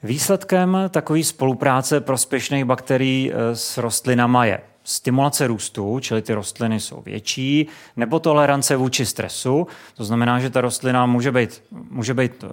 Výsledkem 0.04 0.78
takové 0.90 1.24
spolupráce 1.24 2.02
prospěšných 2.02 2.66
bakterií 2.66 3.32
eh, 3.32 3.56
s 3.56 3.78
rostlinama 3.78 4.46
je 4.46 4.62
stimulace 4.84 5.48
růstu, 5.48 6.00
čili 6.00 6.22
ty 6.22 6.34
rostliny 6.34 6.80
jsou 6.80 7.02
větší, 7.02 7.68
nebo 7.96 8.20
tolerance 8.20 8.76
vůči 8.76 9.06
stresu. 9.06 9.68
To 9.96 10.04
znamená, 10.04 10.40
že 10.40 10.50
ta 10.50 10.62
rostlina 10.62 11.06
může 11.06 11.32
být, 11.32 11.64
může 11.72 12.14
být 12.14 12.44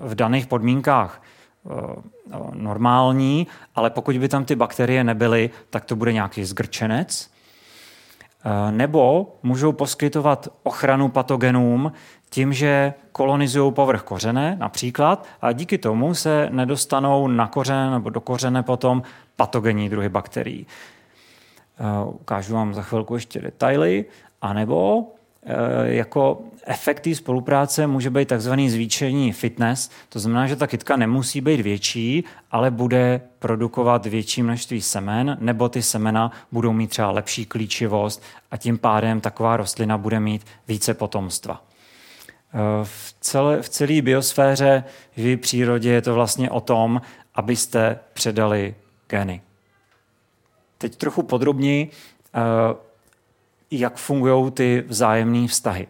v 0.00 0.14
daných 0.14 0.46
podmínkách 0.46 1.22
normální, 2.54 3.46
ale 3.74 3.90
pokud 3.90 4.18
by 4.18 4.28
tam 4.28 4.44
ty 4.44 4.54
bakterie 4.56 5.04
nebyly, 5.04 5.50
tak 5.70 5.84
to 5.84 5.96
bude 5.96 6.12
nějaký 6.12 6.44
zgrčenec. 6.44 7.30
Nebo 8.70 9.32
můžou 9.42 9.72
poskytovat 9.72 10.48
ochranu 10.62 11.08
patogenům 11.08 11.92
tím, 12.30 12.52
že 12.52 12.94
kolonizují 13.12 13.72
povrch 13.72 14.02
kořene 14.02 14.56
například 14.60 15.26
a 15.42 15.52
díky 15.52 15.78
tomu 15.78 16.14
se 16.14 16.48
nedostanou 16.52 17.28
na 17.28 17.46
kořen 17.46 17.90
nebo 17.90 18.10
do 18.10 18.20
kořene 18.20 18.62
potom 18.62 19.02
patogenní 19.36 19.88
druhy 19.88 20.08
bakterií. 20.08 20.66
Uh, 22.04 22.14
ukážu 22.14 22.54
vám 22.54 22.74
za 22.74 22.82
chvilku 22.82 23.14
ještě 23.14 23.40
detaily. 23.40 24.04
A 24.42 24.52
nebo 24.52 24.98
uh, 24.98 25.08
jako 25.84 26.40
efekt 26.66 27.00
té 27.00 27.14
spolupráce 27.14 27.86
může 27.86 28.10
být 28.10 28.28
takzvaný 28.28 28.70
zvýšení 28.70 29.32
fitness, 29.32 29.90
to 30.08 30.18
znamená, 30.18 30.46
že 30.46 30.56
ta 30.56 30.66
kytka 30.66 30.96
nemusí 30.96 31.40
být 31.40 31.60
větší, 31.60 32.24
ale 32.50 32.70
bude 32.70 33.20
produkovat 33.38 34.06
větší 34.06 34.42
množství 34.42 34.80
semen, 34.80 35.36
nebo 35.40 35.68
ty 35.68 35.82
semena 35.82 36.30
budou 36.52 36.72
mít 36.72 36.90
třeba 36.90 37.10
lepší 37.10 37.46
klíčivost 37.46 38.22
a 38.50 38.56
tím 38.56 38.78
pádem 38.78 39.20
taková 39.20 39.56
rostlina 39.56 39.98
bude 39.98 40.20
mít 40.20 40.46
více 40.68 40.94
potomstva. 40.94 41.62
V 42.82 43.14
celé, 43.20 43.62
v 43.62 43.68
celé 43.68 44.02
biosféře, 44.02 44.84
v 45.16 45.36
přírodě 45.36 45.90
je 45.90 46.02
to 46.02 46.14
vlastně 46.14 46.50
o 46.50 46.60
tom, 46.60 47.00
abyste 47.34 47.98
předali 48.12 48.74
geny. 49.08 49.42
Teď 50.78 50.96
trochu 50.96 51.22
podrobněji, 51.22 51.90
eh, 52.34 52.40
jak 53.70 53.96
fungují 53.96 54.50
ty 54.50 54.84
vzájemné 54.86 55.48
vztahy. 55.48 55.88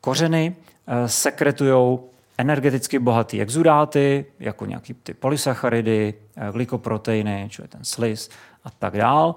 Kořeny 0.00 0.56
eh, 0.86 1.08
sekretují 1.08 1.98
energeticky 2.38 2.98
bohatý 2.98 3.40
exudáty, 3.40 4.26
jako 4.40 4.66
nějaký 4.66 4.94
ty 4.94 5.14
polysacharidy, 5.14 6.14
eh, 6.36 6.52
glykoproteiny, 6.52 7.46
čili 7.50 7.68
ten 7.68 7.84
slis 7.84 8.30
a 8.64 8.70
tak 8.70 8.96
dál. 8.96 9.34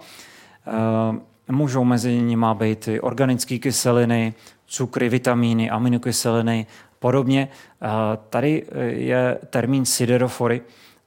Můžou 1.51 1.83
mezi 1.83 2.21
nimi 2.21 2.45
být 2.53 2.89
organické 3.01 3.57
kyseliny, 3.59 4.33
cukry, 4.69 5.09
vitamíny, 5.09 5.69
aminokyseliny, 5.69 6.65
podobně. 6.99 7.47
Tady 8.29 8.65
je 8.87 9.39
termín 9.49 9.85
siderofory, 9.85 10.61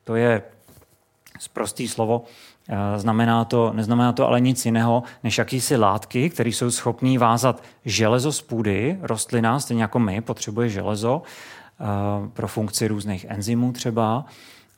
to 0.04 0.16
je 0.16 0.42
zprostý 1.38 1.88
slovo, 1.88 2.24
Znamená 2.96 3.44
to, 3.44 3.72
neznamená 3.72 4.12
to 4.12 4.28
ale 4.28 4.40
nic 4.40 4.66
jiného, 4.66 5.02
než 5.24 5.38
jakýsi 5.38 5.76
látky, 5.76 6.30
které 6.30 6.48
jsou 6.48 6.70
schopné 6.70 7.18
vázat 7.18 7.62
železo 7.84 8.32
z 8.32 8.42
půdy. 8.42 8.98
Rostlina, 9.02 9.60
stejně 9.60 9.82
jako 9.82 9.98
my, 9.98 10.20
potřebuje 10.20 10.68
železo 10.68 11.22
pro 12.32 12.48
funkci 12.48 12.88
různých 12.88 13.26
enzymů 13.28 13.72
třeba. 13.72 14.24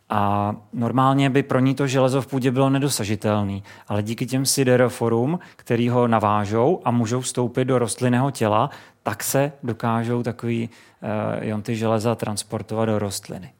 A 0.09 0.55
normálně 0.73 1.31
by 1.31 1.43
pro 1.43 1.61
ní 1.61 1.75
to 1.75 1.87
železo 1.87 2.23
v 2.23 2.27
půdě 2.27 2.51
bylo 2.51 2.71
nedosažitelné, 2.71 3.61
ale 3.89 4.03
díky 4.03 4.27
těm 4.27 4.47
sideroforům, 4.47 5.39
který 5.57 5.89
ho 5.89 6.09
navážou 6.09 6.81
a 6.85 6.91
můžou 6.91 7.21
vstoupit 7.21 7.65
do 7.65 7.79
rostlinného 7.79 8.31
těla, 8.31 8.71
tak 9.03 9.23
se 9.23 9.53
dokážou 9.63 10.23
takový 10.23 10.69
uh, 10.69 11.09
jonty 11.45 11.77
železa 11.77 12.15
transportovat 12.15 12.89
do 12.89 12.99
rostliny. 12.99 13.53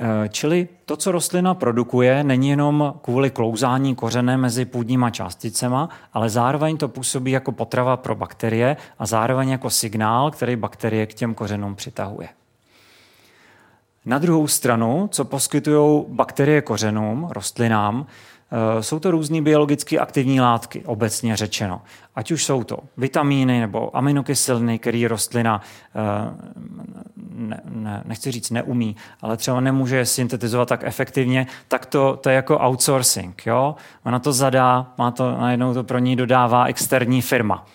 Uh, 0.00 0.06
čili 0.28 0.68
to, 0.84 0.96
co 0.96 1.12
rostlina 1.12 1.54
produkuje, 1.54 2.24
není 2.24 2.48
jenom 2.48 2.94
kvůli 3.02 3.30
klouzání 3.30 3.94
kořené 3.94 4.36
mezi 4.36 4.64
půdníma 4.64 5.10
částicema, 5.10 5.88
ale 6.12 6.30
zároveň 6.30 6.76
to 6.76 6.88
působí 6.88 7.30
jako 7.30 7.52
potrava 7.52 7.96
pro 7.96 8.14
bakterie 8.14 8.76
a 8.98 9.06
zároveň 9.06 9.48
jako 9.48 9.70
signál, 9.70 10.30
který 10.30 10.56
bakterie 10.56 11.06
k 11.06 11.14
těm 11.14 11.34
kořenům 11.34 11.74
přitahuje. 11.74 12.28
Na 14.06 14.18
druhou 14.18 14.46
stranu, 14.46 15.08
co 15.12 15.24
poskytují 15.24 16.04
bakterie 16.08 16.62
kořenům, 16.62 17.28
rostlinám, 17.30 18.06
eh, 18.06 18.82
jsou 18.82 18.98
to 18.98 19.10
různé 19.10 19.42
biologicky 19.42 19.98
aktivní 19.98 20.40
látky, 20.40 20.82
obecně 20.84 21.36
řečeno. 21.36 21.82
Ať 22.14 22.30
už 22.30 22.44
jsou 22.44 22.64
to 22.64 22.78
vitamíny 22.96 23.60
nebo 23.60 23.96
aminokyseliny, 23.96 24.78
které 24.78 25.08
rostlina, 25.08 25.60
eh, 25.96 26.00
ne, 27.38 27.60
ne, 27.64 28.02
nechci 28.04 28.30
říct 28.30 28.50
neumí, 28.50 28.96
ale 29.22 29.36
třeba 29.36 29.60
nemůže 29.60 30.06
syntetizovat 30.06 30.68
tak 30.68 30.84
efektivně, 30.84 31.46
tak 31.68 31.86
to, 31.86 32.18
to 32.20 32.28
je 32.28 32.36
jako 32.36 32.58
outsourcing. 32.58 33.46
Jo? 33.46 33.74
Ona 34.04 34.18
to 34.18 34.32
zadá, 34.32 34.92
má 34.98 35.10
to, 35.10 35.38
najednou 35.38 35.74
to 35.74 35.84
pro 35.84 35.98
ní 35.98 36.16
dodává 36.16 36.64
externí 36.64 37.22
firma. 37.22 37.66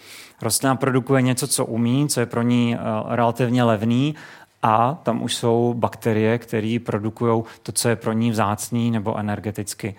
Rostlina 0.42 0.76
produkuje 0.76 1.22
něco, 1.22 1.48
co 1.48 1.66
umí, 1.66 2.08
co 2.10 2.20
je 2.20 2.26
pro 2.26 2.42
ní 2.42 2.76
eh, 2.76 2.80
relativně 3.16 3.64
levný 3.64 4.16
a 4.64 5.00
tam 5.04 5.24
už 5.24 5.36
jsou 5.36 5.74
bakterie, 5.74 6.38
které 6.38 6.78
produkují 6.86 7.44
to, 7.64 7.72
co 7.72 7.90
je 7.90 7.96
pro 7.96 8.14
ní 8.14 8.32
vzácný 8.32 8.92
nebo 8.92 9.18
energeticky, 9.18 9.96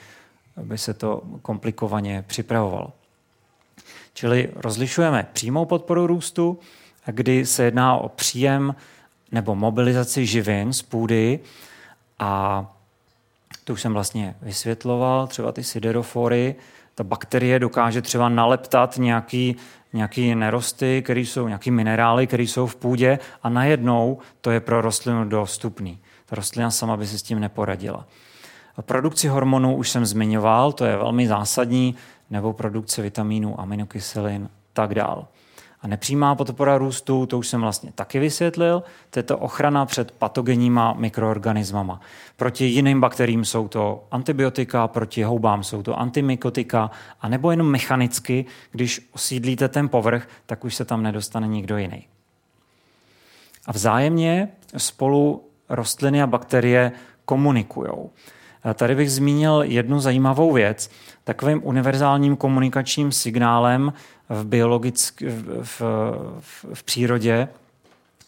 aby 0.57 0.79
se 0.79 0.95
to 0.95 1.23
komplikovaně 1.43 2.25
připravovalo. 2.27 2.93
Čili 4.15 4.51
rozlišujeme 4.57 5.27
přímou 5.33 5.65
podporu 5.65 6.07
růstu, 6.07 6.59
kdy 7.07 7.47
se 7.47 7.65
jedná 7.65 7.97
o 7.97 8.09
příjem 8.09 8.75
nebo 9.33 9.55
mobilizaci 9.55 10.27
živin 10.27 10.73
z 10.73 10.83
půdy 10.83 11.41
a 12.19 12.67
to 13.65 13.73
už 13.73 13.83
jsem 13.83 13.93
vlastně 13.93 14.35
vysvětloval, 14.43 15.27
třeba 15.27 15.53
ty 15.53 15.65
siderofory, 15.65 16.55
ta 16.95 17.05
bakterie 17.05 17.59
dokáže 17.59 18.03
třeba 18.03 18.29
naleptat 18.29 18.99
nějaký 18.99 19.57
nějaké 19.95 20.35
nerosty, 20.35 21.03
které 21.03 21.21
jsou, 21.21 21.47
nějaké 21.47 21.71
minerály, 21.71 22.27
které 22.27 22.43
jsou 22.43 22.67
v 22.67 22.77
půdě 22.77 23.19
a 23.43 23.49
najednou 23.49 24.19
to 24.41 24.51
je 24.51 24.61
pro 24.61 24.81
rostlinu 24.81 25.25
dostupný. 25.25 25.99
Ta 26.27 26.37
rostlina 26.37 26.71
sama 26.71 26.97
by 26.97 27.07
se 27.07 27.19
s 27.19 27.23
tím 27.23 27.41
neporadila. 27.41 28.07
A 28.77 28.83
produkci 28.83 29.29
hormonů 29.29 29.77
už 29.77 29.91
jsem 29.91 30.07
zmiňoval, 30.07 30.73
to 30.73 30.85
je 30.85 30.97
velmi 30.97 31.29
zásadní, 31.29 31.95
nebo 32.31 32.53
produkce 32.53 33.03
vitamínů, 33.03 33.61
aminokyselin, 33.61 34.49
tak 34.73 34.95
dál. 34.95 35.27
A 35.85 35.89
nepřímá 35.89 36.35
podpora 36.35 36.79
růstu, 36.79 37.27
to 37.27 37.39
už 37.39 37.49
jsem 37.49 37.61
vlastně 37.61 37.93
taky 37.95 38.19
vysvětlil, 38.19 38.83
to 39.11 39.19
je 39.19 39.23
to 39.23 39.39
ochrana 39.39 39.87
před 39.87 40.11
patogenníma 40.11 40.93
mikroorganismama. 40.93 42.01
Proti 42.37 42.65
jiným 42.65 43.01
bakteriím 43.01 43.45
jsou 43.45 43.69
to 43.69 44.05
antibiotika, 44.11 44.89
proti 44.89 45.23
houbám 45.23 45.65
jsou 45.65 45.83
to 45.83 46.01
antimikotika, 46.01 46.91
a 47.21 47.29
nebo 47.29 47.51
jenom 47.51 47.71
mechanicky, 47.71 48.45
když 48.71 49.09
osídlíte 49.13 49.69
ten 49.69 49.89
povrch, 49.89 50.29
tak 50.47 50.65
už 50.65 50.75
se 50.75 50.85
tam 50.85 51.03
nedostane 51.03 51.49
nikdo 51.49 51.77
jiný. 51.77 52.07
A 53.67 53.73
vzájemně 53.73 54.49
spolu 54.77 55.45
rostliny 55.69 56.23
a 56.23 56.27
bakterie 56.27 56.93
komunikují. 57.25 57.91
Tady 58.75 58.95
bych 58.95 59.13
zmínil 59.13 59.63
jednu 59.67 60.01
zajímavou 60.01 60.53
věc. 60.53 60.91
Takovým 61.25 61.61
univerzálním 61.65 62.37
komunikačním 62.37 63.13
signálem 63.13 63.93
v, 64.29 64.45
biologick, 64.45 65.21
v, 65.21 65.65
v, 65.65 66.65
v 66.75 66.83
přírodě 66.83 67.49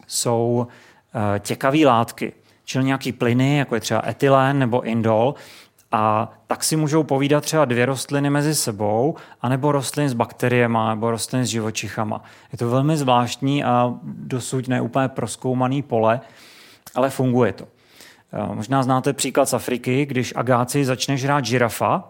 jsou 0.06 0.66
eh, 1.14 1.38
těkavé 1.38 1.78
látky, 1.78 2.32
čili 2.64 2.84
nějaký 2.84 3.12
plyny, 3.12 3.56
jako 3.56 3.74
je 3.74 3.80
třeba 3.80 4.02
etylén 4.08 4.58
nebo 4.58 4.80
indol, 4.80 5.34
a 5.92 6.32
tak 6.46 6.64
si 6.64 6.76
můžou 6.76 7.02
povídat 7.02 7.44
třeba 7.44 7.64
dvě 7.64 7.86
rostliny 7.86 8.30
mezi 8.30 8.54
sebou, 8.54 9.16
anebo 9.42 9.72
rostliny 9.72 10.08
s 10.08 10.14
bakteriema, 10.14 10.94
nebo 10.94 11.10
rostliny 11.10 11.46
s 11.46 11.48
živočichama. 11.48 12.22
Je 12.52 12.58
to 12.58 12.70
velmi 12.70 12.96
zvláštní 12.96 13.64
a 13.64 13.94
dosud 14.02 14.68
neúplně 14.68 15.08
proskoumaný 15.08 15.82
pole, 15.82 16.20
ale 16.94 17.10
funguje 17.10 17.52
to. 17.52 17.64
Eh, 18.32 18.54
možná 18.54 18.82
znáte 18.82 19.12
příklad 19.12 19.48
z 19.48 19.54
Afriky, 19.54 20.06
když 20.06 20.32
agáci 20.36 20.84
začne 20.84 21.16
žrát 21.16 21.44
žirafa, 21.44 22.04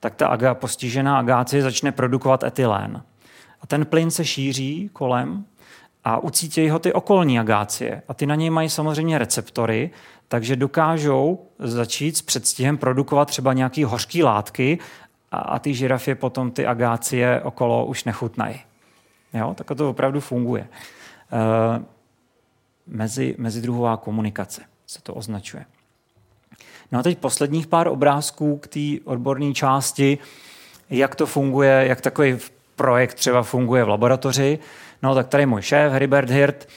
tak 0.00 0.14
ta 0.14 0.54
postižená 0.54 1.18
agáci 1.18 1.62
začne 1.62 1.92
produkovat 1.92 2.42
etylén. 2.42 3.02
A 3.64 3.66
ten 3.66 3.86
plyn 3.86 4.10
se 4.10 4.24
šíří 4.24 4.90
kolem 4.92 5.44
a 6.04 6.18
ucítějí 6.18 6.68
ho 6.70 6.78
ty 6.78 6.92
okolní 6.92 7.38
agácie. 7.38 8.02
A 8.08 8.14
ty 8.14 8.26
na 8.26 8.34
něj 8.34 8.50
mají 8.50 8.70
samozřejmě 8.70 9.18
receptory, 9.18 9.90
takže 10.28 10.56
dokážou 10.56 11.46
začít 11.58 12.16
s 12.16 12.22
předstihem 12.22 12.78
produkovat 12.78 13.28
třeba 13.28 13.52
nějaké 13.52 13.86
hořké 13.86 14.24
látky 14.24 14.78
a, 15.32 15.36
a 15.36 15.58
ty 15.58 15.74
žirafy 15.74 16.14
potom 16.14 16.50
ty 16.50 16.66
agácie 16.66 17.40
okolo 17.40 17.86
už 17.86 18.04
nechutnají. 18.04 18.60
Jo, 19.34 19.54
tak 19.54 19.76
to 19.76 19.90
opravdu 19.90 20.20
funguje. 20.20 20.62
E, 20.62 20.68
mezi, 22.86 23.34
mezidruhová 23.38 23.96
komunikace 23.96 24.62
se 24.86 25.02
to 25.02 25.14
označuje. 25.14 25.64
No 26.92 26.98
a 26.98 27.02
teď 27.02 27.18
posledních 27.18 27.66
pár 27.66 27.88
obrázků 27.88 28.56
k 28.56 28.66
té 28.66 29.04
odborné 29.04 29.54
části, 29.54 30.18
jak 30.90 31.14
to 31.14 31.26
funguje, 31.26 31.84
jak 31.88 32.00
takový 32.00 32.38
projekt 32.76 33.14
třeba 33.14 33.42
funguje 33.42 33.84
v 33.84 33.88
laboratoři. 33.88 34.58
No 35.02 35.14
tak 35.14 35.28
tady 35.28 35.46
můj 35.46 35.62
šéf, 35.62 35.92
Heribert 35.92 36.30
Hirt, 36.30 36.68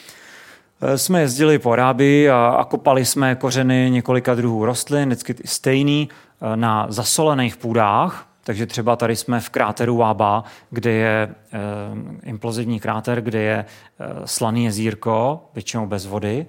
eh, 0.82 0.98
jsme 0.98 1.22
jezdili 1.22 1.60
po 1.60 1.72
Arábii 1.72 2.30
a, 2.30 2.56
a 2.60 2.64
kopali 2.64 3.06
jsme 3.06 3.36
kořeny 3.36 3.90
několika 3.92 4.36
druhů 4.36 4.66
rostlin, 4.66 5.10
vždycky 5.10 5.36
stejný, 5.46 6.10
eh, 6.42 6.56
na 6.56 6.86
zasolených 6.90 7.58
půdách, 7.58 8.28
Takže 8.48 8.66
třeba 8.66 8.96
tady 8.96 9.16
jsme 9.16 9.40
v 9.40 9.50
kráteru 9.50 9.98
Waba, 9.98 10.44
kde 10.70 10.92
je 10.92 11.12
e, 11.12 11.36
implozivní 12.24 12.80
kráter, 12.80 13.22
kde 13.22 13.42
je 13.42 13.56
e, 13.56 13.66
slaný 14.28 14.66
jezírko, 14.66 15.46
většinou 15.54 15.88
bez 15.88 16.06
vody, 16.06 16.46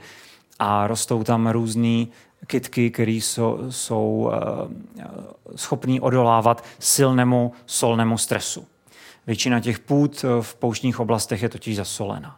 a 0.59 0.87
rostou 0.87 1.25
tam 1.25 1.47
různé 1.47 2.07
kytky, 2.47 2.91
které 2.91 3.13
jsou, 3.13 3.59
jsou 3.69 4.31
e, 4.33 5.07
schopné 5.57 6.01
odolávat 6.01 6.65
silnému 6.79 7.53
solnému 7.67 8.19
stresu. 8.19 8.67
Většina 9.29 9.61
těch 9.61 9.79
půd 9.79 10.25
v 10.41 10.55
pouštních 10.55 11.01
oblastech 11.01 11.43
je 11.43 11.49
totiž 11.49 11.77
zasolena. 11.77 12.37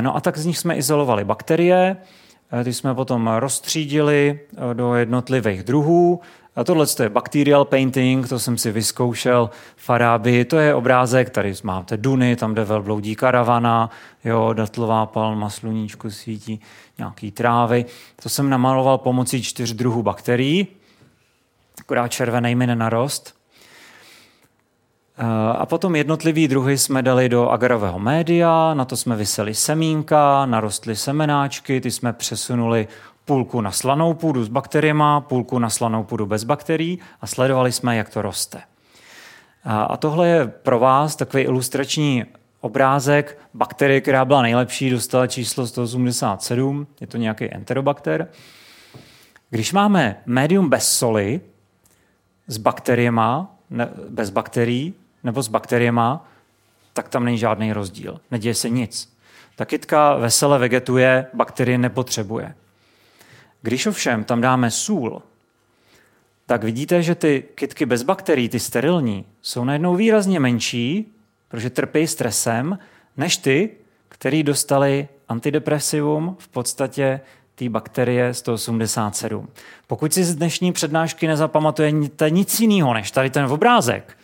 No 0.00 0.16
a 0.16 0.20
tak 0.20 0.38
z 0.38 0.46
nich 0.46 0.58
jsme 0.58 0.76
izolovali 0.76 1.24
bakterie, 1.24 1.96
ty 2.64 2.72
jsme 2.72 2.94
potom 2.94 3.28
rozstřídili 3.28 4.40
do 4.72 4.94
jednotlivých 4.94 5.62
druhů 5.62 6.20
a 6.56 6.64
tohle 6.64 6.86
je 7.02 7.08
Bacterial 7.08 7.64
Painting, 7.64 8.28
to 8.28 8.38
jsem 8.38 8.58
si 8.58 8.72
vyzkoušel 8.72 9.50
v 9.76 9.90
Arábii. 9.90 10.44
To 10.44 10.56
je 10.56 10.74
obrázek, 10.74 11.30
tady 11.30 11.54
máte 11.62 11.96
duny, 11.96 12.36
tam 12.36 12.54
jde 12.54 12.64
velbloudí 12.64 13.16
karavana, 13.16 13.90
jo, 14.24 14.52
datlová 14.52 15.06
palma, 15.06 15.50
sluníčko 15.50 16.10
svítí, 16.10 16.60
nějaký 16.98 17.30
trávy. 17.30 17.84
To 18.22 18.28
jsem 18.28 18.50
namaloval 18.50 18.98
pomocí 18.98 19.42
čtyř 19.42 19.72
druhů 19.72 20.02
bakterií, 20.02 20.66
akorát 21.80 22.08
červený 22.08 22.54
mi 22.54 22.66
nenarost. 22.66 23.33
A 25.58 25.66
potom 25.66 25.96
jednotlivý 25.96 26.48
druhy 26.48 26.78
jsme 26.78 27.02
dali 27.02 27.28
do 27.28 27.48
agarového 27.48 27.98
média, 27.98 28.74
na 28.74 28.84
to 28.84 28.96
jsme 28.96 29.16
vyseli 29.16 29.54
semínka, 29.54 30.46
narostly 30.46 30.96
semenáčky, 30.96 31.80
ty 31.80 31.90
jsme 31.90 32.12
přesunuli 32.12 32.88
půlku 33.24 33.60
na 33.60 33.70
slanou 33.70 34.14
půdu 34.14 34.44
s 34.44 34.48
bakteriema, 34.48 35.20
půlku 35.20 35.58
na 35.58 35.70
slanou 35.70 36.04
půdu 36.04 36.26
bez 36.26 36.44
bakterií 36.44 36.98
a 37.20 37.26
sledovali 37.26 37.72
jsme, 37.72 37.96
jak 37.96 38.08
to 38.08 38.22
roste. 38.22 38.62
A 39.64 39.96
tohle 39.96 40.28
je 40.28 40.46
pro 40.46 40.78
vás 40.78 41.16
takový 41.16 41.42
ilustrační 41.42 42.24
obrázek 42.60 43.38
bakterie, 43.54 44.00
která 44.00 44.24
byla 44.24 44.42
nejlepší, 44.42 44.90
dostala 44.90 45.26
číslo 45.26 45.66
187, 45.66 46.86
je 47.00 47.06
to 47.06 47.16
nějaký 47.16 47.54
enterobakter. 47.54 48.28
Když 49.50 49.72
máme 49.72 50.16
médium 50.26 50.68
bez 50.68 50.92
soli, 50.98 51.40
s 52.46 52.58
bakteriema, 52.58 53.56
ne, 53.70 53.88
bez 54.08 54.30
bakterií, 54.30 54.94
nebo 55.24 55.42
s 55.42 55.48
bakteriema, 55.48 56.28
tak 56.92 57.08
tam 57.08 57.24
není 57.24 57.38
žádný 57.38 57.72
rozdíl. 57.72 58.20
Neděje 58.30 58.54
se 58.54 58.70
nic. 58.70 59.14
Ta 59.56 59.64
kytka 59.64 60.14
vesele 60.14 60.58
vegetuje, 60.58 61.26
bakterie 61.34 61.78
nepotřebuje. 61.78 62.54
Když 63.62 63.86
ovšem 63.86 64.24
tam 64.24 64.40
dáme 64.40 64.70
sůl, 64.70 65.22
tak 66.46 66.64
vidíte, 66.64 67.02
že 67.02 67.14
ty 67.14 67.44
kytky 67.54 67.86
bez 67.86 68.02
bakterií, 68.02 68.48
ty 68.48 68.60
sterilní, 68.60 69.24
jsou 69.42 69.64
najednou 69.64 69.96
výrazně 69.96 70.40
menší, 70.40 71.14
protože 71.48 71.70
trpí 71.70 72.06
stresem, 72.06 72.78
než 73.16 73.36
ty, 73.36 73.70
který 74.08 74.42
dostali 74.42 75.08
antidepresivum 75.28 76.36
v 76.38 76.48
podstatě 76.48 77.20
té 77.54 77.68
bakterie 77.68 78.34
187. 78.34 79.48
Pokud 79.86 80.12
si 80.12 80.24
z 80.24 80.34
dnešní 80.34 80.72
přednášky 80.72 81.26
nezapamatujete 81.26 82.30
nic 82.30 82.60
jiného 82.60 82.94
než 82.94 83.10
tady 83.10 83.30
ten 83.30 83.44
obrázek, 83.44 84.16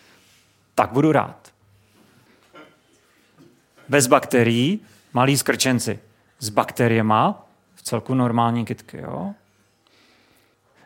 tak 0.74 0.92
budu 0.92 1.12
rád. 1.12 1.52
Bez 3.88 4.06
bakterií 4.06 4.80
malí 5.12 5.38
skrčenci. 5.38 5.98
S 6.38 6.48
bakteriema 6.48 7.46
v 7.74 7.82
celku 7.82 8.14
normální 8.14 8.64
kytky. 8.64 8.98
Jo? 8.98 9.34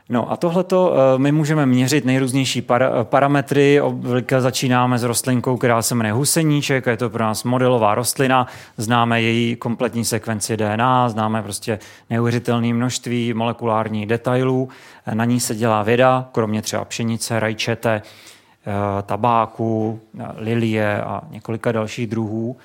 No 0.08 0.32
a 0.32 0.36
tohleto 0.36 0.94
eh, 0.94 1.18
my 1.18 1.32
můžeme 1.32 1.66
měřit 1.66 2.04
nejrůznější 2.04 2.62
para, 2.62 3.04
parametry. 3.04 3.80
Obvykle 3.80 4.40
začínáme 4.40 4.98
s 4.98 5.02
rostlinkou, 5.02 5.56
která 5.56 5.82
se 5.82 5.94
jmenuje 5.94 6.12
huseníček, 6.12 6.86
je 6.86 6.96
to 6.96 7.10
pro 7.10 7.24
nás 7.24 7.44
modelová 7.44 7.94
rostlina, 7.94 8.46
známe 8.76 9.22
její 9.22 9.56
kompletní 9.56 10.04
sekvenci 10.04 10.56
DNA, 10.56 11.08
známe 11.08 11.42
prostě 11.42 11.78
neuvěřitelné 12.10 12.74
množství 12.74 13.34
molekulárních 13.34 14.06
detailů. 14.06 14.68
Na 15.14 15.24
ní 15.24 15.40
se 15.40 15.54
dělá 15.54 15.82
věda, 15.82 16.28
kromě 16.32 16.62
třeba 16.62 16.84
pšenice, 16.84 17.40
rajčete, 17.40 18.02
eh, 18.04 18.33
tabáku, 19.06 20.00
lilie 20.36 21.02
a 21.02 21.22
několika 21.30 21.72
dalších 21.72 22.06
druhů. 22.06 22.56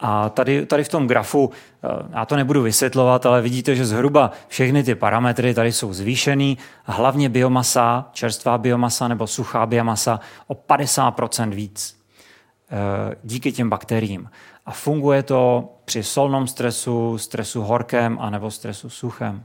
A 0.00 0.28
tady, 0.28 0.66
tady 0.66 0.84
v 0.84 0.88
tom 0.88 1.06
grafu, 1.06 1.50
eh, 1.84 1.88
já 2.12 2.24
to 2.24 2.36
nebudu 2.36 2.62
vysvětlovat, 2.62 3.26
ale 3.26 3.42
vidíte, 3.42 3.76
že 3.76 3.86
zhruba 3.86 4.30
všechny 4.48 4.82
ty 4.82 4.94
parametry 4.94 5.54
tady 5.54 5.72
jsou 5.72 5.92
zvýšený. 5.92 6.58
Hlavně 6.84 7.28
biomasa, 7.28 8.08
čerstvá 8.12 8.58
biomasa 8.58 9.08
nebo 9.08 9.26
suchá 9.26 9.66
biomasa 9.66 10.20
o 10.46 10.54
50% 10.54 11.50
víc 11.50 12.00
eh, 12.70 13.16
díky 13.24 13.52
těm 13.52 13.70
bakteriím. 13.70 14.30
A 14.66 14.70
funguje 14.72 15.22
to 15.22 15.68
při 15.84 16.02
solnom 16.02 16.46
stresu, 16.46 17.18
stresu 17.18 17.62
horkém 17.62 18.18
a 18.20 18.30
nebo 18.30 18.50
stresu 18.50 18.90
suchem. 18.90 19.44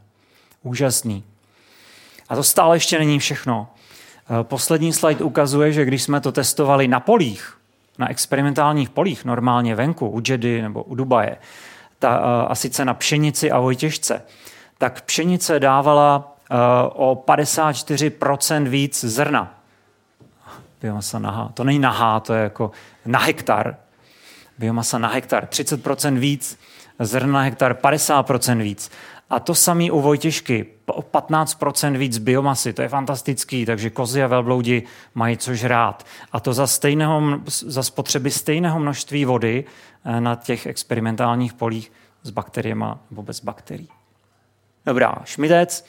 Úžasný. 0.63 1.23
A 2.29 2.35
to 2.35 2.43
stále 2.43 2.75
ještě 2.75 2.99
není 2.99 3.19
všechno. 3.19 3.67
Eh, 4.29 4.43
poslední 4.43 4.93
slide 4.93 5.23
ukazuje, 5.23 5.71
že 5.71 5.85
když 5.85 6.03
jsme 6.03 6.21
to 6.21 6.31
testovali 6.31 6.87
na 6.87 6.99
polích, 6.99 7.57
na 7.97 8.09
experimentálních 8.09 8.89
polích, 8.89 9.25
normálně 9.25 9.75
venku, 9.75 10.09
u 10.09 10.21
Jedy 10.27 10.61
nebo 10.61 10.83
u 10.83 10.95
Dubaje, 10.95 11.37
ta, 11.99 12.15
a 12.43 12.55
sice 12.55 12.85
na 12.85 12.93
pšenici 12.93 13.51
a 13.51 13.59
vojtěžce, 13.59 14.21
tak 14.77 15.01
pšenice 15.01 15.59
dávala 15.59 16.35
o 16.93 17.23
54% 17.27 18.67
víc 18.67 19.03
zrna. 19.05 19.59
Biomasa 20.81 21.19
nahá. 21.19 21.51
To 21.53 21.63
není 21.63 21.79
nahá, 21.79 22.19
to 22.19 22.33
je 22.33 22.43
jako 22.43 22.71
na 23.05 23.19
hektar. 23.19 23.75
Biomasa 24.57 24.97
na 24.97 25.07
hektar. 25.07 25.45
30% 25.45 26.19
víc, 26.19 26.59
zrna 26.99 27.33
na 27.33 27.41
hektar 27.41 27.73
50% 27.73 28.57
víc. 28.57 28.91
A 29.29 29.39
to 29.39 29.55
samé 29.55 29.91
u 29.91 30.01
Vojtěžky, 30.01 30.65
o 30.85 31.01
15% 31.01 31.97
víc 31.97 32.17
biomasy, 32.17 32.73
to 32.73 32.81
je 32.81 32.89
fantastický, 32.89 33.65
takže 33.65 33.89
kozy 33.89 34.23
a 34.23 34.27
velbloudi 34.27 34.83
mají 35.15 35.37
co 35.37 35.55
žrát. 35.55 36.05
A 36.31 36.39
to 36.39 36.53
za, 36.53 36.67
stejného, 36.67 37.21
za 37.47 37.83
spotřeby 37.83 38.31
stejného 38.31 38.79
množství 38.79 39.25
vody 39.25 39.65
eh, 40.05 40.21
na 40.21 40.35
těch 40.35 40.65
experimentálních 40.65 41.53
polích 41.53 41.91
s 42.23 42.29
bakteriemi 42.29 42.85
nebo 43.11 43.23
bez 43.23 43.43
bakterií. 43.43 43.89
Dobrá, 44.85 45.21
šmitec. 45.23 45.85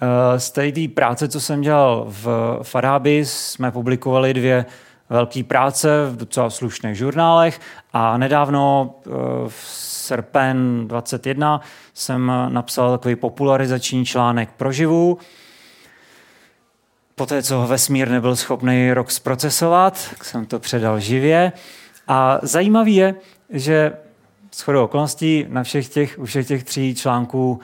Eh, 0.00 0.40
z 0.40 0.50
té 0.50 0.72
práce, 0.94 1.28
co 1.28 1.40
jsem 1.40 1.60
dělal 1.60 2.04
v 2.08 2.58
Farábi, 2.62 3.26
jsme 3.26 3.70
publikovali 3.70 4.34
dvě 4.34 4.66
velké 5.10 5.44
práce 5.44 6.06
v 6.10 6.16
docela 6.16 6.50
slušných 6.50 6.94
žurnálech 6.94 7.60
a 7.92 8.16
nedávno 8.16 8.94
eh, 9.06 9.10
v 9.48 9.54
srpen 10.06 10.88
21 10.88 11.60
jsem 11.94 12.32
napsal 12.48 12.90
takový 12.98 13.16
popularizační 13.16 14.06
článek 14.06 14.50
pro 14.56 14.72
živu. 14.72 15.18
Poté, 17.14 17.42
co 17.42 17.66
vesmír 17.66 18.10
nebyl 18.10 18.36
schopný 18.36 18.92
rok 18.92 19.10
zprocesovat, 19.10 20.08
tak 20.10 20.24
jsem 20.24 20.46
to 20.46 20.58
předal 20.58 21.00
živě. 21.00 21.52
A 22.08 22.38
zajímavé 22.42 22.90
je, 22.90 23.14
že 23.50 23.92
shodou 24.54 24.84
okolností 24.84 25.46
na 25.48 25.62
všech 25.62 25.88
těch, 25.88 26.18
u 26.18 26.24
všech 26.24 26.48
těch 26.48 26.64
tří 26.64 26.94
článků 26.94 27.60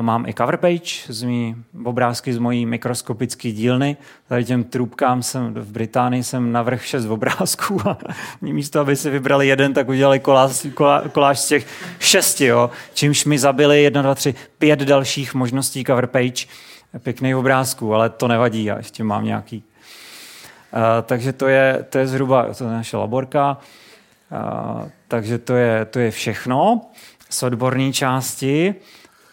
mám 0.00 0.26
i 0.26 0.34
cover 0.34 0.56
page, 0.56 0.94
z 1.08 1.22
mý, 1.22 1.56
obrázky 1.84 2.32
z 2.32 2.38
mojí 2.38 2.66
mikroskopické 2.66 3.50
dílny. 3.50 3.96
Tady 4.28 4.44
těm 4.44 4.64
trubkám 4.64 5.22
jsem 5.22 5.54
v 5.54 5.72
Británii 5.72 6.22
jsem 6.22 6.52
navrh 6.52 6.84
šest 6.84 7.06
obrázků 7.06 7.88
a 7.88 7.98
místo, 8.40 8.80
aby 8.80 8.96
si 8.96 9.10
vybrali 9.10 9.46
jeden, 9.46 9.74
tak 9.74 9.88
udělali 9.88 10.20
koláž, 10.20 10.66
koláž 11.12 11.38
z 11.38 11.48
těch 11.48 11.66
šesti, 11.98 12.44
jo. 12.44 12.70
čímž 12.94 13.24
mi 13.24 13.38
zabili 13.38 13.82
jedna, 13.82 14.02
dva, 14.02 14.14
tři, 14.14 14.34
pět 14.58 14.80
dalších 14.80 15.34
možností 15.34 15.84
cover 15.84 16.06
page 16.06 16.46
pěkných 16.98 17.36
obrázků, 17.36 17.94
ale 17.94 18.10
to 18.10 18.28
nevadí, 18.28 18.64
já 18.64 18.76
ještě 18.76 19.04
mám 19.04 19.24
nějaký. 19.24 19.64
Uh, 20.72 20.80
takže 21.02 21.32
to 21.32 21.48
je, 21.48 21.86
to 21.90 21.98
je 21.98 22.06
zhruba, 22.06 22.54
to 22.54 22.64
je 22.64 22.70
naše 22.70 22.96
laborka, 22.96 23.58
uh, 24.32 24.88
takže 25.08 25.38
to 25.38 25.54
je, 25.54 25.84
to 25.84 25.98
je 25.98 26.10
všechno 26.10 26.80
z 27.30 27.42
odborné 27.42 27.92
části. 27.92 28.74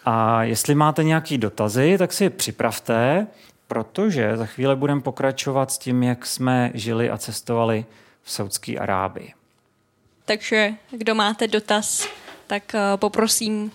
A 0.05 0.43
jestli 0.43 0.75
máte 0.75 1.03
nějaké 1.03 1.37
dotazy, 1.37 1.97
tak 1.97 2.13
si 2.13 2.23
je 2.23 2.29
připravte, 2.29 3.27
protože 3.67 4.37
za 4.37 4.45
chvíli 4.45 4.75
budeme 4.75 5.01
pokračovat 5.01 5.71
s 5.71 5.77
tím, 5.77 6.03
jak 6.03 6.25
jsme 6.25 6.71
žili 6.73 7.09
a 7.09 7.17
cestovali 7.17 7.85
v 8.23 8.31
Saudské 8.31 8.77
Arábii. 8.77 9.33
Takže 10.25 10.73
kdo 10.91 11.15
máte 11.15 11.47
dotaz, 11.47 12.07
tak 12.47 12.75
eh, 12.75 12.79
poprosím, 12.95 13.71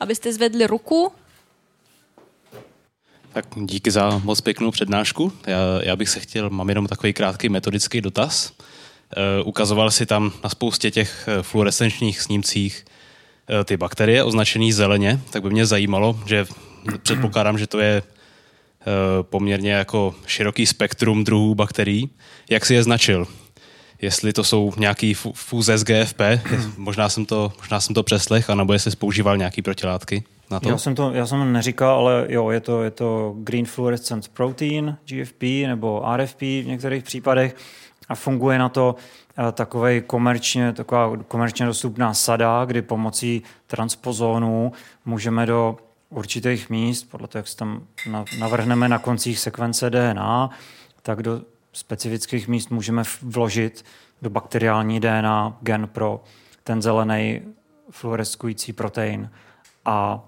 abyste 0.00 0.32
zvedli 0.32 0.66
ruku. 0.66 1.12
Tak 3.32 3.46
díky 3.56 3.90
za 3.90 4.20
moc 4.24 4.40
pěknou 4.40 4.70
přednášku. 4.70 5.32
Já, 5.46 5.58
já 5.82 5.96
bych 5.96 6.08
se 6.08 6.20
chtěl, 6.20 6.50
mám 6.50 6.68
jenom 6.68 6.86
takový 6.86 7.12
krátký 7.12 7.48
metodický 7.48 8.00
dotaz. 8.00 8.52
Uh, 9.42 9.48
ukazoval 9.48 9.90
si 9.90 10.06
tam 10.06 10.32
na 10.44 10.50
spoustě 10.50 10.90
těch 10.90 11.28
eh, 11.28 11.42
fluorescenčních 11.42 12.20
snímcích 12.20 12.84
ty 13.64 13.76
bakterie 13.76 14.24
označené 14.24 14.72
zeleně, 14.72 15.20
tak 15.30 15.42
by 15.42 15.50
mě 15.50 15.66
zajímalo, 15.66 16.20
že 16.26 16.46
předpokládám, 17.02 17.58
že 17.58 17.66
to 17.66 17.80
je 17.80 18.02
poměrně 19.22 19.72
jako 19.72 20.14
široký 20.26 20.66
spektrum 20.66 21.24
druhů 21.24 21.54
bakterií. 21.54 22.10
Jak 22.50 22.66
si 22.66 22.74
je 22.74 22.82
značil? 22.82 23.26
Jestli 24.02 24.32
to 24.32 24.44
jsou 24.44 24.72
nějaký 24.76 25.14
fúze 25.14 25.78
z 25.78 25.84
GFP, 25.84 26.20
možná 26.76 27.08
jsem 27.08 27.26
to, 27.26 27.52
možná 27.58 27.80
jsem 27.80 27.94
to 27.94 28.02
přeslech, 28.02 28.50
anebo 28.50 28.72
jestli 28.72 28.96
používal 28.96 29.36
nějaký 29.36 29.62
protilátky 29.62 30.24
na 30.50 30.60
to? 30.60 30.68
Já 30.68 30.78
jsem 30.78 30.94
to, 30.94 31.12
já 31.12 31.26
jsem 31.26 31.52
neříkal, 31.52 31.98
ale 31.98 32.26
jo, 32.28 32.50
je 32.50 32.60
to, 32.60 32.82
je 32.82 32.90
to 32.90 33.34
Green 33.38 33.66
Fluorescent 33.66 34.28
Protein, 34.28 34.96
GFP 35.06 35.42
nebo 35.42 36.04
RFP 36.16 36.40
v 36.40 36.66
některých 36.66 37.04
případech 37.04 37.56
a 38.08 38.14
funguje 38.14 38.58
na 38.58 38.68
to 38.68 38.94
eh, 39.48 39.52
takový 39.52 40.02
komerčně, 40.02 40.72
taková 40.72 41.16
komerčně 41.28 41.66
dostupná 41.66 42.14
sada, 42.14 42.64
kdy 42.64 42.82
pomocí 42.82 43.42
transpozónů 43.66 44.72
můžeme 45.04 45.46
do 45.46 45.76
určitých 46.10 46.70
míst, 46.70 47.04
podle 47.10 47.28
toho, 47.28 47.38
jak 47.38 47.48
se 47.48 47.56
tam 47.56 47.86
navrhneme 48.38 48.88
na 48.88 48.98
koncích 48.98 49.38
sekvence 49.38 49.90
DNA, 49.90 50.50
tak 51.02 51.22
do 51.22 51.42
specifických 51.72 52.48
míst 52.48 52.70
můžeme 52.70 53.02
vložit 53.22 53.84
do 54.22 54.30
bakteriální 54.30 55.00
DNA 55.00 55.58
gen 55.60 55.88
pro 55.88 56.24
ten 56.64 56.82
zelený 56.82 57.40
fluoreskující 57.90 58.72
protein 58.72 59.30
a 59.84 60.24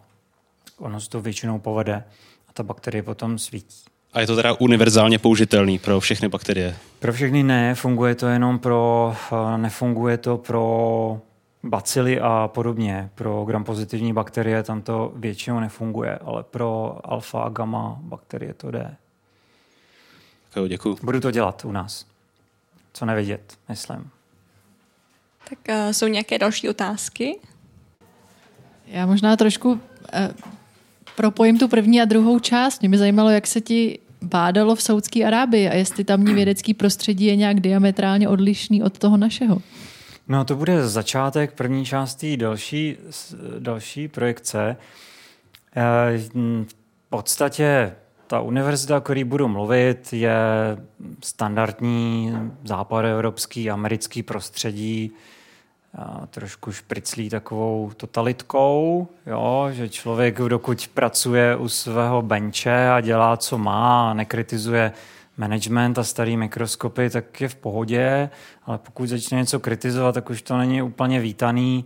ono 0.78 1.00
se 1.00 1.10
to 1.10 1.20
většinou 1.20 1.58
povede 1.58 2.04
a 2.48 2.52
ta 2.52 2.62
bakterie 2.62 3.02
potom 3.02 3.38
svítí. 3.38 3.91
A 4.12 4.20
je 4.20 4.26
to 4.26 4.36
teda 4.36 4.52
univerzálně 4.58 5.18
použitelný 5.18 5.78
pro 5.78 6.00
všechny 6.00 6.28
bakterie? 6.28 6.76
Pro 6.98 7.12
všechny 7.12 7.42
ne, 7.42 7.74
funguje 7.74 8.14
to 8.14 8.26
jenom 8.26 8.58
pro, 8.58 9.14
nefunguje 9.56 10.18
to 10.18 10.38
pro 10.38 11.20
bacily 11.62 12.20
a 12.20 12.50
podobně. 12.54 13.10
Pro 13.14 13.44
gram 13.44 13.64
pozitivní 13.64 14.12
bakterie 14.12 14.62
tam 14.62 14.82
to 14.82 15.12
většinou 15.16 15.60
nefunguje, 15.60 16.18
ale 16.18 16.42
pro 16.42 17.00
alfa 17.04 17.42
a 17.42 17.48
gamma 17.48 17.98
bakterie 18.00 18.54
to 18.54 18.70
jde. 18.70 18.96
Jo, 20.56 20.68
děkuji. 20.68 20.96
Budu 21.02 21.20
to 21.20 21.30
dělat 21.30 21.64
u 21.64 21.72
nás. 21.72 22.06
Co 22.92 23.06
nevidět, 23.06 23.58
myslím. 23.68 24.10
Tak 25.50 25.58
uh, 25.68 25.90
jsou 25.90 26.06
nějaké 26.06 26.38
další 26.38 26.68
otázky? 26.68 27.38
Já 28.86 29.06
možná 29.06 29.36
trošku 29.36 29.72
uh, 29.72 29.78
propojím 31.16 31.58
tu 31.58 31.68
první 31.68 32.02
a 32.02 32.04
druhou 32.04 32.38
část. 32.38 32.80
Mě 32.80 32.88
by 32.88 32.98
zajímalo, 32.98 33.30
jak 33.30 33.46
se 33.46 33.60
ti 33.60 33.98
bádalo 34.22 34.74
v 34.74 34.82
Saudské 34.82 35.24
Arábii 35.24 35.68
a 35.68 35.74
jestli 35.74 36.04
tamní 36.04 36.34
vědecký 36.34 36.74
prostředí 36.74 37.24
je 37.24 37.36
nějak 37.36 37.60
diametrálně 37.60 38.28
odlišný 38.28 38.82
od 38.82 38.98
toho 38.98 39.16
našeho. 39.16 39.62
No 40.28 40.44
to 40.44 40.56
bude 40.56 40.88
začátek 40.88 41.52
první 41.52 41.84
části 41.84 42.36
další, 42.36 42.96
další 43.58 44.08
projekce. 44.08 44.76
Eh, 45.76 46.18
v 46.64 46.74
podstatě 47.08 47.92
ta 48.26 48.40
univerzita, 48.40 48.96
o 48.96 49.00
které 49.00 49.24
budu 49.24 49.48
mluvit, 49.48 50.12
je 50.12 50.36
standardní 51.24 52.32
západoevropský, 52.64 53.70
americký 53.70 54.22
prostředí, 54.22 55.10
trošku 56.30 56.72
špriclí 56.72 57.30
takovou 57.30 57.90
totalitkou, 57.96 59.08
jo, 59.26 59.68
že 59.72 59.88
člověk, 59.88 60.38
dokud 60.38 60.88
pracuje 60.94 61.56
u 61.56 61.68
svého 61.68 62.22
benče 62.22 62.88
a 62.88 63.00
dělá, 63.00 63.36
co 63.36 63.58
má, 63.58 64.10
a 64.10 64.14
nekritizuje 64.14 64.92
management 65.36 65.98
a 65.98 66.04
starý 66.04 66.36
mikroskopy, 66.36 67.10
tak 67.10 67.40
je 67.40 67.48
v 67.48 67.54
pohodě, 67.54 68.30
ale 68.66 68.78
pokud 68.78 69.08
začne 69.08 69.38
něco 69.38 69.60
kritizovat, 69.60 70.12
tak 70.12 70.30
už 70.30 70.42
to 70.42 70.56
není 70.56 70.82
úplně 70.82 71.20
vítaný. 71.20 71.84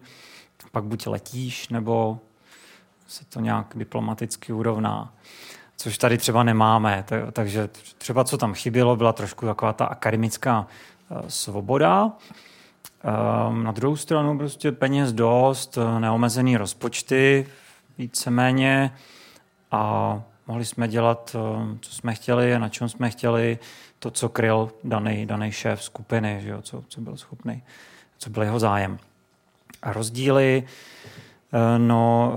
Pak 0.73 0.85
buď 0.85 1.07
letíš, 1.07 1.69
nebo 1.69 2.19
se 3.07 3.25
to 3.25 3.41
nějak 3.41 3.67
diplomaticky 3.75 4.53
urovná 4.53 5.13
což 5.77 5.99
tady 5.99 6.19
třeba 6.19 6.43
nemáme. 6.43 7.05
Takže 7.33 7.69
třeba 7.99 8.25
co 8.25 8.39
tam 8.39 8.55
chybělo, 8.55 8.97
byla 8.97 9.13
trošku 9.13 9.47
taková 9.47 9.73
ta 9.73 9.85
akademická 9.85 10.67
eh, 10.67 11.31
svoboda. 11.31 12.13
Ehm, 13.07 13.65
na 13.65 13.73
druhou 13.73 13.97
stranu 13.97 14.39
prostě 14.39 14.73
peněz 14.73 15.13
dost, 15.13 15.79
eh, 15.79 16.01
neomezený 16.01 16.57
rozpočty 16.57 17.47
víceméně 17.99 18.93
a 19.71 20.23
mohli 20.47 20.65
jsme 20.65 20.89
dělat, 20.89 21.37
eh, 21.39 21.79
co 21.81 21.93
jsme 21.93 22.15
chtěli, 22.15 22.59
na 22.59 22.69
čem 22.69 22.89
jsme 22.89 23.11
chtěli, 23.11 23.59
to, 23.99 24.11
co 24.11 24.29
kryl 24.29 24.71
daný, 24.85 25.27
daný 25.27 25.53
šéf 25.53 25.83
skupiny, 25.83 26.41
že 26.43 26.51
jo, 26.51 26.63
co, 26.63 26.85
co 26.89 27.01
byl 27.01 27.17
schopný, 27.17 27.63
co 28.19 28.31
byl 28.31 28.43
jeho 28.43 28.59
zájem. 28.59 28.99
A 29.83 29.93
rozdíly, 29.93 30.65
no 31.79 32.33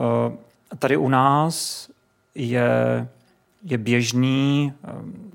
tady 0.80 0.97
u 0.97 1.09
nás 1.09 1.89
je 2.36 3.07
je 3.63 3.78
běžný 3.78 4.74
ehm, 4.84 5.32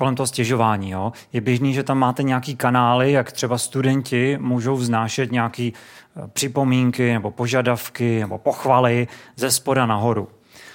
kolem 0.00 0.14
toho 0.14 0.26
stěžování. 0.26 0.90
Jo? 0.90 1.12
Je 1.32 1.40
běžný, 1.40 1.74
že 1.74 1.82
tam 1.82 1.98
máte 1.98 2.22
nějaký 2.22 2.56
kanály, 2.56 3.12
jak 3.12 3.32
třeba 3.32 3.58
studenti 3.58 4.38
můžou 4.40 4.76
vznášet 4.76 5.32
nějaké 5.32 5.70
eh, 5.72 6.28
připomínky 6.32 7.12
nebo 7.12 7.30
požadavky 7.30 8.20
nebo 8.20 8.38
pochvaly 8.38 9.08
ze 9.36 9.50
spoda 9.50 9.86
nahoru. 9.86 10.28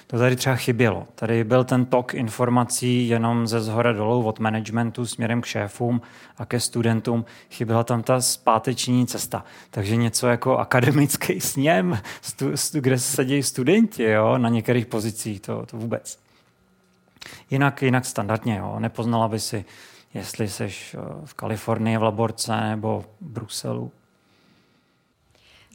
To 0.08 0.18
tady 0.18 0.36
třeba 0.36 0.56
chybělo. 0.56 1.08
Tady 1.16 1.44
byl 1.44 1.64
ten 1.64 1.86
tok 1.86 2.14
informací 2.14 3.08
jenom 3.08 3.48
ze 3.48 3.62
zhora 3.62 3.94
dolů 3.94 4.24
od 4.24 4.40
managementu 4.40 5.06
směrem 5.06 5.42
k 5.42 5.46
šéfům 5.46 6.02
a 6.38 6.46
ke 6.46 6.60
studentům. 6.60 7.26
Chyběla 7.52 7.84
tam 7.84 8.04
ta 8.04 8.22
zpáteční 8.22 9.08
cesta. 9.08 9.44
Takže 9.72 9.96
něco 9.96 10.28
jako 10.28 10.58
akademický 10.58 11.42
sněm, 11.42 11.98
stu, 12.22 12.58
stu, 12.58 12.82
kde 12.82 13.00
sedí 13.00 13.44
studenti 13.44 14.04
jo, 14.04 14.38
na 14.38 14.50
některých 14.50 14.86
pozicích, 14.86 15.40
to, 15.40 15.66
to 15.66 15.78
vůbec. 15.78 16.25
Jinak, 17.52 17.82
jinak 17.82 18.06
standardně, 18.06 18.56
jo. 18.56 18.80
nepoznala 18.80 19.28
by 19.28 19.40
si, 19.40 19.66
jestli 20.14 20.50
jsi 20.50 20.64
eh, 20.64 20.98
v 21.26 21.34
Kalifornii 21.34 21.98
v 21.98 22.04
laborce 22.04 22.62
nebo 22.62 23.06
v 23.22 23.26
Bruselu. 23.26 23.92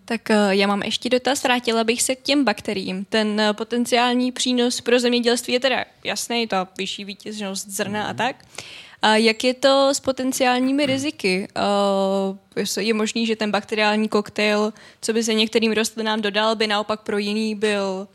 Tak 0.05 0.31
eh, 0.31 0.37
já 0.51 0.67
mám 0.67 0.83
ještě 0.83 1.09
dotaz, 1.09 1.43
vrátila 1.43 1.85
bych 1.85 2.03
se 2.03 2.15
k 2.17 2.23
těm 2.23 2.45
bakteriím. 2.45 3.05
Ten 3.05 3.41
eh, 3.41 3.53
potenciální 3.53 4.33
přínos 4.33 4.81
pro 4.81 5.01
zemědělství 5.01 5.53
je 5.53 5.61
teda 5.61 5.85
jasný, 6.05 6.47
ta 6.47 6.69
vyšší 6.79 7.05
vítěznost 7.05 7.69
zrna 7.69 8.05
a 8.05 8.09
mhm. 8.09 8.17
tak. 8.17 8.45
A 9.03 9.17
jak 9.17 9.45
je 9.45 9.55
to 9.55 9.95
s 9.95 10.01
potenciálními 10.01 10.87
riziky? 10.87 11.49
Je 12.81 12.95
možný, 12.95 13.27
že 13.27 13.37
ten 13.37 13.51
bakteriální 13.51 14.09
koktejl, 14.09 14.73
co 15.01 15.13
by 15.13 15.25
se 15.25 15.35
některým 15.35 15.73
rostlinám 15.73 16.23
dodal, 16.23 16.57
by 16.57 16.67
naopak 16.67 17.01
pro 17.01 17.19
jiný 17.19 17.55
byl 17.55 18.09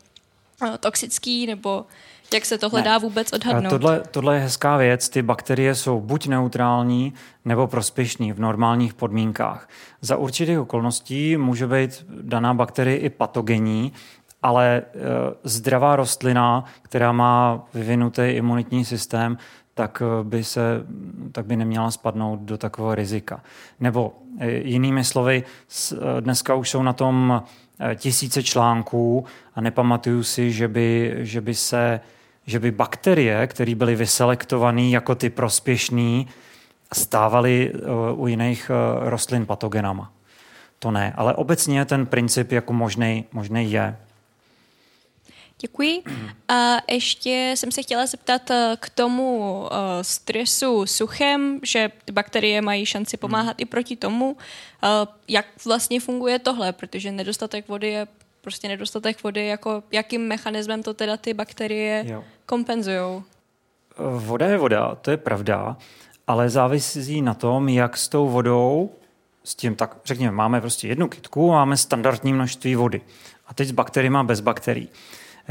toxický, 0.80 1.46
nebo 1.46 1.86
jak 2.34 2.44
se 2.44 2.58
tohle 2.58 2.80
ne. 2.80 2.84
dá 2.84 2.98
vůbec 2.98 3.32
odhadnout? 3.32 3.70
Tohle, 3.70 4.02
tohle 4.10 4.34
je 4.34 4.40
hezká 4.40 4.76
věc. 4.76 5.08
Ty 5.08 5.22
bakterie 5.22 5.74
jsou 5.74 6.00
buď 6.00 6.26
neutrální 6.26 7.14
nebo 7.44 7.66
prospěšní 7.66 8.32
v 8.32 8.40
normálních 8.40 8.94
podmínkách. 8.94 9.68
Za 10.00 10.16
určitých 10.16 10.60
okolností 10.60 11.36
může 11.36 11.66
být 11.66 12.06
daná 12.22 12.54
bakterie 12.54 12.98
i 12.98 13.10
patogenní, 13.10 13.92
ale 14.42 14.76
e, 14.76 14.82
zdravá 15.44 15.96
rostlina, 15.96 16.64
která 16.82 17.12
má 17.12 17.64
vyvinutý 17.74 18.22
imunitní 18.22 18.84
systém, 18.84 19.38
tak 19.74 20.02
e, 20.02 20.24
by, 20.24 20.44
se, 20.44 20.60
tak 21.32 21.46
by 21.46 21.56
neměla 21.56 21.90
spadnout 21.90 22.40
do 22.40 22.58
takového 22.58 22.94
rizika. 22.94 23.42
Nebo 23.80 24.12
e, 24.38 24.50
jinými 24.50 25.04
slovy, 25.04 25.44
e, 25.92 26.20
dneska 26.20 26.54
už 26.54 26.70
jsou 26.70 26.82
na 26.82 26.92
tom 26.92 27.42
tisíce 27.94 28.42
článků 28.42 29.24
a 29.54 29.60
nepamatuju 29.60 30.22
si, 30.22 30.52
že 30.52 30.68
by, 30.68 31.14
že 31.18 31.40
by 31.40 31.54
se 31.54 32.00
že 32.46 32.58
by 32.58 32.70
bakterie, 32.70 33.46
které 33.46 33.74
byly 33.74 33.96
vyselektované 33.96 34.82
jako 34.82 35.14
ty 35.14 35.30
prospěšné, 35.30 36.24
stávaly 36.92 37.72
eh, 37.74 37.78
u 38.14 38.26
jiných 38.26 38.70
eh, 38.70 39.10
rostlin 39.10 39.46
patogenama. 39.46 40.12
To 40.78 40.90
ne, 40.90 41.12
ale 41.16 41.34
obecně 41.34 41.84
ten 41.84 42.06
princip 42.06 42.52
jako 42.52 42.72
možný, 42.72 43.24
možný 43.32 43.72
je. 43.72 43.96
Děkuji. 45.60 46.02
A 46.48 46.76
ještě 46.92 47.54
jsem 47.56 47.72
se 47.72 47.82
chtěla 47.82 48.06
zeptat 48.06 48.50
eh, 48.50 48.76
k 48.80 48.88
tomu 48.88 49.64
stresu 50.02 50.86
suchem, 50.86 51.60
že 51.62 51.90
bakterie 52.12 52.62
mají 52.62 52.86
šanci 52.86 53.16
pomáhat 53.16 53.56
hmm. 53.56 53.58
i 53.58 53.64
proti 53.64 53.96
tomu. 53.96 54.36
Jak 55.28 55.46
vlastně 55.64 56.00
funguje 56.00 56.38
tohle, 56.38 56.72
protože 56.72 57.12
nedostatek 57.12 57.68
vody 57.68 57.88
je 57.88 58.06
prostě 58.46 58.68
nedostatek 58.68 59.22
vody, 59.22 59.46
jako 59.46 59.82
jakým 59.92 60.28
mechanismem 60.28 60.82
to 60.82 60.94
teda 60.94 61.16
ty 61.16 61.34
bakterie 61.34 62.22
kompenzují? 62.46 63.22
Voda 63.98 64.46
je 64.46 64.56
voda, 64.56 64.94
to 64.94 65.10
je 65.10 65.16
pravda, 65.16 65.76
ale 66.26 66.50
závisí 66.50 67.22
na 67.22 67.34
tom, 67.34 67.68
jak 67.68 67.96
s 67.96 68.08
tou 68.08 68.28
vodou, 68.28 68.90
s 69.44 69.54
tím, 69.54 69.74
tak 69.74 69.96
řekněme, 70.04 70.32
máme 70.32 70.60
prostě 70.60 70.88
jednu 70.88 71.08
kytku, 71.08 71.48
máme 71.48 71.76
standardní 71.76 72.32
množství 72.32 72.74
vody. 72.74 73.00
A 73.46 73.54
teď 73.54 73.68
s 73.68 73.72
bakteriemi 73.72 74.18
bez 74.22 74.40
bakterií. 74.40 74.88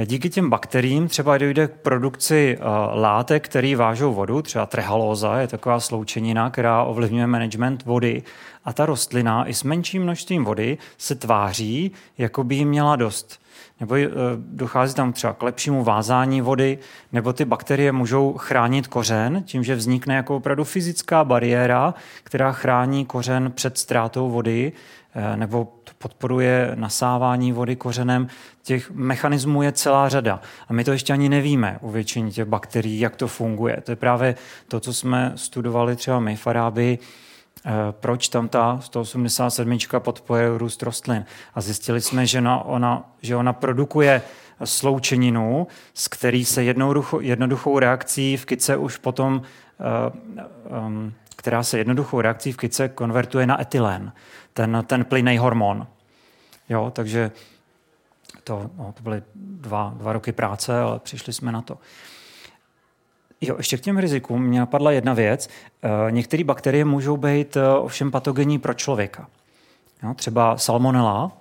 Díky 0.03 0.29
těm 0.29 0.49
bakteriím 0.49 1.07
třeba 1.07 1.37
dojde 1.37 1.67
k 1.67 1.71
produkci 1.71 2.57
uh, 2.57 2.65
látek, 3.01 3.45
které 3.45 3.75
vážou 3.75 4.13
vodu, 4.13 4.41
třeba 4.41 4.65
trehalóza 4.65 5.39
je 5.39 5.47
taková 5.47 5.79
sloučenina, 5.79 6.49
která 6.49 6.83
ovlivňuje 6.83 7.27
management 7.27 7.85
vody 7.85 8.23
a 8.65 8.73
ta 8.73 8.85
rostlina 8.85 9.49
i 9.49 9.53
s 9.53 9.63
menším 9.63 10.03
množstvím 10.03 10.45
vody 10.45 10.77
se 10.97 11.15
tváří, 11.15 11.91
jako 12.17 12.43
by 12.43 12.55
jí 12.55 12.65
měla 12.65 12.95
dost. 12.95 13.44
Nebo 13.79 13.95
eh, 13.95 14.09
dochází 14.37 14.95
tam 14.95 15.13
třeba 15.13 15.33
k 15.33 15.43
lepšímu 15.43 15.83
vázání 15.83 16.41
vody, 16.41 16.77
nebo 17.11 17.33
ty 17.33 17.45
bakterie 17.45 17.91
můžou 17.91 18.33
chránit 18.33 18.87
kořen 18.87 19.43
tím, 19.43 19.63
že 19.63 19.75
vznikne 19.75 20.15
jako 20.15 20.35
opravdu 20.35 20.63
fyzická 20.63 21.23
bariéra, 21.23 21.93
která 22.23 22.51
chrání 22.51 23.05
kořen 23.05 23.51
před 23.51 23.77
ztrátou 23.77 24.29
vody, 24.29 24.71
eh, 25.15 25.37
nebo 25.37 25.73
podporuje 25.97 26.71
nasávání 26.75 27.51
vody 27.51 27.75
kořenem. 27.75 28.27
Těch 28.63 28.91
mechanismů 28.91 29.63
je 29.63 29.71
celá 29.71 30.09
řada. 30.09 30.41
A 30.67 30.73
my 30.73 30.83
to 30.83 30.91
ještě 30.91 31.13
ani 31.13 31.29
nevíme 31.29 31.77
u 31.81 31.91
většiny 31.91 32.31
těch 32.31 32.45
bakterií, 32.45 32.99
jak 32.99 33.15
to 33.15 33.27
funguje. 33.27 33.81
To 33.83 33.91
je 33.91 33.95
právě 33.95 34.35
to, 34.67 34.79
co 34.79 34.93
jsme 34.93 35.31
studovali 35.35 35.95
třeba 35.95 36.19
my 36.19 36.37
eh, 36.37 36.97
proč 37.91 38.27
tam 38.27 38.47
ta 38.47 38.79
187 38.81 39.77
podporuje 39.99 40.57
růst 40.57 40.83
rostlin. 40.83 41.25
A 41.55 41.61
zjistili 41.61 42.01
jsme, 42.01 42.25
že 42.27 42.39
ona, 42.39 42.63
ona, 42.63 43.09
že 43.21 43.35
ona 43.35 43.53
produkuje 43.53 44.21
sloučeninu, 44.63 45.67
z 45.93 46.07
který 46.07 46.45
se 46.45 46.63
jednoduchou, 46.63 47.19
jednoduchou 47.19 47.79
reakcí 47.79 48.37
v 48.37 48.45
kyce 48.45 48.77
už 48.77 48.97
potom, 48.97 49.41
um, 50.87 51.13
která 51.35 51.63
se 51.63 51.77
jednoduchou 51.77 52.21
reakcí 52.21 52.51
v 52.51 52.57
kyce 52.57 52.89
konvertuje 52.89 53.47
na 53.47 53.61
etylén, 53.61 54.11
ten, 54.53 54.83
ten 54.87 55.05
plynný 55.05 55.37
hormon. 55.37 55.87
Jo, 56.69 56.91
takže 56.95 57.31
to, 58.43 58.69
no, 58.77 58.93
to 58.97 59.03
byly 59.03 59.23
dva, 59.35 59.93
dva 59.97 60.13
roky 60.13 60.31
práce, 60.31 60.79
ale 60.79 60.99
přišli 60.99 61.33
jsme 61.33 61.51
na 61.51 61.61
to. 61.61 61.77
Jo, 63.41 63.55
ještě 63.57 63.77
k 63.77 63.81
těm 63.81 63.97
rizikům 63.97 64.43
mě 64.43 64.59
napadla 64.59 64.91
jedna 64.91 65.13
věc. 65.13 65.49
E, 66.07 66.11
některé 66.11 66.43
bakterie 66.43 66.85
můžou 66.85 67.17
být 67.17 67.57
e, 67.57 67.69
ovšem 67.69 68.11
patogenní 68.11 68.59
pro 68.59 68.73
člověka. 68.73 69.27
Jo, 70.03 70.13
třeba 70.13 70.57
salmonella, 70.57 71.31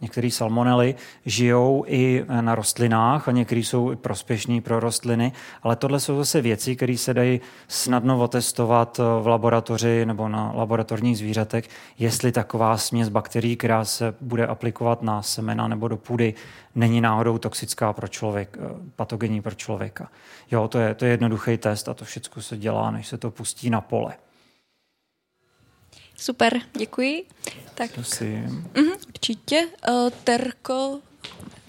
některé 0.00 0.30
salmonely 0.30 0.94
žijou 1.26 1.84
i 1.86 2.24
na 2.40 2.54
rostlinách 2.54 3.28
a 3.28 3.32
některé 3.32 3.60
jsou 3.60 3.92
i 3.92 3.96
prospěšní 3.96 4.60
pro 4.60 4.80
rostliny, 4.80 5.32
ale 5.62 5.76
tohle 5.76 6.00
jsou 6.00 6.16
zase 6.16 6.40
věci, 6.40 6.76
které 6.76 6.96
se 6.96 7.14
dají 7.14 7.40
snadno 7.68 8.18
otestovat 8.18 9.00
v 9.22 9.26
laboratoři 9.26 10.06
nebo 10.06 10.28
na 10.28 10.52
laboratorních 10.54 11.18
zvířatech, 11.18 11.68
jestli 11.98 12.32
taková 12.32 12.76
směs 12.76 13.08
bakterií, 13.08 13.56
která 13.56 13.84
se 13.84 14.14
bude 14.20 14.46
aplikovat 14.46 15.02
na 15.02 15.22
semena 15.22 15.68
nebo 15.68 15.88
do 15.88 15.96
půdy, 15.96 16.34
není 16.74 17.00
náhodou 17.00 17.38
toxická 17.38 17.92
pro 17.92 18.08
člověk, 18.08 18.58
patogenní 18.96 19.42
pro 19.42 19.54
člověka. 19.54 20.08
Jo, 20.50 20.68
to 20.68 20.78
je, 20.78 20.94
to 20.94 21.04
je 21.04 21.10
jednoduchý 21.10 21.56
test 21.56 21.88
a 21.88 21.94
to 21.94 22.04
všechno 22.04 22.42
se 22.42 22.56
dělá, 22.56 22.90
než 22.90 23.06
se 23.06 23.18
to 23.18 23.30
pustí 23.30 23.70
na 23.70 23.80
pole. 23.80 24.14
Super, 26.16 26.60
děkuji. 26.78 27.24
Tak, 27.74 27.92
Prosím. 27.92 28.68
Uh, 28.78 28.86
určitě. 29.08 29.66
Uh, 29.88 30.10
Terko, 30.24 30.98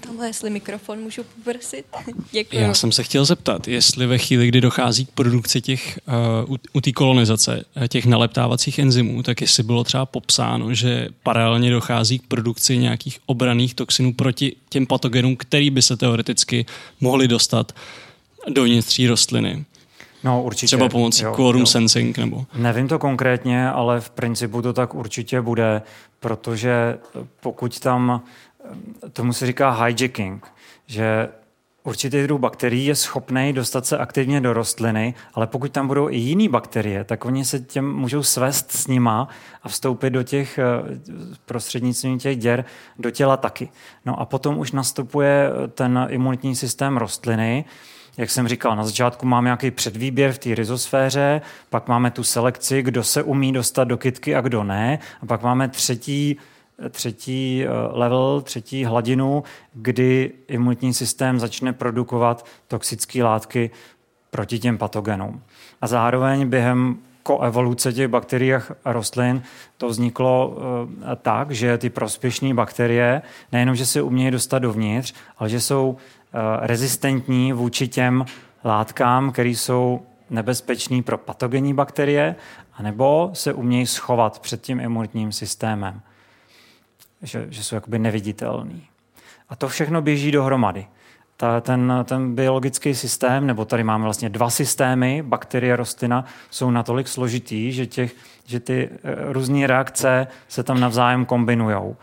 tamhle, 0.08 0.28
jestli 0.28 0.50
mikrofon 0.50 1.00
můžu 1.00 1.24
poprosit. 1.24 1.86
Děkuji. 2.32 2.56
Já 2.56 2.74
jsem 2.74 2.92
se 2.92 3.04
chtěl 3.04 3.26
zeptat, 3.26 3.68
jestli 3.68 4.06
ve 4.06 4.18
chvíli, 4.18 4.48
kdy 4.48 4.62
dochází 4.62 5.06
k 5.06 5.12
produkci 5.12 5.62
těch, 5.62 6.00
uh, 6.48 6.54
u, 6.54 6.58
u 6.74 6.82
té 6.82 6.92
kolonizace, 6.92 7.66
eh, 7.76 7.88
těch 7.88 8.06
naleptávacích 8.06 8.80
enzymů, 8.80 9.24
tak 9.24 9.42
jestli 9.42 9.64
bylo 9.64 9.84
třeba 9.84 10.06
popsáno, 10.06 10.74
že 10.74 11.10
paralelně 11.24 11.72
dochází 11.72 12.20
k 12.20 12.28
produkci 12.28 12.78
nějakých 12.78 13.20
obraných 13.26 13.74
toxinů 13.74 14.14
proti 14.14 14.56
těm 14.70 14.86
patogenům, 14.86 15.36
který 15.36 15.70
by 15.70 15.82
se 15.82 15.98
teoreticky 15.98 16.66
mohli 17.00 17.28
dostat 17.28 17.72
do 18.50 18.64
vnitřní 18.64 19.08
rostliny. 19.08 19.66
No, 20.24 20.44
určitě. 20.44 20.68
Třeba 20.68 20.90
pomocí 20.90 21.24
jo, 21.24 21.34
quorum 21.34 21.60
jo. 21.60 21.66
sensing 21.66 22.18
nebo... 22.18 22.46
Nevím 22.56 22.88
to 22.88 23.00
konkrétně, 23.00 23.70
ale 23.70 24.02
v 24.02 24.10
principu 24.10 24.62
to 24.62 24.74
tak 24.74 24.96
určitě 24.96 25.42
bude, 25.42 25.82
protože 26.20 26.98
pokud 27.42 27.80
tam, 27.80 28.22
tomu 29.14 29.34
se 29.34 29.46
říká 29.46 29.72
hijacking, 29.72 30.48
že 30.86 31.30
určitý 31.84 32.24
druh 32.24 32.40
bakterií 32.40 32.86
je 32.86 32.96
schopný 32.96 33.54
dostat 33.54 33.86
se 33.86 33.98
aktivně 33.98 34.42
do 34.42 34.54
rostliny, 34.54 35.14
ale 35.34 35.48
pokud 35.48 35.72
tam 35.72 35.88
budou 35.88 36.10
i 36.10 36.18
jiné 36.18 36.50
bakterie, 36.50 37.04
tak 37.04 37.26
oni 37.26 37.46
se 37.46 37.60
těm 37.60 37.94
můžou 37.94 38.24
svést 38.24 38.72
s 38.72 38.88
nima 38.88 39.28
a 39.64 39.70
vstoupit 39.70 40.10
do 40.10 40.24
těch 40.24 40.60
prostřednictvím 41.46 42.20
těch 42.20 42.38
děr 42.38 42.66
do 43.00 43.12
těla 43.12 43.38
taky. 43.38 43.70
No 44.06 44.20
a 44.20 44.26
potom 44.26 44.58
už 44.58 44.72
nastupuje 44.72 45.50
ten 45.74 46.08
imunitní 46.10 46.56
systém 46.56 46.98
rostliny, 46.98 47.66
jak 48.18 48.30
jsem 48.30 48.48
říkal, 48.48 48.76
na 48.76 48.86
začátku 48.86 49.26
máme 49.26 49.46
nějaký 49.46 49.72
předvýběr 49.72 50.32
v 50.34 50.38
té 50.38 50.56
rizosféře, 50.56 51.42
pak 51.70 51.88
máme 51.88 52.12
tu 52.12 52.24
selekci, 52.24 52.82
kdo 52.82 53.04
se 53.04 53.24
umí 53.24 53.54
dostat 53.54 53.84
do 53.84 53.98
kytky 53.98 54.36
a 54.36 54.42
kdo 54.42 54.64
ne, 54.64 55.00
a 55.22 55.26
pak 55.26 55.42
máme 55.42 55.68
třetí 55.68 56.38
třetí 56.90 57.66
eh, 57.66 57.70
level, 57.92 58.42
třetí 58.42 58.86
hladinu, 58.86 59.44
kdy 59.74 60.32
imunitní 60.48 60.94
systém 60.94 61.40
začne 61.40 61.74
produkovat 61.74 62.46
toxické 62.68 63.24
látky 63.24 63.70
proti 64.30 64.60
těm 64.60 64.78
patogenům. 64.78 65.42
A 65.82 65.88
zároveň 65.88 66.50
během 66.50 66.98
koevoluce 67.24 67.94
těch 67.94 68.08
bakterií 68.08 68.54
a 68.86 68.94
rostlin 68.94 69.44
to 69.78 69.88
vzniklo 69.88 70.58
eh, 70.58 71.16
tak, 71.16 71.52
že 71.52 71.78
ty 71.78 71.90
prospěšné 71.90 72.54
bakterie 72.54 73.22
nejenom, 73.52 73.76
že 73.76 73.86
se 73.86 74.02
umějí 74.02 74.32
dostat 74.32 74.60
dovnitř, 74.60 75.14
ale 75.38 75.50
že 75.50 75.60
jsou 75.60 75.98
rezistentní 76.62 77.54
vůči 77.54 77.88
těm 77.88 78.26
látkám, 78.66 79.32
které 79.32 79.50
jsou 79.50 80.02
nebezpečné 80.30 81.02
pro 81.02 81.18
patogenní 81.18 81.74
bakterie, 81.74 82.36
anebo 82.74 83.30
se 83.34 83.54
umějí 83.54 83.86
schovat 83.86 84.40
před 84.40 84.62
tím 84.62 84.80
imunitním 84.80 85.32
systémem, 85.32 86.02
že, 87.22 87.48
že 87.50 87.64
jsou 87.64 87.76
jakoby 87.76 88.00
neviditelný. 88.00 88.88
A 89.50 89.56
to 89.56 89.68
všechno 89.68 90.02
běží 90.02 90.32
dohromady. 90.32 90.88
Ta, 91.38 91.62
ten, 91.62 91.94
ten 92.04 92.36
biologický 92.36 92.96
systém, 92.96 93.48
nebo 93.48 93.66
tady 93.66 93.84
máme 93.84 94.04
vlastně 94.04 94.30
dva 94.30 94.50
systémy, 94.50 95.22
bakterie, 95.22 95.76
rostlina, 95.76 96.26
jsou 96.50 96.72
natolik 96.72 97.08
složitý, 97.08 97.72
že, 97.72 97.86
těch, 97.86 98.16
že 98.46 98.60
ty 98.60 98.90
eh, 98.92 99.34
různé 99.34 99.68
reakce 99.68 100.28
se 100.48 100.64
tam 100.64 100.80
navzájem 100.80 101.26
kombinují. 101.26 101.96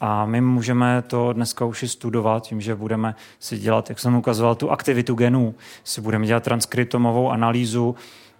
A 0.00 0.26
my 0.26 0.40
můžeme 0.40 1.02
to 1.02 1.32
dneska 1.32 1.64
už 1.64 1.82
i 1.82 1.88
studovat 1.88 2.42
tím, 2.42 2.60
že 2.60 2.74
budeme 2.74 3.14
si 3.38 3.58
dělat, 3.58 3.88
jak 3.88 3.98
jsem 3.98 4.16
ukazoval, 4.16 4.54
tu 4.54 4.70
aktivitu 4.70 5.14
genů. 5.14 5.54
Si 5.84 6.00
budeme 6.00 6.26
dělat 6.26 6.42
transkriptomovou 6.42 7.30
analýzu 7.30 7.96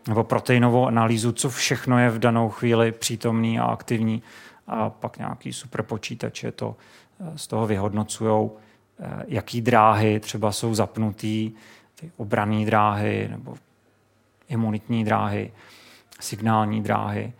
nebo 0.08 0.24
proteinovou 0.24 0.86
analýzu, 0.86 1.32
co 1.32 1.50
všechno 1.50 1.98
je 1.98 2.10
v 2.10 2.18
danou 2.18 2.48
chvíli 2.48 2.92
přítomný 2.92 3.58
a 3.58 3.64
aktivní. 3.64 4.22
A 4.66 4.90
pak 4.90 5.18
nějaký 5.18 5.52
superpočítače 5.52 6.52
to 6.52 6.76
eh, 7.20 7.38
z 7.38 7.46
toho 7.46 7.66
vyhodnocují, 7.66 8.50
eh, 9.00 9.24
jaký 9.28 9.60
dráhy 9.60 10.20
třeba 10.20 10.52
jsou 10.52 10.74
zapnutý, 10.74 11.52
ty 11.94 12.10
obrané 12.16 12.66
dráhy 12.66 13.28
nebo 13.30 13.54
imunitní 14.48 15.04
dráhy, 15.04 15.52
signální 16.20 16.82
dráhy 16.82 17.32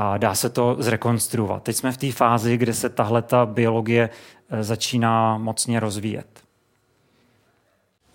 a 0.00 0.18
dá 0.18 0.34
se 0.34 0.48
to 0.48 0.76
zrekonstruovat. 0.78 1.62
Teď 1.62 1.76
jsme 1.76 1.92
v 1.92 1.96
té 1.96 2.12
fázi, 2.12 2.56
kde 2.56 2.74
se 2.74 2.88
tahle 2.88 3.22
ta 3.22 3.46
biologie 3.46 4.10
eh, 4.50 4.64
začíná 4.64 5.38
mocně 5.38 5.80
rozvíjet. 5.80 6.26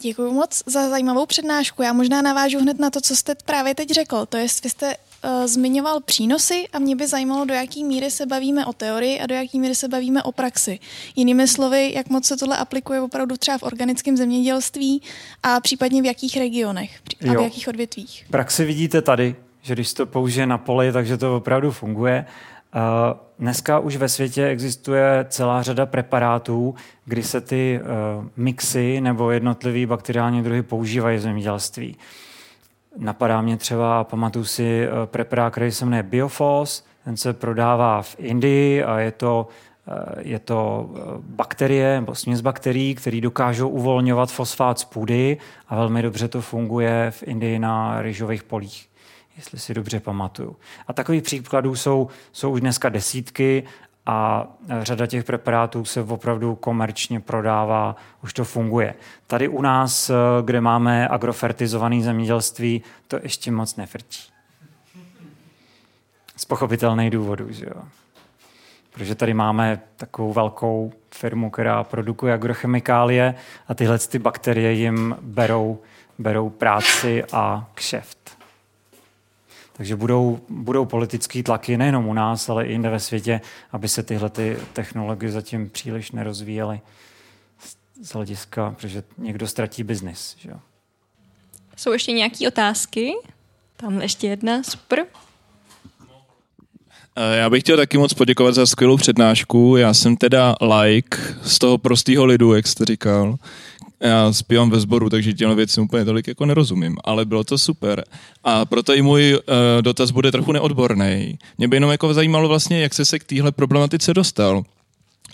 Děkuji 0.01 0.33
moc 0.33 0.63
za 0.65 0.89
zajímavou 0.89 1.25
přednášku. 1.25 1.81
Já 1.81 1.93
možná 1.93 2.21
navážu 2.21 2.59
hned 2.59 2.79
na 2.79 2.89
to, 2.89 3.01
co 3.01 3.15
jste 3.15 3.35
právě 3.45 3.75
teď 3.75 3.89
řekl. 3.89 4.25
To 4.25 4.37
je, 4.37 4.47
vy 4.63 4.69
jste 4.69 4.95
uh, 4.95 5.47
zmiňoval 5.47 5.99
přínosy 5.99 6.65
a 6.73 6.79
mě 6.79 6.95
by 6.95 7.07
zajímalo, 7.07 7.45
do 7.45 7.53
jaký 7.53 7.83
míry 7.83 8.11
se 8.11 8.25
bavíme 8.25 8.65
o 8.65 8.73
teorii 8.73 9.19
a 9.19 9.25
do 9.25 9.35
jaký 9.35 9.59
míry 9.59 9.75
se 9.75 9.87
bavíme 9.87 10.23
o 10.23 10.31
praxi. 10.31 10.79
Jinými 11.15 11.47
slovy, 11.47 11.93
jak 11.95 12.09
moc 12.09 12.25
se 12.25 12.37
tohle 12.37 12.57
aplikuje 12.57 13.01
opravdu 13.01 13.37
třeba 13.37 13.57
v 13.57 13.63
organickém 13.63 14.17
zemědělství 14.17 15.01
a 15.43 15.59
případně 15.59 16.01
v 16.01 16.05
jakých 16.05 16.37
regionech 16.37 17.01
a 17.29 17.33
v 17.33 17.43
jakých 17.43 17.67
odvětvích. 17.67 18.25
Praxi 18.29 18.65
vidíte 18.65 19.01
tady 19.01 19.35
že 19.63 19.73
když 19.73 19.93
to 19.93 20.05
použije 20.05 20.45
na 20.45 20.57
poli, 20.57 20.91
takže 20.91 21.17
to 21.17 21.37
opravdu 21.37 21.71
funguje. 21.71 22.25
Dneska 23.39 23.79
už 23.79 23.95
ve 23.95 24.09
světě 24.09 24.47
existuje 24.47 25.25
celá 25.29 25.61
řada 25.61 25.85
preparátů, 25.85 26.75
kdy 27.05 27.23
se 27.23 27.41
ty 27.41 27.79
e, 27.79 27.81
mixy 28.37 29.01
nebo 29.01 29.31
jednotlivé 29.31 29.85
bakteriální 29.85 30.43
druhy 30.43 30.63
používají 30.63 31.17
v 31.17 31.21
zemědělství. 31.21 31.97
Napadá 32.97 33.41
mě 33.41 33.57
třeba, 33.57 34.03
pamatuju 34.03 34.45
si, 34.45 34.83
e, 34.83 34.89
preparát, 35.05 35.53
který 35.53 35.71
se 35.71 35.85
jmenuje 35.85 36.03
Biofos, 36.03 36.85
ten 37.05 37.17
se 37.17 37.33
prodává 37.33 38.01
v 38.01 38.15
Indii 38.17 38.83
a 38.83 38.99
je 38.99 39.11
to, 39.11 39.47
je 40.19 40.39
to 40.39 40.89
bakterie 41.19 41.95
nebo 41.95 42.15
směs 42.15 42.41
bakterií, 42.41 42.95
které 42.95 43.21
dokážou 43.21 43.69
uvolňovat 43.69 44.31
fosfát 44.31 44.79
z 44.79 44.85
půdy 44.85 45.37
a 45.67 45.75
velmi 45.75 46.01
dobře 46.01 46.27
to 46.27 46.41
funguje 46.41 47.11
v 47.11 47.23
Indii 47.23 47.59
na 47.59 48.01
ryžových 48.01 48.43
polích 48.43 48.87
jestli 49.37 49.59
si 49.59 49.73
dobře 49.73 49.99
pamatuju. 49.99 50.55
A 50.87 50.93
takových 50.93 51.23
příkladů 51.23 51.75
jsou, 51.75 52.07
jsou 52.31 52.51
už 52.51 52.61
dneska 52.61 52.89
desítky 52.89 53.63
a 54.05 54.47
řada 54.81 55.07
těch 55.07 55.23
preparátů 55.23 55.85
se 55.85 56.01
opravdu 56.01 56.55
komerčně 56.55 57.19
prodává, 57.19 57.95
už 58.23 58.33
to 58.33 58.43
funguje. 58.43 58.95
Tady 59.27 59.47
u 59.47 59.61
nás, 59.61 60.11
kde 60.45 60.61
máme 60.61 61.07
agrofertizované 61.07 62.01
zemědělství, 62.01 62.81
to 63.07 63.19
ještě 63.23 63.51
moc 63.51 63.75
nefrčí. 63.75 64.29
Z 66.35 66.45
pochopitelných 66.45 67.11
důvodů, 67.11 67.51
že 67.51 67.65
jo. 67.65 67.81
protože 68.93 69.15
tady 69.15 69.33
máme 69.33 69.81
takovou 69.97 70.33
velkou 70.33 70.93
firmu, 71.11 71.49
která 71.49 71.83
produkuje 71.83 72.33
agrochemikálie 72.33 73.35
a 73.67 73.73
tyhle 73.73 73.99
ty 73.99 74.19
bakterie 74.19 74.73
jim 74.73 75.15
berou, 75.21 75.79
berou 76.19 76.49
práci 76.49 77.23
a 77.31 77.69
kšeft. 77.73 78.42
Takže 79.73 79.95
budou, 79.95 80.39
budou 80.49 80.85
politické 80.85 81.43
tlaky 81.43 81.77
nejenom 81.77 82.07
u 82.07 82.13
nás, 82.13 82.49
ale 82.49 82.65
i 82.65 82.71
jinde 82.71 82.89
ve 82.89 82.99
světě, 82.99 83.41
aby 83.71 83.87
se 83.87 84.03
tyhle 84.03 84.29
ty 84.29 84.57
technologie 84.73 85.31
zatím 85.31 85.69
příliš 85.69 86.11
nerozvíjely 86.11 86.81
z 88.01 88.09
hlediska, 88.13 88.75
protože 88.77 89.03
někdo 89.17 89.47
ztratí 89.47 89.83
biznis. 89.83 90.35
Že? 90.39 90.51
Jsou 91.77 91.91
ještě 91.91 92.11
nějaké 92.11 92.47
otázky? 92.47 93.13
Tam 93.77 94.01
ještě 94.01 94.27
jedna, 94.27 94.63
super. 94.63 95.05
Eh, 97.15 97.37
já 97.37 97.49
bych 97.49 97.63
chtěl 97.63 97.77
taky 97.77 97.97
moc 97.97 98.13
poděkovat 98.13 98.55
za 98.55 98.65
skvělou 98.65 98.97
přednášku. 98.97 99.77
Já 99.77 99.93
jsem 99.93 100.17
teda 100.17 100.55
like 100.61 101.17
z 101.43 101.59
toho 101.59 101.77
prostého 101.77 102.25
lidu, 102.25 102.53
jak 102.53 102.67
jste 102.67 102.85
říkal. 102.85 103.35
Já 104.03 104.33
zpívám 104.33 104.69
ve 104.69 104.79
sboru, 104.79 105.09
takže 105.09 105.33
těm 105.33 105.55
věcem 105.55 105.83
úplně 105.83 106.05
tolik 106.05 106.27
jako 106.27 106.45
nerozumím, 106.45 106.97
ale 107.03 107.25
bylo 107.25 107.43
to 107.43 107.57
super. 107.57 108.03
A 108.43 108.65
proto 108.65 108.95
i 108.95 109.01
můj 109.01 109.33
uh, 109.33 109.41
dotaz 109.81 110.11
bude 110.11 110.31
trochu 110.31 110.51
neodborný. 110.51 111.39
Mě 111.57 111.67
by 111.67 111.75
jenom 111.75 111.91
jako 111.91 112.13
zajímalo 112.13 112.47
vlastně, 112.47 112.81
jak 112.81 112.93
jste 112.93 113.05
se 113.05 113.19
k 113.19 113.23
téhle 113.23 113.51
problematice 113.51 114.13
dostal. 114.13 114.63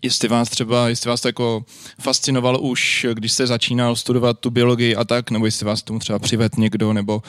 Jestli 0.01 0.27
vás 0.27 0.49
třeba, 0.49 0.89
jestli 0.89 1.09
vás 1.09 1.21
to 1.21 1.27
jako 1.27 1.65
fascinovalo 2.01 2.59
už, 2.59 3.05
když 3.13 3.31
jste 3.31 3.47
začínal 3.47 3.95
studovat 3.95 4.39
tu 4.39 4.49
biologii 4.49 4.95
a 4.95 5.03
tak, 5.03 5.31
nebo 5.31 5.45
jestli 5.45 5.65
vás 5.65 5.83
tomu 5.83 5.99
třeba 5.99 6.19
přived 6.19 6.57
někdo, 6.57 6.93
nebo 6.93 7.21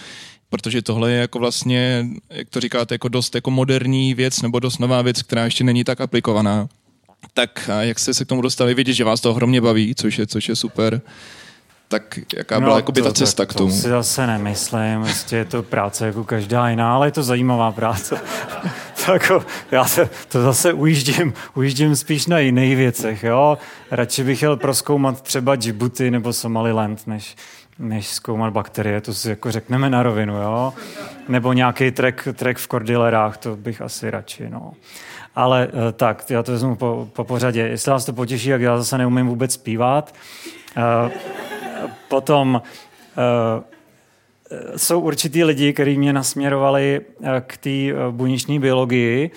protože 0.51 0.83
tohle 0.83 1.13
je 1.13 1.21
jako 1.21 1.39
vlastně, 1.39 2.07
jak 2.31 2.49
to 2.49 2.61
říkáte, 2.61 2.95
jako 2.95 3.09
dost 3.09 3.35
jako 3.35 3.51
moderní 3.51 4.15
věc 4.15 4.43
nebo 4.43 4.61
dost 4.61 4.79
nová 4.79 5.03
věc, 5.03 5.23
která 5.23 5.45
ještě 5.45 5.65
není 5.65 5.85
tak 5.85 6.01
aplikovaná. 6.01 6.69
Tak 7.35 7.71
jak 7.81 7.99
jste 7.99 8.15
se 8.15 8.25
k 8.25 8.29
tomu 8.29 8.43
dostali, 8.43 8.75
vidět, 8.75 8.93
že 8.93 9.05
vás 9.05 9.21
to 9.21 9.31
ohromně 9.31 9.61
baví, 9.61 9.95
což 9.95 10.19
je, 10.19 10.27
což 10.27 10.49
je 10.49 10.57
super. 10.57 11.01
Tak 11.91 12.19
jaká 12.37 12.61
byla 12.61 12.71
no, 12.71 12.79
jako 12.79 12.93
by 12.93 13.03
ta 13.03 13.13
cesta 13.13 13.47
to, 13.47 13.53
k 13.53 13.55
tomu? 13.55 13.71
To 13.71 13.77
si 13.77 13.89
zase 13.89 14.27
nemyslím, 14.27 15.03
prostě 15.03 15.37
je 15.37 15.45
to 15.45 15.63
práce 15.63 16.07
jako 16.07 16.25
každá 16.25 16.69
jiná, 16.69 16.95
ale 16.95 17.07
je 17.07 17.13
to 17.13 17.23
zajímavá 17.23 17.73
práce. 17.73 18.21
tak 19.07 19.33
já 19.71 19.85
se, 19.85 20.11
to 20.29 20.43
zase 20.43 20.73
ujíždím, 20.73 21.33
ujíždím 21.55 21.97
spíš 21.97 22.27
na 22.27 22.39
jiných 22.39 22.77
věcech, 22.77 23.25
jo. 23.25 23.59
Radši 23.91 24.25
bych 24.25 24.43
jel 24.43 24.57
proskoumat 24.57 25.23
třeba 25.23 25.57
Djibouti 25.57 26.11
nebo 26.11 26.33
Somaliland, 26.33 27.07
než, 27.07 27.37
než 27.79 28.09
zkoumat 28.09 28.53
bakterie, 28.53 29.01
to 29.01 29.15
si 29.15 29.29
jako 29.29 29.53
řekneme 29.53 29.91
na 29.91 30.03
rovinu, 30.03 30.37
jo? 30.37 30.73
Nebo 31.29 31.53
nějaký 31.53 31.91
trek, 31.91 32.29
trek 32.35 32.59
v 32.59 32.67
kordilerách, 32.67 33.37
to 33.37 33.57
bych 33.57 33.81
asi 33.81 34.11
radši, 34.11 34.49
no. 34.51 34.73
Ale 35.41 35.69
eh, 35.69 35.93
tak, 35.93 36.31
já 36.31 36.43
to 36.43 36.53
vezmu 36.53 36.77
po, 36.77 37.09
po 37.13 37.25
pořadě. 37.25 37.61
Jestli 37.61 37.91
vás 37.91 38.05
to 38.05 38.13
potěší, 38.13 38.49
jak 38.49 38.61
já 38.61 38.79
zase 38.79 38.99
neumím 38.99 39.27
vůbec 39.27 39.53
zpívat. 39.53 40.15
Uh, 40.77 41.11
potom 42.09 42.63
uh, 43.17 44.77
jsou 44.77 45.01
určitý 45.01 45.45
lidi, 45.45 45.73
kteří 45.73 45.99
mě 45.99 46.13
nasměrovali 46.13 47.01
k 47.41 47.57
té 47.57 47.71
buněčné 48.11 48.59
biologii, 48.59 49.31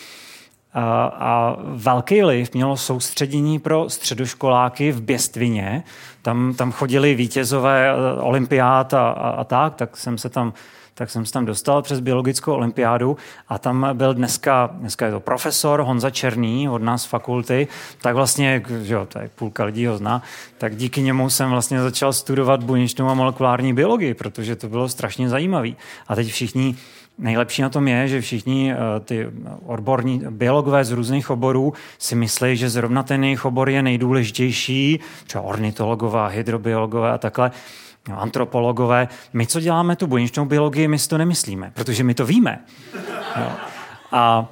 a, 0.73 1.05
a 1.05 1.55
velký 1.63 2.23
liv 2.23 2.53
mělo 2.53 2.77
soustředění 2.77 3.59
pro 3.59 3.89
středoškoláky 3.89 4.91
v 4.91 5.01
Běstvině. 5.01 5.83
Tam, 6.21 6.53
tam 6.53 6.71
chodili 6.71 7.15
vítězové 7.15 7.89
eh, 7.89 8.21
olympiád 8.21 8.93
a, 8.93 9.09
a, 9.09 9.29
a 9.29 9.43
tak, 9.43 9.75
tak 9.75 9.97
jsem 9.97 10.17
se 10.17 10.29
tam 10.29 10.53
tak 10.93 11.09
jsem 11.09 11.25
se 11.25 11.33
tam 11.33 11.45
dostal 11.45 11.81
přes 11.81 11.99
biologickou 11.99 12.53
olympiádu 12.53 13.17
a 13.49 13.59
tam 13.59 13.87
byl 13.93 14.13
dneska, 14.13 14.69
dneska 14.73 15.05
je 15.05 15.11
to 15.11 15.19
profesor 15.19 15.81
Honza 15.81 16.09
Černý 16.09 16.69
od 16.69 16.81
nás 16.81 17.03
z 17.03 17.05
fakulty, 17.05 17.67
tak 18.01 18.15
vlastně, 18.15 18.63
že 18.81 18.93
jo, 18.93 19.07
je 19.21 19.29
půlka 19.35 19.63
lidí 19.63 19.85
ho 19.85 19.97
zná, 19.97 20.23
tak 20.57 20.75
díky 20.75 21.01
němu 21.01 21.29
jsem 21.29 21.49
vlastně 21.49 21.81
začal 21.81 22.13
studovat 22.13 22.63
buněčnou 22.63 23.09
a 23.09 23.13
molekulární 23.13 23.73
biologii, 23.73 24.13
protože 24.13 24.55
to 24.55 24.69
bylo 24.69 24.89
strašně 24.89 25.29
zajímavé. 25.29 25.69
A 26.07 26.15
teď 26.15 26.27
všichni 26.27 26.75
Nejlepší 27.17 27.61
na 27.61 27.69
tom 27.69 27.87
je, 27.87 28.07
že 28.07 28.21
všichni 28.21 28.73
uh, 28.73 28.79
ty 29.05 29.27
odborní 29.65 30.21
biologové 30.29 30.85
z 30.85 30.91
různých 30.91 31.29
oborů 31.29 31.73
si 31.97 32.15
myslí, 32.15 32.57
že 32.57 32.69
zrovna 32.69 33.03
ten 33.03 33.23
jejich 33.23 33.45
obor 33.45 33.69
je 33.69 33.83
nejdůležitější, 33.83 34.99
třeba 35.27 35.43
ornitologové, 35.43 36.29
hydrobiologové 36.29 37.11
a 37.11 37.17
takhle, 37.17 37.51
no, 38.09 38.21
antropologové. 38.21 39.07
My, 39.33 39.47
co 39.47 39.59
děláme 39.59 39.95
tu 39.95 40.07
buněčnou 40.07 40.45
biologii, 40.45 40.87
my 40.87 40.99
si 40.99 41.09
to 41.09 41.17
nemyslíme, 41.17 41.71
protože 41.75 42.03
my 42.03 42.13
to 42.13 42.25
víme. 42.25 42.59
Jo. 43.39 43.51
A 44.11 44.47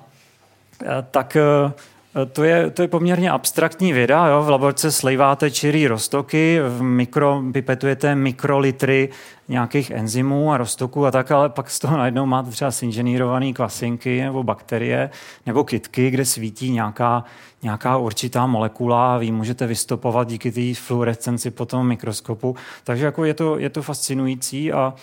tak 1.12 1.38
uh, 1.66 1.72
Eh, 1.72 1.91
to 2.32 2.44
je, 2.44 2.72
to 2.72 2.82
je 2.82 2.88
poměrně 2.88 3.32
abstraktní 3.32 3.94
věda. 3.94 4.28
Jo? 4.28 4.44
V 4.44 4.50
laborce 4.50 4.92
slejváte 4.92 5.52
čirý 5.52 5.88
roztoky, 5.88 6.60
v 6.68 6.82
mikro, 6.82 7.44
pipetujete 7.52 8.16
mikrolitry 8.16 9.10
nějakých 9.48 9.92
enzymů 9.92 10.52
a 10.52 10.58
roztoků 10.58 11.06
a 11.06 11.12
tak, 11.12 11.32
ale 11.32 11.50
pak 11.50 11.70
z 11.70 11.80
toho 11.80 11.98
najednou 11.98 12.26
máte 12.26 12.52
třeba 12.52 12.72
zinženýrované 12.72 13.54
kvasinky 13.54 14.22
nebo 14.22 14.44
bakterie 14.44 15.10
nebo 15.46 15.64
kytky, 15.64 16.10
kde 16.10 16.26
svítí 16.26 16.72
nějaká, 16.72 17.24
nějaká 17.64 17.98
určitá 17.98 18.46
molekula 18.46 19.16
a 19.16 19.18
vy 19.18 19.32
můžete 19.32 19.68
vystopovat 19.68 20.28
díky 20.28 20.52
té 20.52 20.82
fluorescenci 20.82 21.52
po 21.52 21.66
tom 21.66 21.88
mikroskopu. 21.88 22.56
Takže 22.84 23.06
jako 23.06 23.26
je, 23.26 23.34
to, 23.34 23.60
je 23.60 23.70
to 23.70 23.82
fascinující 23.82 24.74
a, 24.74 24.94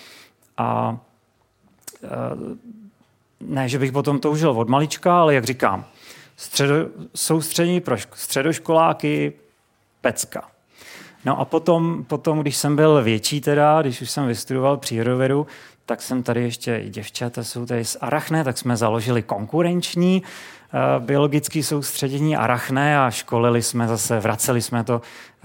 a, 0.57 0.65
a 0.65 0.97
ne, 3.41 3.69
že 3.69 3.79
bych 3.79 3.93
potom 3.93 4.21
toužil 4.21 4.51
od 4.51 4.69
malička, 4.69 5.21
ale 5.21 5.35
jak 5.35 5.45
říkám, 5.45 5.85
středo, 6.39 6.75
soustředění 7.15 7.81
pro 7.81 7.97
středoškoláky, 8.15 9.33
pecka. 10.01 10.49
No 11.25 11.41
a 11.41 11.45
potom, 11.45 12.05
potom, 12.05 12.41
když 12.41 12.57
jsem 12.57 12.77
byl 12.77 13.03
větší 13.03 13.41
teda, 13.41 13.83
když 13.83 14.03
už 14.03 14.11
jsem 14.11 14.27
vystudoval 14.27 14.77
přírodovědu, 14.77 15.47
tak 15.87 16.03
jsem 16.03 16.23
tady 16.23 16.43
ještě 16.43 16.77
i 16.77 16.91
děvčata 16.91 17.45
jsou 17.45 17.67
tady 17.67 17.85
z 17.85 17.97
Arachne, 18.01 18.45
tak 18.45 18.59
jsme 18.59 18.77
založili 18.77 19.23
konkurenční 19.23 20.23
uh, 20.23 21.05
biologické 21.05 21.63
soustředění 21.63 22.37
Arachne 22.37 22.99
a 22.99 23.11
školili 23.11 23.63
jsme 23.63 23.89
zase, 23.89 24.21
vraceli 24.21 24.63
jsme 24.63 24.85
to 24.85 25.01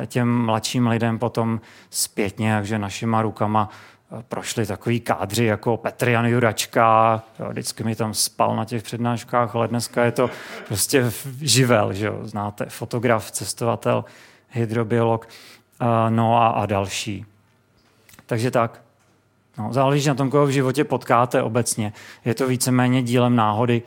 těm 0.05 0.45
mladším 0.45 0.87
lidem 0.87 1.19
potom 1.19 1.61
zpětně, 1.89 2.55
takže 2.55 2.79
našima 2.79 3.21
rukama 3.21 3.69
prošli 4.21 4.65
takový 4.65 4.99
kádři 4.99 5.45
jako 5.45 5.77
Petr 5.77 6.09
Jan 6.09 6.25
Juračka, 6.25 7.23
jo, 7.39 7.49
vždycky 7.49 7.83
mi 7.83 7.95
tam 7.95 8.13
spal 8.13 8.55
na 8.55 8.65
těch 8.65 8.83
přednáškách, 8.83 9.55
ale 9.55 9.67
dneska 9.67 10.03
je 10.03 10.11
to 10.11 10.29
prostě 10.67 11.11
živel, 11.41 11.93
že 11.93 12.05
jo, 12.05 12.19
znáte, 12.23 12.65
fotograf, 12.65 13.31
cestovatel, 13.31 14.05
hydrobiolog, 14.49 15.27
no 16.09 16.37
a, 16.37 16.47
a 16.47 16.65
další. 16.65 17.25
Takže 18.25 18.51
tak. 18.51 18.81
No, 19.57 19.73
záleží 19.73 20.07
na 20.07 20.15
tom, 20.15 20.29
koho 20.29 20.45
v 20.45 20.49
životě 20.49 20.83
potkáte 20.83 21.41
obecně. 21.41 21.93
Je 22.25 22.33
to 22.33 22.47
víceméně 22.47 23.03
dílem 23.03 23.35
náhody, 23.35 23.81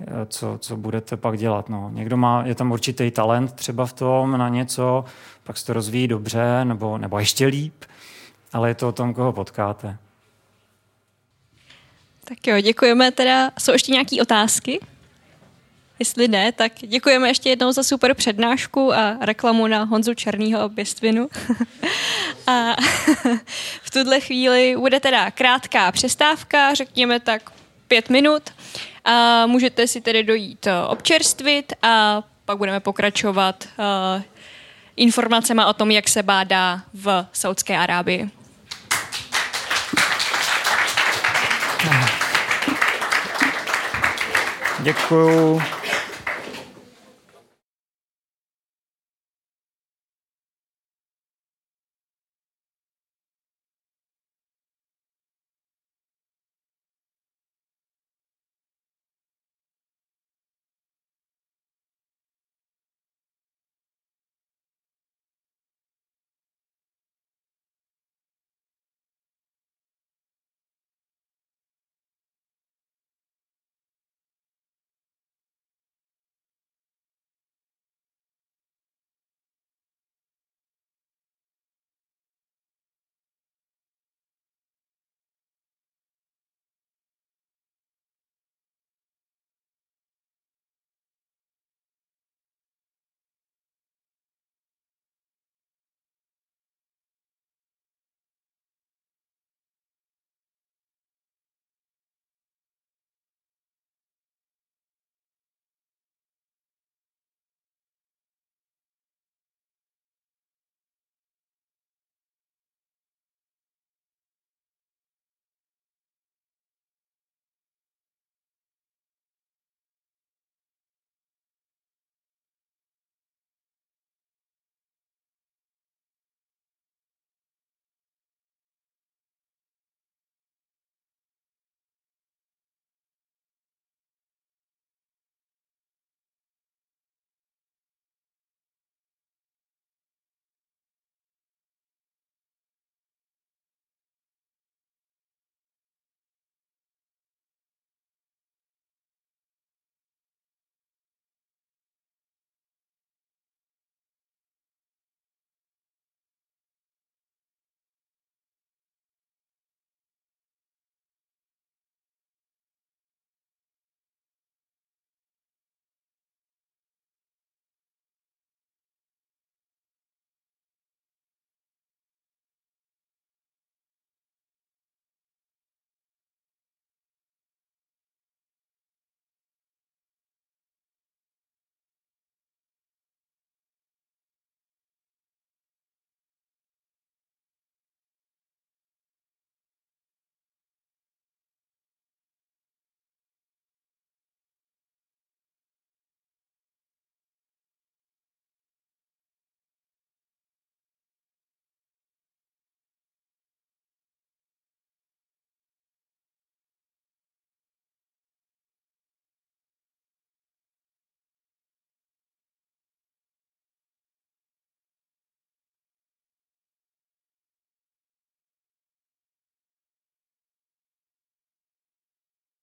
e, 0.00 0.26
co, 0.26 0.58
co 0.58 0.76
budete 0.76 1.16
pak 1.16 1.38
dělat. 1.38 1.68
No. 1.68 1.90
Někdo 1.94 2.16
má, 2.16 2.42
je 2.46 2.54
tam 2.54 2.72
určitý 2.72 3.10
talent 3.10 3.52
třeba 3.52 3.86
v 3.86 3.92
tom 3.92 4.38
na 4.38 4.48
něco, 4.48 5.04
pak 5.44 5.58
se 5.58 5.66
to 5.66 5.72
rozvíjí 5.72 6.08
dobře, 6.08 6.64
nebo, 6.64 6.98
nebo 6.98 7.18
ještě 7.18 7.46
líp 7.46 7.84
ale 8.52 8.70
je 8.70 8.74
to 8.74 8.88
o 8.88 8.92
tom, 8.92 9.14
koho 9.14 9.32
potkáte. 9.32 9.98
Tak 12.24 12.46
jo, 12.46 12.60
děkujeme 12.60 13.10
teda. 13.10 13.50
Jsou 13.58 13.72
ještě 13.72 13.92
nějaké 13.92 14.22
otázky? 14.22 14.80
Jestli 15.98 16.28
ne, 16.28 16.52
tak 16.52 16.72
děkujeme 16.72 17.28
ještě 17.28 17.48
jednou 17.48 17.72
za 17.72 17.82
super 17.82 18.14
přednášku 18.14 18.94
a 18.94 19.16
reklamu 19.20 19.66
na 19.66 19.84
Honzu 19.84 20.14
Černýho 20.14 20.68
Běstvinu. 20.68 21.28
a 22.46 22.76
v 23.82 23.90
tuhle 23.90 24.20
chvíli 24.20 24.76
bude 24.78 25.00
teda 25.00 25.30
krátká 25.30 25.92
přestávka, 25.92 26.74
řekněme 26.74 27.20
tak 27.20 27.52
pět 27.88 28.10
minut. 28.10 28.42
A 29.04 29.46
můžete 29.46 29.86
si 29.86 30.00
tedy 30.00 30.22
dojít 30.22 30.66
eh, 30.66 30.82
občerstvit 30.86 31.72
a 31.82 32.22
pak 32.44 32.58
budeme 32.58 32.80
pokračovat 32.80 33.68
uh, 33.78 34.22
informacemi 34.96 35.62
o 35.64 35.72
tom, 35.72 35.90
jak 35.90 36.08
se 36.08 36.22
bádá 36.22 36.82
v 36.94 37.26
Saudské 37.32 37.78
Arábii. 37.78 38.30
Děkuju. 44.82 45.62